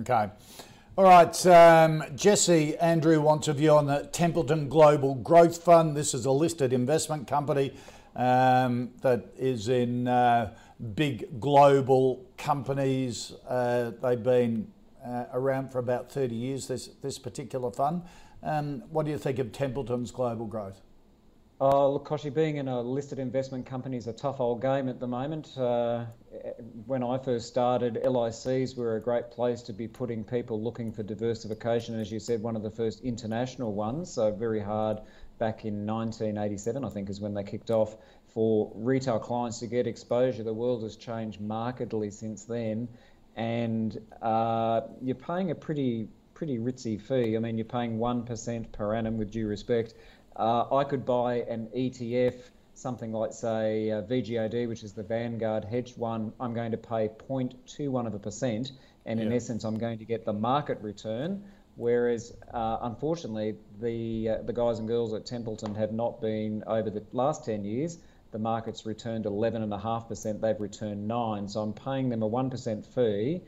Okay. 0.00 0.30
All 0.96 1.04
right, 1.04 1.46
um, 1.46 2.04
Jesse 2.14 2.76
Andrew 2.76 3.20
wants 3.20 3.48
a 3.48 3.54
view 3.54 3.70
on 3.70 3.86
the 3.86 4.08
Templeton 4.12 4.68
Global 4.68 5.14
Growth 5.14 5.62
Fund. 5.62 5.96
This 5.96 6.12
is 6.12 6.26
a 6.26 6.30
listed 6.30 6.72
investment 6.74 7.26
company 7.26 7.72
um, 8.14 8.90
that 9.00 9.24
is 9.38 9.68
in 9.68 10.06
uh, 10.06 10.52
big 10.82 11.40
global 11.40 12.24
companies. 12.36 13.32
Uh, 13.48 13.92
they've 14.02 14.22
been 14.22 14.66
uh, 15.04 15.24
around 15.32 15.70
for 15.70 15.78
about 15.78 16.10
30 16.10 16.34
years, 16.34 16.66
this, 16.66 16.88
this 17.02 17.18
particular 17.18 17.70
fund. 17.70 18.02
Um, 18.42 18.82
what 18.90 19.06
do 19.06 19.12
you 19.12 19.18
think 19.18 19.38
of 19.38 19.52
Templeton's 19.52 20.10
global 20.10 20.46
growth? 20.46 20.80
Oh, 21.60 21.92
look, 21.92 22.08
Kochie, 22.08 22.34
being 22.34 22.56
in 22.56 22.66
a 22.66 22.80
listed 22.80 23.20
investment 23.20 23.64
company 23.66 23.96
is 23.96 24.08
a 24.08 24.12
tough 24.12 24.40
old 24.40 24.60
game 24.60 24.88
at 24.88 24.98
the 24.98 25.06
moment. 25.06 25.56
Uh, 25.56 26.06
when 26.86 27.04
I 27.04 27.18
first 27.18 27.46
started, 27.46 28.00
LICs 28.02 28.76
were 28.76 28.96
a 28.96 29.00
great 29.00 29.30
place 29.30 29.62
to 29.62 29.72
be 29.72 29.86
putting 29.86 30.24
people 30.24 30.60
looking 30.60 30.90
for 30.90 31.04
diversification. 31.04 32.00
As 32.00 32.10
you 32.10 32.18
said, 32.18 32.42
one 32.42 32.56
of 32.56 32.64
the 32.64 32.70
first 32.70 33.02
international 33.02 33.74
ones, 33.74 34.12
so 34.12 34.32
very 34.32 34.58
hard 34.58 34.98
back 35.38 35.64
in 35.64 35.86
1987, 35.86 36.84
I 36.84 36.88
think, 36.88 37.08
is 37.08 37.20
when 37.20 37.32
they 37.32 37.44
kicked 37.44 37.70
off 37.70 37.96
for 38.34 38.72
retail 38.74 39.18
clients 39.18 39.60
to 39.60 39.66
get 39.66 39.86
exposure. 39.86 40.42
The 40.42 40.54
world 40.54 40.82
has 40.82 40.96
changed 40.96 41.40
markedly 41.40 42.10
since 42.10 42.44
then, 42.44 42.88
and 43.36 43.98
uh, 44.20 44.82
you're 45.00 45.14
paying 45.14 45.50
a 45.50 45.54
pretty 45.54 46.08
pretty 46.34 46.58
ritzy 46.58 47.00
fee. 47.00 47.36
I 47.36 47.38
mean, 47.38 47.58
you're 47.58 47.64
paying 47.64 47.98
one 47.98 48.24
percent 48.24 48.72
per 48.72 48.94
annum, 48.94 49.18
with 49.18 49.30
due 49.30 49.46
respect 49.46 49.94
uh, 50.36 50.74
I 50.74 50.84
could 50.84 51.04
buy 51.04 51.36
an 51.48 51.68
ETF, 51.76 52.34
something 52.74 53.12
like, 53.12 53.32
say, 53.32 53.90
uh, 53.90 54.02
VGAD, 54.02 54.68
which 54.68 54.82
is 54.82 54.92
the 54.92 55.02
Vanguard 55.02 55.64
hedged 55.64 55.98
one. 55.98 56.32
I'm 56.40 56.54
going 56.54 56.70
to 56.70 56.78
pay 56.78 57.08
0.21 57.28 58.06
of 58.06 58.14
a 58.14 58.18
percent, 58.18 58.72
and 59.04 59.20
in 59.20 59.32
essence, 59.32 59.64
I'm 59.64 59.78
going 59.78 59.98
to 59.98 60.04
get 60.04 60.24
the 60.24 60.32
market 60.32 60.78
return. 60.80 61.44
Whereas, 61.74 62.34
uh, 62.52 62.78
unfortunately, 62.82 63.56
the 63.80 64.28
uh, 64.28 64.42
the 64.42 64.52
guys 64.52 64.78
and 64.78 64.86
girls 64.86 65.14
at 65.14 65.24
Templeton 65.24 65.74
have 65.74 65.90
not 65.90 66.20
been 66.20 66.62
over 66.66 66.90
the 66.90 67.02
last 67.12 67.46
10 67.46 67.64
years. 67.64 67.96
The 68.32 68.38
market's 68.38 68.84
returned 68.86 69.24
11.5%. 69.24 70.40
They've 70.40 70.60
returned 70.60 71.06
nine. 71.06 71.48
So 71.48 71.60
I'm 71.60 71.72
paying 71.72 72.08
them 72.08 72.22
a 72.22 72.28
1% 72.28 72.86
fee 72.86 73.42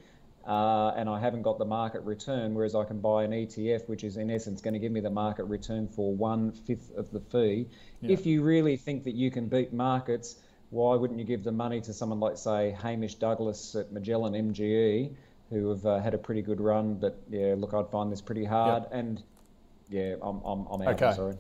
uh, 0.47 0.93
and 0.97 1.09
I 1.09 1.19
haven't 1.19 1.43
got 1.43 1.59
the 1.59 1.65
market 1.65 2.03
return, 2.03 2.55
whereas 2.55 2.75
I 2.75 2.85
can 2.85 3.01
buy 3.01 3.25
an 3.25 3.31
ETF, 3.31 3.89
which 3.89 4.05
is 4.05 4.19
in 4.19 4.31
essence 4.31 4.61
going 4.61 4.75
to 4.75 4.81
give 4.81 4.93
me 4.93 5.01
the 5.01 5.11
market 5.11 5.45
return 5.45 5.89
for 5.89 6.15
one 6.15 6.53
fifth 6.53 6.95
of 6.97 7.11
the 7.11 7.21
fee. 7.21 7.67
Yeah. 8.03 8.13
If 8.13 8.27
you 8.27 8.43
really 8.43 8.77
think 8.77 9.05
that 9.05 9.15
you 9.15 9.31
can 9.31 9.49
beat 9.49 9.73
markets, 9.73 10.37
why 10.69 10.97
wouldn't 10.97 11.19
you 11.19 11.25
give 11.25 11.45
the 11.45 11.53
money 11.53 11.81
to 11.83 11.95
someone 11.95 12.21
like, 12.21 12.37
say, 12.37 12.77
Hamish 12.83 13.15
Douglas 13.15 13.75
at 13.75 13.91
Magellan 13.91 14.35
MGE, 14.35 15.15
who 15.49 15.71
have 15.71 15.87
uh, 15.87 16.01
had 16.01 16.13
a 16.13 16.19
pretty 16.19 16.43
good 16.43 16.61
run? 16.61 16.95
But 16.97 17.19
yeah, 17.31 17.55
look, 17.57 17.73
I'd 17.73 17.89
find 17.91 18.13
this 18.13 18.21
pretty 18.21 18.45
hard, 18.45 18.85
and 18.93 19.23
yeah, 19.89 20.17
I'm, 20.21 20.43
I'm, 20.45 20.67
I'm 20.67 20.83
out. 20.83 20.95
Okay. 20.95 21.07
I'm 21.07 21.15
sorry. 21.15 21.37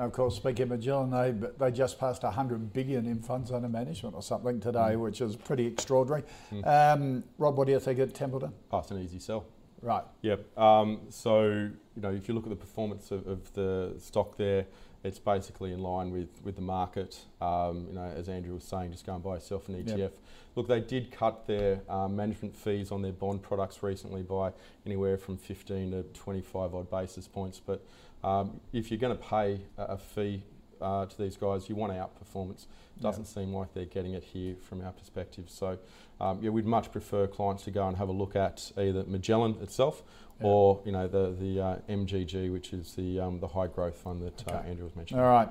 Of 0.00 0.12
course, 0.12 0.34
speaking 0.34 0.62
of 0.62 0.68
Magellan, 0.70 1.10
they, 1.10 1.48
they 1.58 1.70
just 1.70 2.00
passed 2.00 2.22
100 2.22 2.72
billion 2.72 3.04
in 3.04 3.20
funds 3.20 3.52
under 3.52 3.68
management 3.68 4.14
or 4.14 4.22
something 4.22 4.58
today, 4.58 4.94
mm. 4.94 5.00
which 5.00 5.20
is 5.20 5.36
pretty 5.36 5.66
extraordinary. 5.66 6.22
Mm. 6.50 6.66
Um, 6.66 7.24
Rob, 7.36 7.58
what 7.58 7.66
do 7.66 7.72
you 7.74 7.80
think 7.80 7.98
of 7.98 8.14
Templeton? 8.14 8.50
Oh, 8.72 8.78
it's 8.78 8.90
an 8.90 9.02
easy 9.02 9.18
sell. 9.18 9.44
Right. 9.82 10.04
Yep. 10.22 10.58
Um, 10.58 11.00
so, 11.10 11.44
you 11.44 12.02
know, 12.02 12.12
if 12.12 12.28
you 12.28 12.34
look 12.34 12.44
at 12.44 12.50
the 12.50 12.56
performance 12.56 13.10
of, 13.10 13.26
of, 13.26 13.52
the 13.52 13.94
stock 13.98 14.38
there, 14.38 14.64
it's 15.04 15.18
basically 15.18 15.72
in 15.72 15.80
line 15.80 16.10
with, 16.10 16.28
with 16.44 16.56
the 16.56 16.62
market. 16.62 17.20
Um, 17.42 17.86
you 17.88 17.94
know, 17.94 18.10
as 18.16 18.30
Andrew 18.30 18.54
was 18.54 18.64
saying, 18.64 18.92
just 18.92 19.04
go 19.04 19.14
and 19.14 19.22
buy 19.22 19.34
yourself 19.34 19.68
an 19.68 19.82
ETF. 19.82 19.98
Yep. 19.98 20.18
Look, 20.56 20.68
they 20.68 20.80
did 20.80 21.10
cut 21.10 21.46
their 21.46 21.80
um, 21.88 22.16
management 22.16 22.56
fees 22.56 22.90
on 22.90 23.02
their 23.02 23.12
bond 23.12 23.42
products 23.42 23.82
recently 23.82 24.22
by 24.22 24.52
anywhere 24.84 25.16
from 25.16 25.36
15 25.36 25.90
to 25.92 26.02
25 26.02 26.74
odd 26.74 26.90
basis 26.90 27.28
points, 27.28 27.60
but 27.64 27.84
um, 28.22 28.60
if 28.72 28.90
you're 28.90 29.00
going 29.00 29.16
to 29.16 29.22
pay 29.22 29.60
a, 29.78 29.82
a 29.82 29.98
fee 29.98 30.42
uh, 30.80 31.06
to 31.06 31.18
these 31.18 31.36
guys, 31.36 31.68
you 31.68 31.74
want 31.74 31.92
outperformance. 31.92 32.66
It 32.96 33.02
doesn't 33.02 33.24
yeah. 33.24 33.42
seem 33.42 33.54
like 33.54 33.72
they're 33.74 33.84
getting 33.84 34.14
it 34.14 34.24
here 34.24 34.56
from 34.60 34.84
our 34.84 34.92
perspective. 34.92 35.44
So, 35.48 35.78
um, 36.20 36.38
yeah, 36.42 36.50
we'd 36.50 36.66
much 36.66 36.92
prefer 36.92 37.26
clients 37.26 37.64
to 37.64 37.70
go 37.70 37.86
and 37.86 37.96
have 37.96 38.08
a 38.08 38.12
look 38.12 38.36
at 38.36 38.72
either 38.78 39.04
Magellan 39.04 39.56
itself 39.62 40.02
yeah. 40.40 40.46
or 40.46 40.80
you 40.84 40.92
know 40.92 41.06
the 41.06 41.34
the 41.38 41.60
uh, 41.60 41.76
MGG, 41.88 42.52
which 42.52 42.72
is 42.72 42.94
the 42.94 43.20
um, 43.20 43.40
the 43.40 43.48
high 43.48 43.66
growth 43.66 43.96
fund 43.96 44.22
that 44.22 44.44
uh, 44.48 44.56
okay. 44.56 44.66
uh, 44.66 44.70
Andrew 44.70 44.84
was 44.84 44.96
mentioning. 44.96 45.22
All 45.22 45.30
right. 45.30 45.48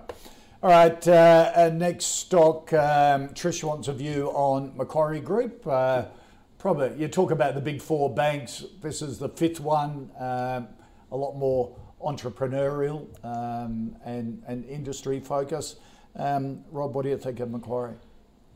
All 0.62 0.70
right, 0.70 1.08
uh, 1.08 1.70
next 1.70 2.04
stock, 2.04 2.74
um, 2.74 3.30
Trish 3.30 3.64
wants 3.64 3.88
a 3.88 3.94
view 3.94 4.28
on 4.32 4.76
Macquarie 4.76 5.22
Group. 5.22 5.66
Uh, 5.66 6.04
probably, 6.58 7.00
you 7.00 7.08
talk 7.08 7.32
about 7.32 7.56
the 7.56 7.62
big 7.62 7.82
four 7.82 8.14
banks. 8.14 8.66
This 8.82 9.02
is 9.02 9.20
the 9.20 9.30
fifth 9.30 9.62
one, 9.62 10.12
um, 10.20 10.68
a 11.14 11.16
lot 11.16 11.38
more 11.38 11.78
entrepreneurial 12.02 13.08
um, 13.24 13.96
and, 14.06 14.42
and 14.48 14.66
industry 14.66 15.20
focus. 15.20 15.78
Um, 16.16 16.64
Rob, 16.72 16.96
what 16.96 17.04
do 17.04 17.10
you 17.10 17.18
think 17.18 17.40
of 17.40 17.52
Macquarie? 17.52 17.96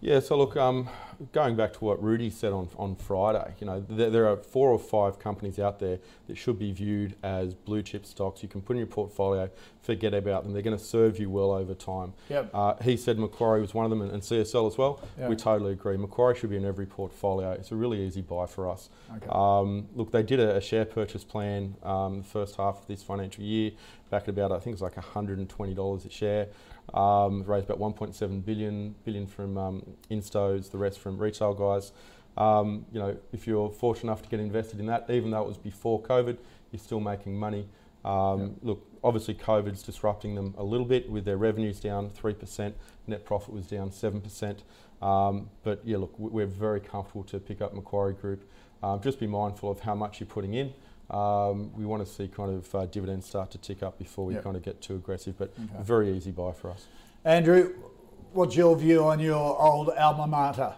Yeah, 0.04 0.20
so 0.20 0.38
look, 0.38 0.58
um, 0.58 0.90
going 1.32 1.56
back 1.56 1.72
to 1.74 1.80
what 1.86 2.04
Rudy 2.04 2.30
said 2.30 2.52
on, 2.52 2.68
on 2.78 2.98
Friday, 2.98 3.54
you 3.62 3.68
know, 3.68 3.80
there, 3.88 4.10
there, 4.10 4.28
are 4.28 4.36
four 4.36 4.70
or 4.70 4.78
five 4.78 5.18
companies 5.18 5.60
out 5.60 5.80
there 5.80 6.00
that 6.28 6.38
should 6.38 6.60
be 6.60 6.74
viewed 6.74 7.16
as 7.24 7.54
blue 7.54 7.82
chip 7.82 8.06
stocks. 8.06 8.44
You 8.44 8.50
can 8.50 8.62
put 8.62 8.74
in 8.74 8.80
your 8.80 8.88
portfolio, 8.88 9.50
forget 9.82 10.14
about 10.14 10.44
them. 10.44 10.52
They're 10.52 10.62
going 10.62 10.78
to 10.78 10.84
serve 10.84 11.22
you 11.22 11.30
well 11.30 11.54
over 11.54 11.74
time. 11.74 12.12
Yep. 12.28 12.50
Uh, 12.54 12.76
he 12.84 12.98
said 12.98 13.18
Macquarie 13.18 13.62
was 13.62 13.74
one 13.74 13.86
of 13.86 13.92
them 13.92 14.02
and, 14.02 14.12
and 14.12 14.22
CSL 14.22 14.68
as 14.68 14.78
well. 14.78 15.02
Yep. 15.18 15.30
We 15.30 15.36
totally 15.38 15.72
agree. 15.72 15.96
Macquarie 15.96 16.38
should 16.38 16.50
be 16.50 16.58
in 16.58 16.66
every 16.66 16.86
portfolio. 16.86 17.52
It's 17.52 17.72
a 17.72 17.76
really 17.76 18.06
easy 18.06 18.22
buy 18.22 18.46
for 18.46 18.70
us. 18.70 18.90
Okay. 19.16 19.28
Um, 19.30 19.88
look, 19.96 20.12
they 20.12 20.24
did 20.24 20.42
a, 20.42 20.58
a 20.58 20.62
share 20.62 20.84
purchase 20.84 21.24
plan 21.24 21.76
um, 21.82 22.18
the 22.18 22.28
first 22.28 22.58
half 22.58 22.82
of 22.82 22.88
this 22.88 23.02
financial 23.02 23.46
year, 23.46 23.72
back 24.10 24.24
at 24.24 24.30
about, 24.30 24.52
I 24.52 24.56
think 24.56 24.78
it 24.78 24.82
was 24.82 24.82
like 24.82 24.96
$120 24.96 26.06
a 26.06 26.10
share. 26.10 26.48
Um, 26.94 27.44
raised 27.44 27.70
about 27.70 27.80
1.7 27.80 28.44
billion 28.46 28.94
billion 29.04 29.26
from 29.26 29.58
um, 29.58 29.84
instos, 30.12 30.70
the 30.72 30.78
rest 30.78 31.00
from 31.00 31.18
retail 31.18 31.54
guys. 31.54 31.92
Um, 32.38 32.86
you 32.92 33.00
know, 33.00 33.16
if 33.32 33.48
you're 33.48 33.70
fortunate 33.70 34.12
enough 34.12 34.22
to 34.24 34.30
get 34.30 34.40
invested 34.40 34.80
in 34.80 34.86
that, 34.88 35.10
even 35.10 35.32
though 35.32 35.42
it 35.42 35.48
was 35.48 35.58
before 35.58 36.02
COVID, 36.02 36.38
you're 36.72 36.80
still 36.80 37.00
making 37.00 37.38
money. 37.38 37.68
Um, 38.04 38.42
Yeah. 38.42 38.48
Look, 38.64 38.88
obviously 39.04 39.34
COVID's 39.36 39.82
disrupting 39.84 40.36
them 40.36 40.54
a 40.58 40.64
little 40.64 40.86
bit 40.86 41.10
with 41.10 41.26
their 41.26 41.38
revenues 41.38 41.80
down 41.80 42.10
3%, 42.10 42.74
net 43.08 43.24
profit 43.26 43.54
was 43.54 43.68
down 43.68 43.92
7%. 43.92 44.64
Um, 45.02 45.50
but 45.64 45.82
yeah, 45.86 45.98
look, 45.98 46.18
we- 46.20 46.30
we're 46.30 46.46
very 46.48 46.80
comfortable 46.80 47.24
to 47.26 47.40
pick 47.40 47.62
up 47.62 47.74
Macquarie 47.74 48.14
Group. 48.14 48.44
Um, 48.82 49.00
just 49.02 49.20
be 49.20 49.28
mindful 49.28 49.72
of 49.72 49.80
how 49.82 49.96
much 49.96 50.20
you're 50.20 50.28
putting 50.28 50.54
in. 50.54 50.74
Um, 51.10 51.72
we 51.76 51.86
want 51.86 52.06
to 52.06 52.12
see 52.12 52.28
kind 52.28 52.52
of 52.56 52.74
uh, 52.76 52.86
dividends 52.88 53.26
start 53.28 53.52
to 53.52 53.58
tick 53.58 53.84
up 53.84 53.98
before 54.00 54.26
we 54.26 54.34
Yep. 54.36 54.44
kind 54.44 54.56
of 54.56 54.64
get 54.64 54.82
too 54.82 54.96
aggressive, 54.96 55.38
but 55.38 55.50
Okay. 55.52 55.80
a 55.80 55.84
very 55.84 56.12
easy 56.12 56.32
buy 56.32 56.52
for 56.54 56.72
us. 56.72 56.86
Andrew, 57.26 57.74
what's 58.34 58.56
your 58.56 58.76
view 58.76 59.04
on 59.06 59.20
your 59.20 59.62
old 59.62 59.90
alma 59.90 60.28
mater? 60.28 60.74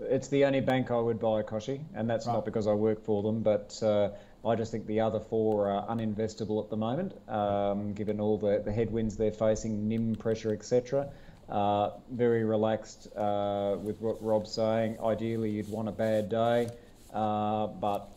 It's 0.00 0.28
the 0.28 0.44
only 0.44 0.60
bank 0.60 0.90
I 0.90 0.98
would 0.98 1.18
buy, 1.20 1.42
Kochie, 1.42 1.80
and 1.94 2.08
that's 2.08 2.26
Right. 2.26 2.34
not 2.34 2.44
because 2.44 2.66
I 2.66 2.74
work 2.74 3.02
for 3.02 3.22
them, 3.22 3.40
but 3.42 3.78
uh, 3.82 4.10
I 4.46 4.54
just 4.54 4.70
think 4.72 4.86
the 4.86 5.00
other 5.00 5.20
four 5.20 5.70
are 5.70 5.86
uninvestable 5.86 6.62
at 6.62 6.68
the 6.70 6.76
moment, 6.76 7.14
um, 7.28 7.92
given 7.94 8.20
all 8.20 8.36
the, 8.36 8.60
the 8.64 8.72
headwinds 8.72 9.16
they're 9.16 9.32
facing, 9.32 9.88
NIM 9.88 10.16
pressure, 10.16 10.52
etc. 10.52 11.08
Uh, 11.48 11.90
very 12.10 12.44
relaxed 12.44 13.08
uh, 13.16 13.76
with 13.82 14.00
what 14.00 14.22
Rob's 14.22 14.50
saying. 14.52 14.98
Ideally, 15.02 15.50
you'd 15.50 15.70
want 15.70 15.88
a 15.88 15.92
bad 15.92 16.28
day, 16.28 16.68
uh, 17.14 17.68
but 17.68 18.08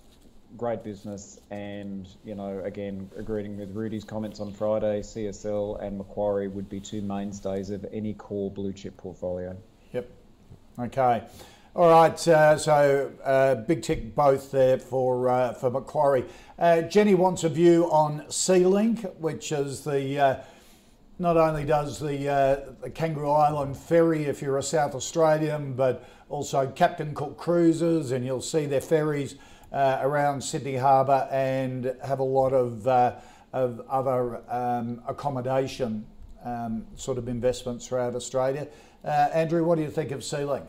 great 0.57 0.83
business. 0.83 1.39
And, 1.51 2.07
you 2.23 2.35
know, 2.35 2.61
again, 2.63 3.09
agreeing 3.17 3.57
with 3.57 3.75
Rudy's 3.75 4.03
comments 4.03 4.39
on 4.39 4.51
Friday, 4.53 5.01
CSL 5.01 5.81
and 5.81 5.97
Macquarie 5.97 6.47
would 6.47 6.69
be 6.69 6.79
two 6.79 7.01
mainstays 7.01 7.69
of 7.69 7.85
any 7.91 8.13
core 8.13 8.51
blue 8.51 8.73
chip 8.73 8.97
portfolio. 8.97 9.55
Yep. 9.91 10.09
Okay. 10.79 11.23
All 11.75 11.89
right. 11.89 12.27
Uh, 12.27 12.57
so 12.57 13.11
uh, 13.23 13.55
big 13.55 13.83
tick 13.83 14.15
both 14.15 14.51
there 14.51 14.79
for 14.79 15.29
uh, 15.29 15.53
for 15.53 15.69
Macquarie. 15.69 16.25
Uh, 16.57 16.81
Jenny 16.81 17.15
wants 17.15 17.43
a 17.43 17.49
view 17.49 17.85
on 17.91 18.21
Sealink, 18.27 19.15
which 19.17 19.51
is 19.51 19.83
the 19.83 20.19
uh, 20.19 20.35
not 21.19 21.35
only 21.35 21.65
does 21.65 21.99
the, 21.99 22.29
uh, 22.29 22.71
the 22.81 22.89
Kangaroo 22.89 23.31
Island 23.31 23.77
ferry 23.77 24.23
if 24.23 24.41
you're 24.41 24.57
a 24.57 24.63
South 24.63 24.95
Australian, 24.95 25.73
but 25.73 26.07
also 26.29 26.65
Captain 26.67 27.13
Cook 27.13 27.37
cruises, 27.37 28.11
and 28.11 28.25
you'll 28.25 28.41
see 28.41 28.65
their 28.65 28.81
ferries 28.81 29.35
uh, 29.72 29.99
around 30.01 30.41
Sydney 30.43 30.76
Harbour 30.76 31.28
and 31.32 31.95
have 32.03 32.20
a 32.20 32.24
lot 32.24 32.53
of 32.53 32.88
uh, 32.88 33.15
of 33.53 33.82
other 33.89 34.41
um, 34.49 35.01
accommodation 35.07 36.05
um, 36.43 36.86
sort 36.95 37.17
of 37.17 37.28
investments 37.28 37.88
throughout 37.88 38.15
Australia. 38.15 38.67
Uh, 39.03 39.30
Andrew, 39.34 39.63
what 39.63 39.76
do 39.76 39.82
you 39.82 39.89
think 39.89 40.11
of 40.11 40.20
Sealink? 40.22 40.67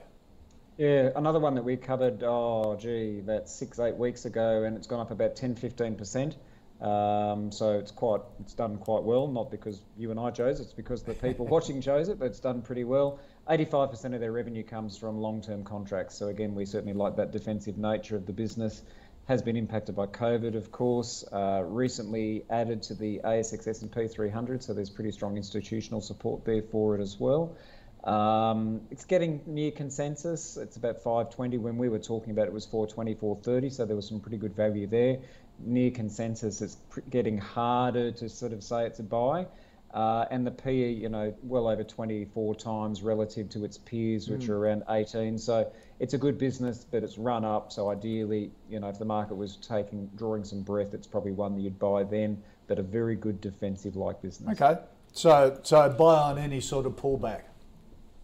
Yeah, 0.79 1.11
another 1.15 1.41
one 1.41 1.55
that 1.57 1.63
we 1.63 1.77
covered, 1.77 2.23
oh, 2.23 2.77
gee, 2.81 3.19
about 3.19 3.49
six, 3.49 3.79
eight 3.79 3.97
weeks 3.97 4.25
ago, 4.25 4.63
and 4.63 4.77
it's 4.77 4.87
gone 4.87 5.01
up 5.01 5.11
about 5.11 5.37
10, 5.37 5.55
15%. 5.55 6.37
Um, 6.81 7.53
so 7.53 7.79
it's 7.79 7.91
quite, 7.91 8.23
it's 8.41 8.55
done 8.55 8.79
quite 8.79 9.03
well, 9.03 9.29
not 9.29 9.51
because 9.51 9.83
you 9.99 10.11
and 10.11 10.19
I 10.19 10.31
chose 10.31 10.59
it, 10.59 10.63
it's 10.63 10.73
because 10.73 11.03
the 11.03 11.13
people 11.13 11.47
watching 11.49 11.83
chose 11.83 12.09
it, 12.09 12.19
but 12.19 12.27
it's 12.27 12.41
done 12.41 12.63
pretty 12.63 12.85
well. 12.85 13.19
85% 13.49 14.15
of 14.15 14.21
their 14.21 14.33
revenue 14.33 14.63
comes 14.63 14.97
from 14.97 15.19
long-term 15.21 15.65
contracts. 15.65 16.17
So 16.17 16.29
again, 16.29 16.55
we 16.55 16.65
certainly 16.65 16.95
like 16.95 17.17
that 17.17 17.33
defensive 17.33 17.79
nature 17.79 18.17
of 18.17 18.27
the 18.27 18.33
business. 18.33 18.83
Has 19.29 19.43
been 19.43 19.57
impacted 19.57 19.95
by 19.95 20.07
COVID, 20.07 20.57
of 20.57 20.73
course. 20.73 21.25
Uh, 21.33 21.63
recently 21.65 22.45
added 22.51 22.83
to 22.85 22.95
the 22.95 23.21
ASX 23.23 23.69
S&P 23.69 24.09
300, 24.09 24.61
so 24.61 24.75
there's 24.75 24.91
pretty 24.91 25.13
strong 25.13 25.37
institutional 25.37 26.01
support 26.01 26.45
there 26.45 26.63
for 26.63 26.97
it 26.97 27.01
as 27.01 27.21
well. 27.21 27.57
Um, 28.03 28.81
it's 28.91 29.05
getting 29.05 29.41
near 29.47 29.71
consensus. 29.71 30.57
It's 30.57 30.77
about 30.77 30.97
520. 30.97 31.59
When 31.59 31.77
we 31.77 31.89
were 31.89 31.99
talking 31.99 32.33
about 32.33 32.47
it, 32.47 32.49
it 32.49 32.55
was 32.55 32.67
420, 32.67 33.15
430. 33.15 33.71
So 33.71 33.85
there 33.85 33.95
was 33.95 34.09
some 34.09 34.19
pretty 34.21 34.39
good 34.39 34.57
value 34.57 34.87
there. 34.87 35.19
Near 35.61 35.91
consensus, 35.91 36.61
it's 36.61 36.79
getting 37.11 37.39
harder 37.39 38.11
to 38.11 38.29
sort 38.29 38.53
of 38.53 38.65
say 38.65 38.87
it's 38.87 38.99
a 38.99 39.05
buy. 39.05 39.47
Uh, 39.93 40.25
and 40.31 40.47
the 40.47 40.51
PE, 40.51 40.93
you 40.93 41.09
know, 41.09 41.35
well 41.43 41.69
over 41.69 41.83
24 41.83 42.55
times 42.55 43.03
relative 43.03 43.49
to 43.51 43.65
its 43.65 43.77
peers, 43.77 44.29
which 44.29 44.49
are 44.49 44.57
around 44.57 44.85
18. 44.89 45.37
So 45.37 45.71
it's 45.99 46.15
a 46.15 46.19
good 46.19 46.39
business, 46.39 46.87
but 46.89 47.03
it's 47.03 47.19
run 47.19 47.45
up. 47.45 47.73
So 47.73 47.91
ideally, 47.91 48.53
you 48.69 48.79
know, 48.79 48.89
if 48.89 48.99
the 48.99 49.05
market 49.05 49.35
was 49.35 49.57
taking, 49.57 50.09
drawing 50.17 50.45
some 50.45 50.63
breath, 50.63 50.95
it's 50.95 51.09
probably 51.09 51.33
one 51.33 51.57
that 51.57 51.63
you'd 51.63 51.79
buy 51.79 52.05
then. 52.05 52.41
But 52.69 52.79
a 52.79 52.83
very 52.83 53.17
good 53.17 53.41
defensive-like 53.41 54.23
business. 54.23 54.61
Okay, 54.61 54.81
so 55.13 55.59
so 55.65 55.89
buy 55.89 56.15
on 56.15 56.39
any 56.39 56.61
sort 56.61 56.87
of 56.87 56.93
pullback. 56.93 57.43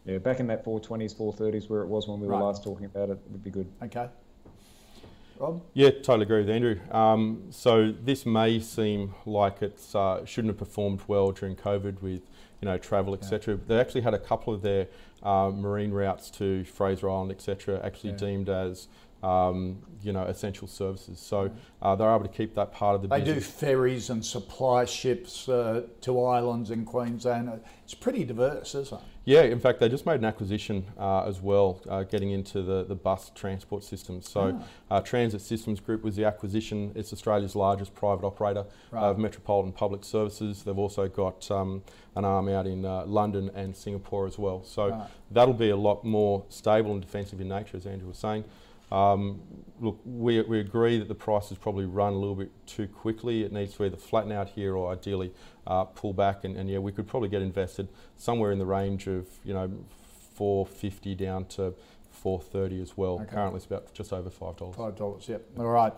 Yeah, 0.05 0.19
back 0.19 0.39
in 0.39 0.47
that 0.47 0.65
420s, 0.65 1.17
430s 1.17 1.69
where 1.69 1.83
it 1.83 1.89
was 1.89 2.07
when 2.07 2.21
we 2.21 2.29
were 2.29 2.37
last 2.37 2.63
talking 2.63 2.87
about 2.87 3.11
it 3.11 3.19
would 3.29 3.43
be 3.43 3.51
good. 3.51 3.67
Okay, 3.83 4.09
Rob. 5.39 5.63
Yeah, 5.75 5.91
totally 5.91 6.23
agree 6.23 6.41
with 6.41 6.51
Andrew. 6.51 6.79
Um, 6.91 7.45
so 7.51 7.93
this 7.93 8.27
may 8.27 8.61
seem 8.61 9.15
like 9.25 9.63
it 9.63 9.79
uh, 9.95 10.25
shouldn't 10.25 10.51
have 10.51 10.59
performed 10.59 11.03
well 11.07 11.33
during 11.33 11.57
COVID 11.57 12.03
with 12.03 12.23
you 12.61 12.67
know 12.67 12.79
travel 12.79 13.15
etc. 13.15 13.59
They 13.67 13.79
actually 13.79 14.01
had 14.03 14.15
a 14.15 14.19
couple 14.19 14.55
of 14.55 14.63
their 14.63 14.89
uh, 15.23 15.51
marine 15.55 15.91
routes 15.93 16.31
to 16.31 16.65
Fraser 16.65 17.11
Island 17.11 17.31
etc. 17.31 17.81
actually 17.85 18.11
Yeah. 18.11 18.17
deemed 18.17 18.49
as 18.49 18.89
um, 19.23 19.79
you 20.03 20.13
know 20.13 20.25
essential 20.25 20.69
services. 20.69 21.19
So 21.19 21.51
uh, 21.83 21.97
they're 21.97 22.11
able 22.11 22.23
to 22.23 22.29
keep 22.29 22.55
that 22.55 22.73
part 22.73 22.95
of 22.95 23.03
the 23.03 23.09
business. 23.09 23.29
They 23.29 23.35
do 23.35 23.41
ferries 23.41 24.11
and 24.11 24.25
supply 24.25 24.85
ships 24.85 25.49
uh, 25.49 25.83
to 26.03 26.25
islands 26.25 26.71
in 26.71 26.85
Queensland. 26.85 27.61
It's 27.85 27.95
pretty 27.95 28.25
diverse, 28.25 28.75
isn't 28.75 28.99
it? 28.99 29.05
Yeah, 29.29 29.43
in 29.43 29.59
fact, 29.59 29.81
they 29.81 29.89
just 29.89 30.07
made 30.07 30.21
an 30.21 30.25
acquisition 30.25 30.87
uh, 30.97 31.25
as 31.25 31.41
well, 31.43 31.81
uh, 31.89 32.05
getting 32.05 32.31
into 32.31 32.63
the, 32.63 32.85
the 32.85 32.95
bus 32.95 33.33
transport 33.35 33.83
systems. 33.83 34.31
So, 34.31 34.57
Ah. 34.89 34.99
uh, 34.99 35.01
Transit 35.01 35.41
Systems 35.41 35.81
Group 35.81 36.05
was 36.05 36.15
the 36.15 36.25
acquisition. 36.25 36.93
It's 36.95 37.13
Australia's 37.13 37.57
largest 37.57 37.93
private 37.93 38.25
operator 38.25 38.67
Right. 38.93 39.03
of 39.03 39.19
metropolitan 39.19 39.73
public 39.73 40.05
services. 40.05 40.63
They've 40.63 40.79
also 40.79 41.09
got 41.09 41.51
um, 41.51 41.83
an 42.15 42.25
arm 42.25 42.49
out 42.49 42.69
in 42.69 42.85
uh, 42.85 43.05
London 43.05 43.51
and 43.53 43.75
Singapore 43.75 44.29
as 44.29 44.39
well. 44.39 44.63
So, 44.63 44.91
Right. 44.91 45.09
that'll 45.33 45.55
be 45.55 45.71
a 45.71 45.77
lot 45.77 46.05
more 46.05 46.45
stable 46.49 46.93
and 46.93 47.01
defensive 47.01 47.41
in 47.41 47.49
nature, 47.49 47.77
as 47.79 47.85
Andrew 47.85 48.07
was 48.07 48.19
saying. 48.19 48.45
Um, 48.93 49.41
look, 49.81 50.01
we, 50.05 50.41
we 50.43 50.61
agree 50.61 50.99
that 50.99 51.09
the 51.09 51.15
price 51.15 51.49
has 51.49 51.59
probably 51.59 51.87
run 51.87 52.13
a 52.13 52.17
little 52.17 52.35
bit 52.35 52.51
too 52.67 52.87
quickly. 52.87 53.43
It 53.43 53.53
needs 53.53 53.75
to 53.75 53.85
either 53.85 53.97
flatten 53.97 54.33
out 54.33 54.49
here 54.51 54.77
or 54.77 54.93
ideally 54.93 55.33
uh, 55.67 55.85
pull 55.85 56.13
back. 56.13 56.45
And, 56.45 56.57
and 56.57 56.71
yeah, 56.71 56.79
we 56.79 56.93
could 56.93 57.07
probably 57.07 57.29
get 57.29 57.43
invested 57.43 57.89
somewhere 58.17 58.53
in 58.53 58.59
the 58.59 58.67
range 58.67 59.07
of 59.07 59.27
you 59.45 59.55
know 59.55 59.71
450 60.35 61.15
down 61.15 61.47
to 61.47 61.75
430 62.11 62.83
as 62.83 62.97
well. 62.97 63.15
Okay. 63.15 63.35
Currently, 63.35 63.57
it's 63.57 63.67
about 63.67 63.93
just 63.93 64.13
over 64.13 64.31
five 64.31 64.57
dollars. 64.57 64.77
Five 64.77 64.97
dollars. 64.97 65.29
Yep. 65.29 65.43
All 65.59 65.67
right. 65.67 65.93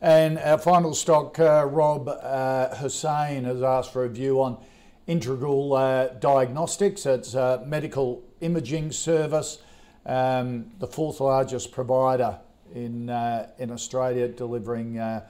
And 0.00 0.38
our 0.38 0.58
final 0.58 0.94
stock, 0.94 1.38
uh, 1.38 1.64
Rob 1.64 2.08
uh, 2.08 2.74
Hussein 2.76 3.44
has 3.44 3.62
asked 3.62 3.92
for 3.92 4.04
a 4.04 4.08
view 4.08 4.42
on 4.42 4.58
Integral 5.06 5.74
uh, 5.74 6.08
Diagnostics. 6.08 7.06
It's 7.06 7.34
a 7.34 7.62
medical 7.64 8.24
imaging 8.40 8.90
service, 8.90 9.58
um, 10.06 10.70
the 10.78 10.86
fourth 10.86 11.20
largest 11.20 11.72
provider 11.72 12.38
in 12.74 13.10
uh, 13.10 13.48
in 13.58 13.70
Australia, 13.70 14.28
delivering 14.28 14.98
uh, 14.98 15.26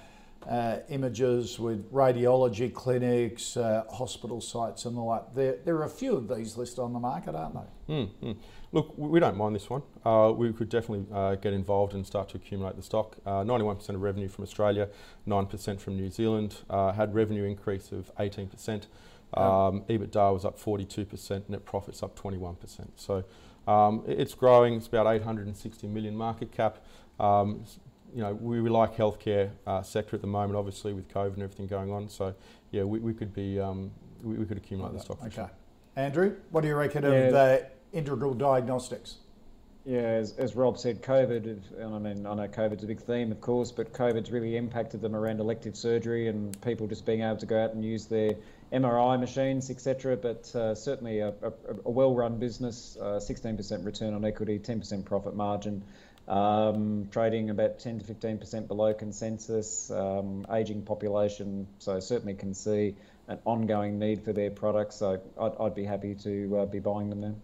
uh, 0.49 0.79
images 0.89 1.59
with 1.59 1.91
radiology 1.93 2.73
clinics, 2.73 3.57
uh, 3.57 3.85
hospital 3.91 4.41
sites, 4.41 4.85
and 4.85 4.97
the 4.97 5.01
like. 5.01 5.35
There, 5.35 5.57
there 5.65 5.77
are 5.77 5.85
a 5.85 5.91
few 5.91 6.17
of 6.17 6.29
these 6.29 6.57
listed 6.57 6.81
on 6.81 6.93
the 6.93 6.99
market, 6.99 7.35
aren't 7.35 7.55
they? 7.55 7.95
Mm, 7.95 8.11
mm. 8.23 8.37
Look, 8.73 8.95
we 8.97 9.21
don't 9.21 9.37
mind 9.37 9.55
this 9.55 9.69
one. 9.69 9.83
Uh, 10.05 10.33
we 10.35 10.53
could 10.53 10.69
definitely 10.69 11.07
uh, 11.15 11.35
get 11.37 11.53
involved 11.53 11.95
and 11.95 12.07
start 12.07 12.31
to 12.31 12.39
accumulate 12.39 12.77
the 12.77 12.83
stock. 12.83 13.17
Uh, 13.27 13.43
91% 13.45 13.89
of 13.91 14.01
revenue 14.01 14.29
from 14.29 14.45
Australia, 14.45 14.89
9% 15.29 15.81
from 15.81 15.97
New 15.97 16.11
Zealand. 16.11 16.57
Uh, 16.71 16.93
had 16.93 17.15
revenue 17.15 17.45
increase 17.45 17.93
of 17.93 18.11
18%. 18.17 18.87
Um, 19.35 19.83
EBITDA 19.89 20.33
was 20.33 20.45
up 20.45 20.59
42%. 20.59 21.49
Net 21.49 21.65
profits 21.65 22.03
up 22.03 22.19
21%. 22.19 22.89
So 22.97 23.25
um, 23.67 24.03
it's 24.07 24.35
growing. 24.35 24.75
It's 24.75 24.87
about 24.87 25.07
860 25.07 25.87
million 25.89 26.17
market 26.17 26.53
cap. 26.53 26.79
Um, 27.21 27.65
you 28.15 28.23
know, 28.23 28.35
we, 28.35 28.61
we 28.61 28.69
like 28.69 28.97
healthcare 28.97 29.51
uh, 29.67 29.83
sector 29.83 30.17
at 30.17 30.21
the 30.21 30.29
moment, 30.29 30.57
obviously 30.57 30.93
with 30.93 31.09
COVID 31.09 31.35
and 31.35 31.43
everything 31.43 31.67
going 31.67 31.91
on. 31.91 32.09
So 32.09 32.35
yeah, 32.71 32.83
we, 32.85 32.99
we 32.99 33.15
could 33.15 33.33
be 33.33 33.59
um, 33.59 33.91
we, 34.23 34.35
we 34.35 34.45
could 34.45 34.59
accumulate 34.59 34.93
the 34.93 35.01
stock. 35.01 35.19
Okay. 35.23 35.35
sure. 35.35 35.51
Andrew, 35.97 36.37
what 36.51 36.63
do 36.63 36.69
you 36.69 36.75
reckon 36.75 37.05
of 37.05 37.13
Yeah. 37.13 37.39
uh, 37.39 37.59
Integral 37.93 38.35
Diagnostics? 38.35 39.17
Yeah, 39.85 39.99
as, 39.99 40.33
as 40.39 40.55
Rob 40.55 40.79
said, 40.79 41.03
COVID, 41.03 41.45
and 41.79 41.95
I 41.95 41.99
mean, 41.99 42.25
I 42.25 42.35
know 42.35 42.47
COVID's 42.47 42.85
a 42.85 42.87
big 42.87 43.01
theme, 43.01 43.33
of 43.33 43.41
course, 43.41 43.73
but 43.73 43.93
COVID's 43.93 44.31
really 44.31 44.57
impacted 44.57 45.01
them 45.01 45.17
around 45.17 45.41
elective 45.41 45.77
surgery 45.77 46.29
and 46.29 46.59
people 46.63 46.87
just 46.87 47.05
being 47.05 47.23
able 47.23 47.37
to 47.39 47.47
go 47.47 47.63
out 47.63 47.75
and 47.75 47.85
use 47.85 48.07
their 48.07 48.37
MRI 48.73 49.21
machines, 49.21 49.71
etc. 49.71 50.17
But 50.17 50.55
uh, 50.55 50.75
certainly 50.75 51.21
a, 51.21 51.29
a, 51.29 51.53
a 51.85 51.91
well-run 51.91 52.39
business, 52.39 52.97
uh, 53.01 53.21
16% 53.21 53.85
return 53.85 54.15
on 54.15 54.25
equity, 54.25 54.59
10% 54.59 55.05
profit 55.05 55.37
margin, 55.37 55.83
um, 56.29 57.09
trading 57.11 57.51
about 57.51 57.79
10 57.79 58.01
to 58.01 58.15
15% 58.15 58.69
below 58.69 58.95
consensus, 58.95 59.91
um, 59.91 60.47
aging 60.53 60.83
population. 60.83 61.67
So 61.79 62.01
certainly 62.01 62.35
can 62.35 62.55
see 62.55 62.95
an 63.29 63.39
ongoing 63.45 63.99
need 63.99 64.25
for 64.25 64.33
their 64.33 64.51
products. 64.51 64.97
So 64.97 65.21
I'd, 65.41 65.53
I'd 65.61 65.75
be 65.75 65.85
happy 65.85 66.15
to 66.17 66.59
uh, 66.59 66.67
be 66.67 66.79
buying 66.79 67.11
them 67.11 67.21
then. 67.21 67.41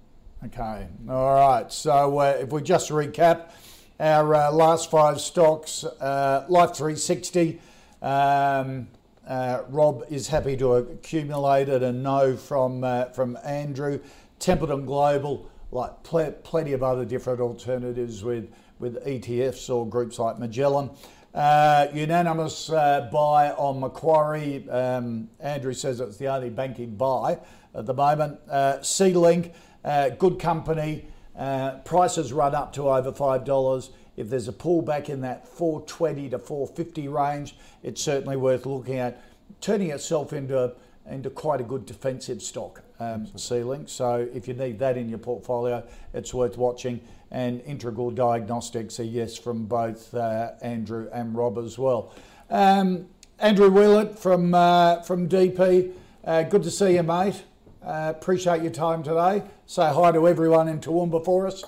Okay, 0.47 0.87
all 1.09 1.35
right. 1.35 1.71
So 1.73 2.19
uh, 2.19 2.39
if 2.41 2.53
we 2.53 2.63
just 2.63 2.91
recap 2.91 3.51
our 3.99 4.35
uh, 4.35 4.53
last 4.53 4.91
five 4.91 5.21
stocks, 5.21 5.83
uh, 5.83 6.47
Life 6.49 6.77
360. 6.77 7.61
Um, 8.01 8.87
uh, 9.29 9.63
Rob 9.69 10.05
is 10.09 10.29
happy 10.29 10.57
to 10.57 10.75
accumulate 10.75 11.69
it 11.69 11.83
and 11.83 12.03
know 12.03 12.37
from 12.37 12.83
uh, 12.83 13.07
from 13.07 13.39
Andrew. 13.45 14.01
Templeton 14.39 14.87
Global, 14.87 15.51
like 15.71 16.03
pl- 16.03 16.33
plenty 16.43 16.73
of 16.73 16.83
other 16.83 17.05
different 17.05 17.41
alternatives 17.41 18.25
with 18.25 18.51
with 18.79 19.05
ETFs 19.05 19.69
or 19.69 19.87
groups 19.87 20.19
like 20.19 20.39
Magellan. 20.39 20.91
Uh, 21.35 21.89
unanimous 21.93 22.71
uh, 22.71 23.09
buy 23.13 23.51
on 23.53 23.81
Macquarie. 23.81 24.69
Um, 24.71 25.29
Andrew 25.41 25.75
says 25.75 26.01
it's 26.01 26.17
the 26.17 26.29
only 26.29 26.49
banking 26.49 26.97
buy 26.97 27.39
at 27.75 27.85
the 27.85 27.95
moment. 27.95 28.41
Uh, 28.49 28.79
Sealink, 28.81 29.53
uh, 29.85 30.09
good 30.11 30.39
company. 30.39 31.05
Uh, 31.37 31.79
prices 31.85 32.33
run 32.33 32.55
up 32.55 32.73
to 32.73 32.89
over 32.89 33.13
five 33.13 33.45
dollars. 33.45 33.91
If 34.19 34.29
there's 34.29 34.49
a 34.49 34.53
pullback 34.53 35.09
in 35.09 35.21
that 35.21 35.47
420 35.47 36.31
to 36.31 36.39
450 36.41 37.07
range, 37.07 37.57
it's 37.85 38.03
certainly 38.03 38.37
worth 38.37 38.67
looking 38.67 38.99
at. 38.99 39.23
Turning 39.61 39.91
itself 39.91 40.33
into 40.33 40.75
into 41.09 41.31
quite 41.31 41.61
a 41.61 41.65
good 41.65 41.87
defensive 41.87 42.43
stock, 42.43 42.83
um, 43.01 43.27
Sealink. 43.29 43.89
So 43.89 44.29
if 44.35 44.47
you 44.47 44.55
need 44.55 44.79
that 44.81 44.97
in 44.97 45.09
your 45.09 45.19
portfolio, 45.19 45.83
it's 46.13 46.35
worth 46.35 46.59
watching. 46.59 47.01
And 47.31 47.61
Integral 47.63 48.11
Diagnostics, 48.11 48.99
a 48.99 49.05
yes 49.05 49.39
from 49.39 49.67
both 49.67 50.13
uh, 50.15 50.53
Andrew 50.61 51.09
and 51.13 51.35
Rob 51.35 51.57
as 51.59 51.79
well. 51.79 52.13
Um, 52.51 53.07
Andrew 53.39 53.71
Wielandt 53.71 54.19
from 54.19 54.53
uh, 54.53 55.03
from 55.03 55.29
DP, 55.29 55.93
uh, 56.25 56.43
good 56.43 56.65
to 56.65 56.71
see 56.71 56.95
you, 56.95 57.03
mate. 57.05 57.45
Uh, 57.83 58.13
appreciate 58.15 58.63
your 58.63 58.73
time 58.73 59.03
today. 59.03 59.45
Say 59.67 59.89
hi 59.93 60.11
to 60.11 60.27
everyone 60.27 60.69
in 60.69 60.81
Toowoomba 60.81 61.25
for 61.25 61.47
us. 61.47 61.63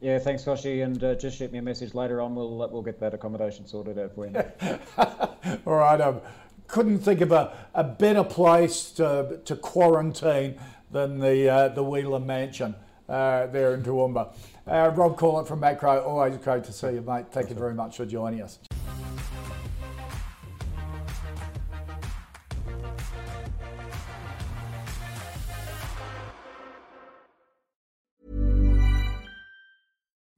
Yeah, 0.00 0.18
thanks, 0.20 0.44
Kochie, 0.44 0.84
and 0.84 1.02
uh, 1.02 1.14
just 1.16 1.38
shoot 1.38 1.50
me 1.50 1.58
a 1.58 1.62
message 1.62 1.92
later 1.92 2.20
on. 2.20 2.34
We'll 2.34 2.56
we'll 2.70 2.82
get 2.82 3.00
that 3.00 3.14
accommodation 3.14 3.66
sorted 3.66 3.98
out 3.98 4.14
for 4.14 4.26
you. 4.26 4.44
All 5.66 5.74
right. 5.74 6.00
Um, 6.00 6.20
couldn't 6.68 6.98
think 6.98 7.20
of 7.22 7.32
a, 7.32 7.56
a 7.74 7.82
better 7.82 8.22
place 8.22 8.90
to, 8.92 9.40
to 9.44 9.56
quarantine 9.56 10.60
than 10.92 11.18
the 11.18 11.48
uh, 11.48 11.68
the 11.68 11.82
Wheeler 11.82 12.20
Mansion 12.20 12.74
uh, 13.08 13.46
there 13.46 13.74
in 13.74 13.82
Toowoomba. 13.82 14.34
Uh, 14.66 14.92
Rob 14.94 15.18
Corlett 15.18 15.48
from 15.48 15.62
Maqro, 15.62 16.06
always 16.06 16.36
great 16.36 16.62
to 16.64 16.72
see 16.72 16.92
you, 16.92 17.00
mate. 17.00 17.26
Thank 17.30 17.48
you 17.48 17.56
very 17.56 17.74
much 17.74 17.96
for 17.96 18.04
joining 18.04 18.42
us. 18.42 18.58